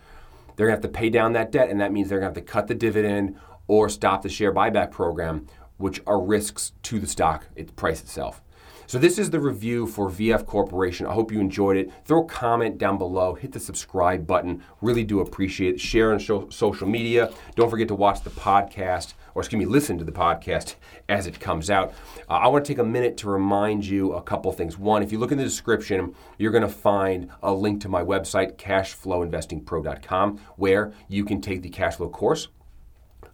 They're 0.55 0.67
gonna 0.67 0.75
have 0.75 0.81
to 0.81 0.89
pay 0.89 1.09
down 1.09 1.31
that 1.33 1.53
debt, 1.53 1.69
and 1.69 1.79
that 1.79 1.93
means 1.93 2.09
they're 2.09 2.19
gonna 2.19 2.27
have 2.27 2.35
to 2.35 2.41
cut 2.41 2.67
the 2.67 2.75
dividend 2.75 3.37
or 3.67 3.87
stop 3.87 4.23
the 4.23 4.29
share 4.29 4.53
buyback 4.53 4.91
program, 4.91 5.47
which 5.77 6.01
are 6.05 6.21
risks 6.21 6.73
to 6.83 6.99
the 6.99 7.07
stock 7.07 7.47
its 7.55 7.71
price 7.71 8.01
itself. 8.01 8.41
So 8.87 8.99
this 8.99 9.17
is 9.17 9.29
the 9.29 9.39
review 9.39 9.87
for 9.87 10.09
VF 10.09 10.45
Corporation. 10.45 11.07
I 11.07 11.13
hope 11.13 11.31
you 11.31 11.39
enjoyed 11.39 11.77
it. 11.77 11.91
Throw 12.03 12.23
a 12.23 12.27
comment 12.27 12.77
down 12.77 12.99
below. 12.99 13.33
Hit 13.33 13.53
the 13.53 13.59
subscribe 13.59 14.27
button. 14.27 14.61
Really 14.81 15.03
do 15.03 15.21
appreciate 15.21 15.75
it. 15.75 15.79
Share 15.79 16.13
on 16.13 16.19
social 16.19 16.87
media. 16.87 17.31
Don't 17.55 17.69
forget 17.69 17.87
to 17.87 17.95
watch 17.95 18.21
the 18.21 18.29
podcast, 18.29 19.13
or 19.35 19.41
excuse 19.41 19.59
me, 19.59 19.65
listen 19.65 19.99
to 19.99 20.03
the 20.03 20.11
podcast 20.11 20.75
as 21.07 21.27
it 21.27 21.39
comes 21.39 21.69
out. 21.69 21.93
Uh, 22.27 22.33
I 22.33 22.47
want 22.47 22.65
to 22.65 22.73
take 22.73 22.79
a 22.79 22.83
minute 22.83 23.17
to 23.17 23.29
remind 23.29 23.85
you 23.85 24.13
a 24.13 24.21
couple 24.21 24.51
things. 24.51 24.79
One, 24.79 25.03
if 25.03 25.11
you 25.11 25.19
look 25.19 25.31
in 25.31 25.37
the 25.37 25.43
description, 25.43 26.15
you're 26.39 26.51
going 26.51 26.63
to 26.63 26.69
find 26.69 27.29
a 27.43 27.53
link 27.53 27.81
to 27.81 27.89
my 27.89 28.03
website, 28.03 28.55
cashflowinvestingpro.com, 28.55 30.39
where 30.55 30.93
you 31.07 31.23
can 31.25 31.41
take 31.41 31.61
the 31.61 31.69
cash 31.69 31.97
flow 31.97 32.09
course. 32.09 32.47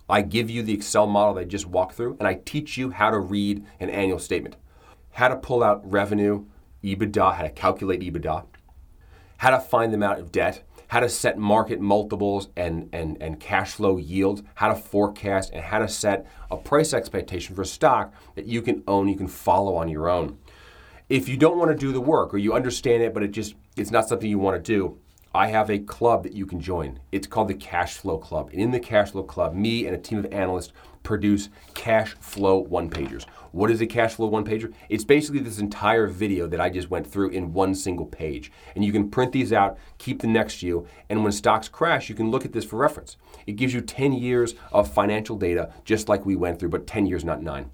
I 0.10 0.24
give 0.24 0.50
you 0.50 0.62
the 0.62 0.74
Excel 0.74 1.08
model 1.08 1.36
that 1.36 1.42
I 1.42 1.46
just 1.46 1.68
walked 1.68 1.96
through, 1.96 2.18
and 2.20 2.28
I 2.28 2.34
teach 2.34 2.78
you 2.78 2.90
how 2.90 3.12
to 3.12 3.20
read 3.20 3.66
an 3.80 3.90
annual 3.90 4.20
statement 4.20 4.58
how 5.12 5.28
to 5.28 5.36
pull 5.36 5.64
out 5.64 5.90
revenue, 5.90 6.46
EBITDA, 6.84 7.36
how 7.36 7.44
to 7.44 7.50
calculate 7.50 8.02
EBITDA, 8.02 8.46
how 9.42 9.50
to 9.50 9.60
find 9.60 9.92
them 9.92 10.04
out 10.04 10.20
of 10.20 10.32
debt, 10.32 10.62
how 10.90 11.00
to 11.00 11.10
set 11.10 11.36
market 11.36 11.82
multiples 11.82 12.50
and, 12.56 12.88
and, 12.94 13.18
and 13.20 13.40
cash 13.40 13.72
flow 13.72 13.98
yield, 13.98 14.44
how 14.54 14.68
to 14.68 14.76
forecast, 14.76 15.50
and 15.52 15.64
how 15.64 15.80
to 15.80 15.88
set 15.88 16.28
a 16.52 16.56
price 16.56 16.94
expectation 16.94 17.56
for 17.56 17.64
a 17.64 17.66
stock 17.66 18.14
that 18.36 18.46
you 18.46 18.62
can 18.62 18.84
own, 18.88 19.08
you 19.08 19.16
can 19.16 19.28
follow 19.28 19.76
on 19.76 19.90
your 19.90 20.08
own. 20.08 20.38
If 21.10 21.28
you 21.28 21.38
don't 21.38 21.58
want 21.58 21.72
to 21.72 21.76
do 21.76 21.92
the 21.92 22.00
work 22.00 22.36
or 22.36 22.38
you 22.38 22.54
understand 22.54 23.02
it, 23.02 23.16
but 23.16 23.24
it 23.24 23.32
just 23.32 23.56
it's 23.76 23.90
not 23.90 24.08
something 24.08 24.30
you 24.30 24.38
want 24.38 24.64
to 24.64 24.72
do, 24.74 25.00
I 25.34 25.48
have 25.48 25.70
a 25.70 25.80
club 25.80 26.24
that 26.24 26.34
you 26.34 26.46
can 26.46 26.60
join. 26.60 27.00
It's 27.14 27.26
called 27.26 27.48
the 27.48 27.54
Cash 27.54 27.94
Flow 27.94 28.18
Club. 28.18 28.50
And 28.52 28.60
in 28.60 28.72
the 28.72 28.82
Cash 28.82 29.12
Flow 29.12 29.24
Club, 29.24 29.54
me 29.54 29.86
and 29.86 29.96
a 29.96 30.00
team 30.00 30.20
of 30.20 30.26
analysts 30.26 30.74
produce 31.04 31.48
cash 31.74 32.16
flow 32.20 32.58
one 32.58 32.90
pagers. 32.90 33.26
What 33.54 33.72
is 33.72 33.80
a 33.80 33.88
cash 33.88 34.16
flow 34.16 34.28
one 34.28 34.44
pager? 34.44 34.74
It's 34.90 35.06
basically 35.06 35.40
this 35.40 35.58
entire 35.60 36.08
video 36.08 36.48
that 36.48 36.60
I 36.60 36.70
just 36.70 36.90
went 36.90 37.08
through 37.08 37.30
in 37.30 37.54
one 37.54 37.76
single 37.76 38.06
page. 38.06 38.52
And 38.76 38.84
you 38.84 38.92
can 38.92 39.10
print 39.10 39.32
these 39.32 39.54
out, 39.54 39.78
keep 39.98 40.22
them 40.22 40.34
next 40.34 40.60
to 40.60 40.68
you, 40.68 40.86
and 41.10 41.24
when 41.24 41.32
stocks 41.32 41.70
crash, 41.70 42.10
you 42.10 42.16
can 42.16 42.30
look 42.30 42.44
at 42.44 42.52
this 42.52 42.66
for 42.66 42.76
reference. 42.76 43.16
It 43.48 43.54
gives 43.54 43.74
you 43.74 43.80
10 43.82 44.12
years 44.12 44.54
of 44.74 44.94
financial 44.94 45.38
data, 45.38 45.74
just 45.86 46.10
like 46.10 46.26
we 46.26 46.36
went 46.36 46.60
through, 46.60 46.70
but 46.70 46.88
10 46.88 47.06
years, 47.06 47.24
not 47.24 47.42
nine. 47.42 47.72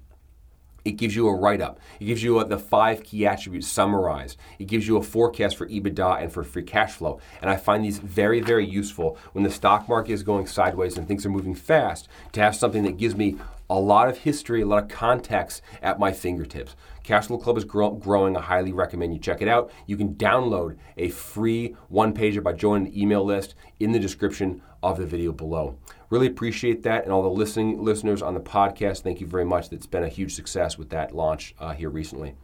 It 0.88 0.96
gives 0.96 1.14
you 1.14 1.28
a 1.28 1.34
write 1.34 1.60
up. 1.60 1.78
It 2.00 2.06
gives 2.06 2.22
you 2.22 2.38
a, 2.38 2.46
the 2.46 2.58
five 2.58 3.04
key 3.04 3.26
attributes 3.26 3.68
summarized. 3.68 4.38
It 4.58 4.68
gives 4.68 4.88
you 4.88 4.96
a 4.96 5.02
forecast 5.02 5.56
for 5.56 5.66
EBITDA 5.66 6.22
and 6.22 6.32
for 6.32 6.42
free 6.42 6.62
cash 6.62 6.92
flow. 6.94 7.20
And 7.42 7.50
I 7.50 7.56
find 7.56 7.84
these 7.84 7.98
very, 7.98 8.40
very 8.40 8.66
useful 8.66 9.18
when 9.32 9.44
the 9.44 9.50
stock 9.50 9.86
market 9.86 10.12
is 10.12 10.22
going 10.22 10.46
sideways 10.46 10.96
and 10.96 11.06
things 11.06 11.26
are 11.26 11.30
moving 11.30 11.54
fast 11.54 12.08
to 12.32 12.40
have 12.40 12.56
something 12.56 12.84
that 12.84 12.96
gives 12.96 13.14
me 13.14 13.36
a 13.68 13.78
lot 13.78 14.08
of 14.08 14.16
history, 14.16 14.62
a 14.62 14.66
lot 14.66 14.82
of 14.82 14.88
context 14.88 15.60
at 15.82 15.98
my 15.98 16.10
fingertips. 16.10 16.74
Cashflow 17.08 17.42
Club 17.42 17.56
is 17.56 17.64
grow- 17.64 17.92
growing. 17.92 18.36
I 18.36 18.42
highly 18.42 18.70
recommend 18.70 19.14
you 19.14 19.18
check 19.18 19.40
it 19.40 19.48
out. 19.48 19.70
You 19.86 19.96
can 19.96 20.14
download 20.16 20.76
a 20.98 21.08
free 21.08 21.74
one 21.88 22.12
pager 22.12 22.42
by 22.42 22.52
joining 22.52 22.84
the 22.84 23.00
email 23.00 23.24
list 23.24 23.54
in 23.80 23.92
the 23.92 23.98
description 23.98 24.60
of 24.82 24.98
the 24.98 25.06
video 25.06 25.32
below. 25.32 25.78
Really 26.10 26.26
appreciate 26.26 26.82
that, 26.82 27.04
and 27.04 27.12
all 27.12 27.22
the 27.22 27.30
listening 27.30 27.82
listeners 27.82 28.20
on 28.20 28.34
the 28.34 28.40
podcast. 28.40 29.00
Thank 29.00 29.22
you 29.22 29.26
very 29.26 29.46
much. 29.46 29.70
That's 29.70 29.86
been 29.86 30.04
a 30.04 30.08
huge 30.08 30.34
success 30.34 30.76
with 30.76 30.90
that 30.90 31.14
launch 31.14 31.54
uh, 31.58 31.72
here 31.72 31.88
recently. 31.88 32.34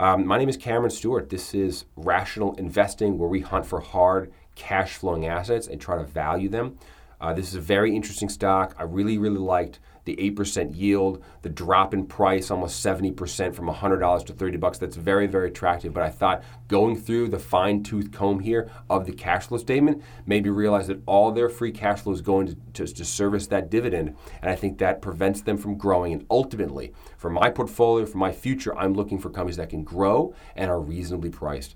Um, 0.00 0.26
my 0.26 0.36
name 0.36 0.48
is 0.48 0.56
Cameron 0.56 0.90
Stewart. 0.90 1.30
This 1.30 1.54
is 1.54 1.84
Rational 1.94 2.54
Investing, 2.54 3.18
where 3.18 3.28
we 3.28 3.40
hunt 3.40 3.66
for 3.66 3.78
hard 3.78 4.32
cash 4.56 4.96
flowing 4.96 5.26
assets 5.26 5.68
and 5.68 5.80
try 5.80 5.96
to 5.96 6.04
value 6.04 6.48
them. 6.48 6.76
Uh, 7.20 7.32
this 7.32 7.48
is 7.48 7.54
a 7.54 7.60
very 7.60 7.94
interesting 7.94 8.28
stock. 8.28 8.74
I 8.78 8.82
really, 8.82 9.16
really 9.16 9.38
liked 9.38 9.78
the 10.06 10.16
8% 10.16 10.74
yield, 10.74 11.22
the 11.42 11.48
drop 11.48 11.92
in 11.92 12.06
price, 12.06 12.50
almost 12.50 12.84
70% 12.84 13.54
from 13.54 13.68
$100 13.68 14.26
to 14.26 14.32
30 14.32 14.56
bucks. 14.56 14.78
That's 14.78 14.96
very, 14.96 15.26
very 15.26 15.48
attractive. 15.48 15.92
But 15.92 16.04
I 16.04 16.10
thought 16.10 16.42
going 16.68 16.96
through 16.96 17.28
the 17.28 17.38
fine 17.38 17.82
tooth 17.82 18.12
comb 18.12 18.40
here 18.40 18.70
of 18.88 19.04
the 19.04 19.12
cash 19.12 19.48
flow 19.48 19.58
statement 19.58 20.02
made 20.24 20.44
me 20.44 20.50
realize 20.50 20.86
that 20.86 21.02
all 21.06 21.32
their 21.32 21.48
free 21.48 21.72
cash 21.72 22.00
flow 22.00 22.12
is 22.12 22.22
going 22.22 22.46
to, 22.46 22.56
to, 22.74 22.94
to 22.94 23.04
service 23.04 23.48
that 23.48 23.68
dividend. 23.68 24.16
And 24.40 24.50
I 24.50 24.54
think 24.54 24.78
that 24.78 25.02
prevents 25.02 25.42
them 25.42 25.58
from 25.58 25.76
growing. 25.76 26.12
And 26.12 26.24
ultimately, 26.30 26.94
for 27.18 27.28
my 27.28 27.50
portfolio, 27.50 28.06
for 28.06 28.18
my 28.18 28.32
future, 28.32 28.76
I'm 28.78 28.94
looking 28.94 29.18
for 29.18 29.28
companies 29.28 29.56
that 29.56 29.70
can 29.70 29.82
grow 29.82 30.34
and 30.54 30.70
are 30.70 30.80
reasonably 30.80 31.30
priced. 31.30 31.74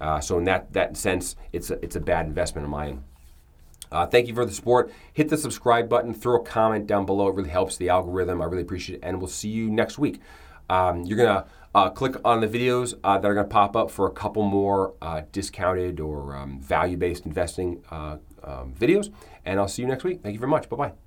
Uh, 0.00 0.20
so 0.20 0.38
in 0.38 0.44
that, 0.44 0.72
that 0.72 0.96
sense, 0.96 1.36
it's 1.52 1.70
a, 1.70 1.84
it's 1.84 1.96
a 1.96 2.00
bad 2.00 2.26
investment 2.26 2.64
in 2.64 2.70
mine. 2.70 3.04
Uh, 3.92 4.06
thank 4.06 4.26
you 4.26 4.34
for 4.34 4.44
the 4.44 4.52
support. 4.52 4.90
Hit 5.12 5.28
the 5.28 5.36
subscribe 5.36 5.88
button, 5.88 6.14
throw 6.14 6.40
a 6.40 6.44
comment 6.44 6.86
down 6.86 7.06
below. 7.06 7.28
It 7.28 7.34
really 7.34 7.50
helps 7.50 7.76
the 7.76 7.88
algorithm. 7.88 8.40
I 8.42 8.46
really 8.46 8.62
appreciate 8.62 8.96
it. 8.96 9.00
And 9.02 9.18
we'll 9.18 9.28
see 9.28 9.48
you 9.48 9.70
next 9.70 9.98
week. 9.98 10.20
Um, 10.70 11.02
you're 11.02 11.18
going 11.18 11.28
to 11.28 11.46
uh, 11.74 11.90
click 11.90 12.16
on 12.24 12.40
the 12.40 12.48
videos 12.48 12.94
uh, 13.04 13.18
that 13.18 13.28
are 13.28 13.34
going 13.34 13.46
to 13.46 13.52
pop 13.52 13.76
up 13.76 13.90
for 13.90 14.06
a 14.06 14.12
couple 14.12 14.42
more 14.42 14.94
uh, 15.02 15.22
discounted 15.32 16.00
or 16.00 16.34
um, 16.34 16.60
value 16.60 16.96
based 16.96 17.26
investing 17.26 17.82
uh, 17.90 18.16
um, 18.42 18.74
videos. 18.78 19.12
And 19.44 19.60
I'll 19.60 19.68
see 19.68 19.82
you 19.82 19.88
next 19.88 20.04
week. 20.04 20.22
Thank 20.22 20.32
you 20.34 20.40
very 20.40 20.50
much. 20.50 20.68
Bye 20.68 20.76
bye. 20.76 21.01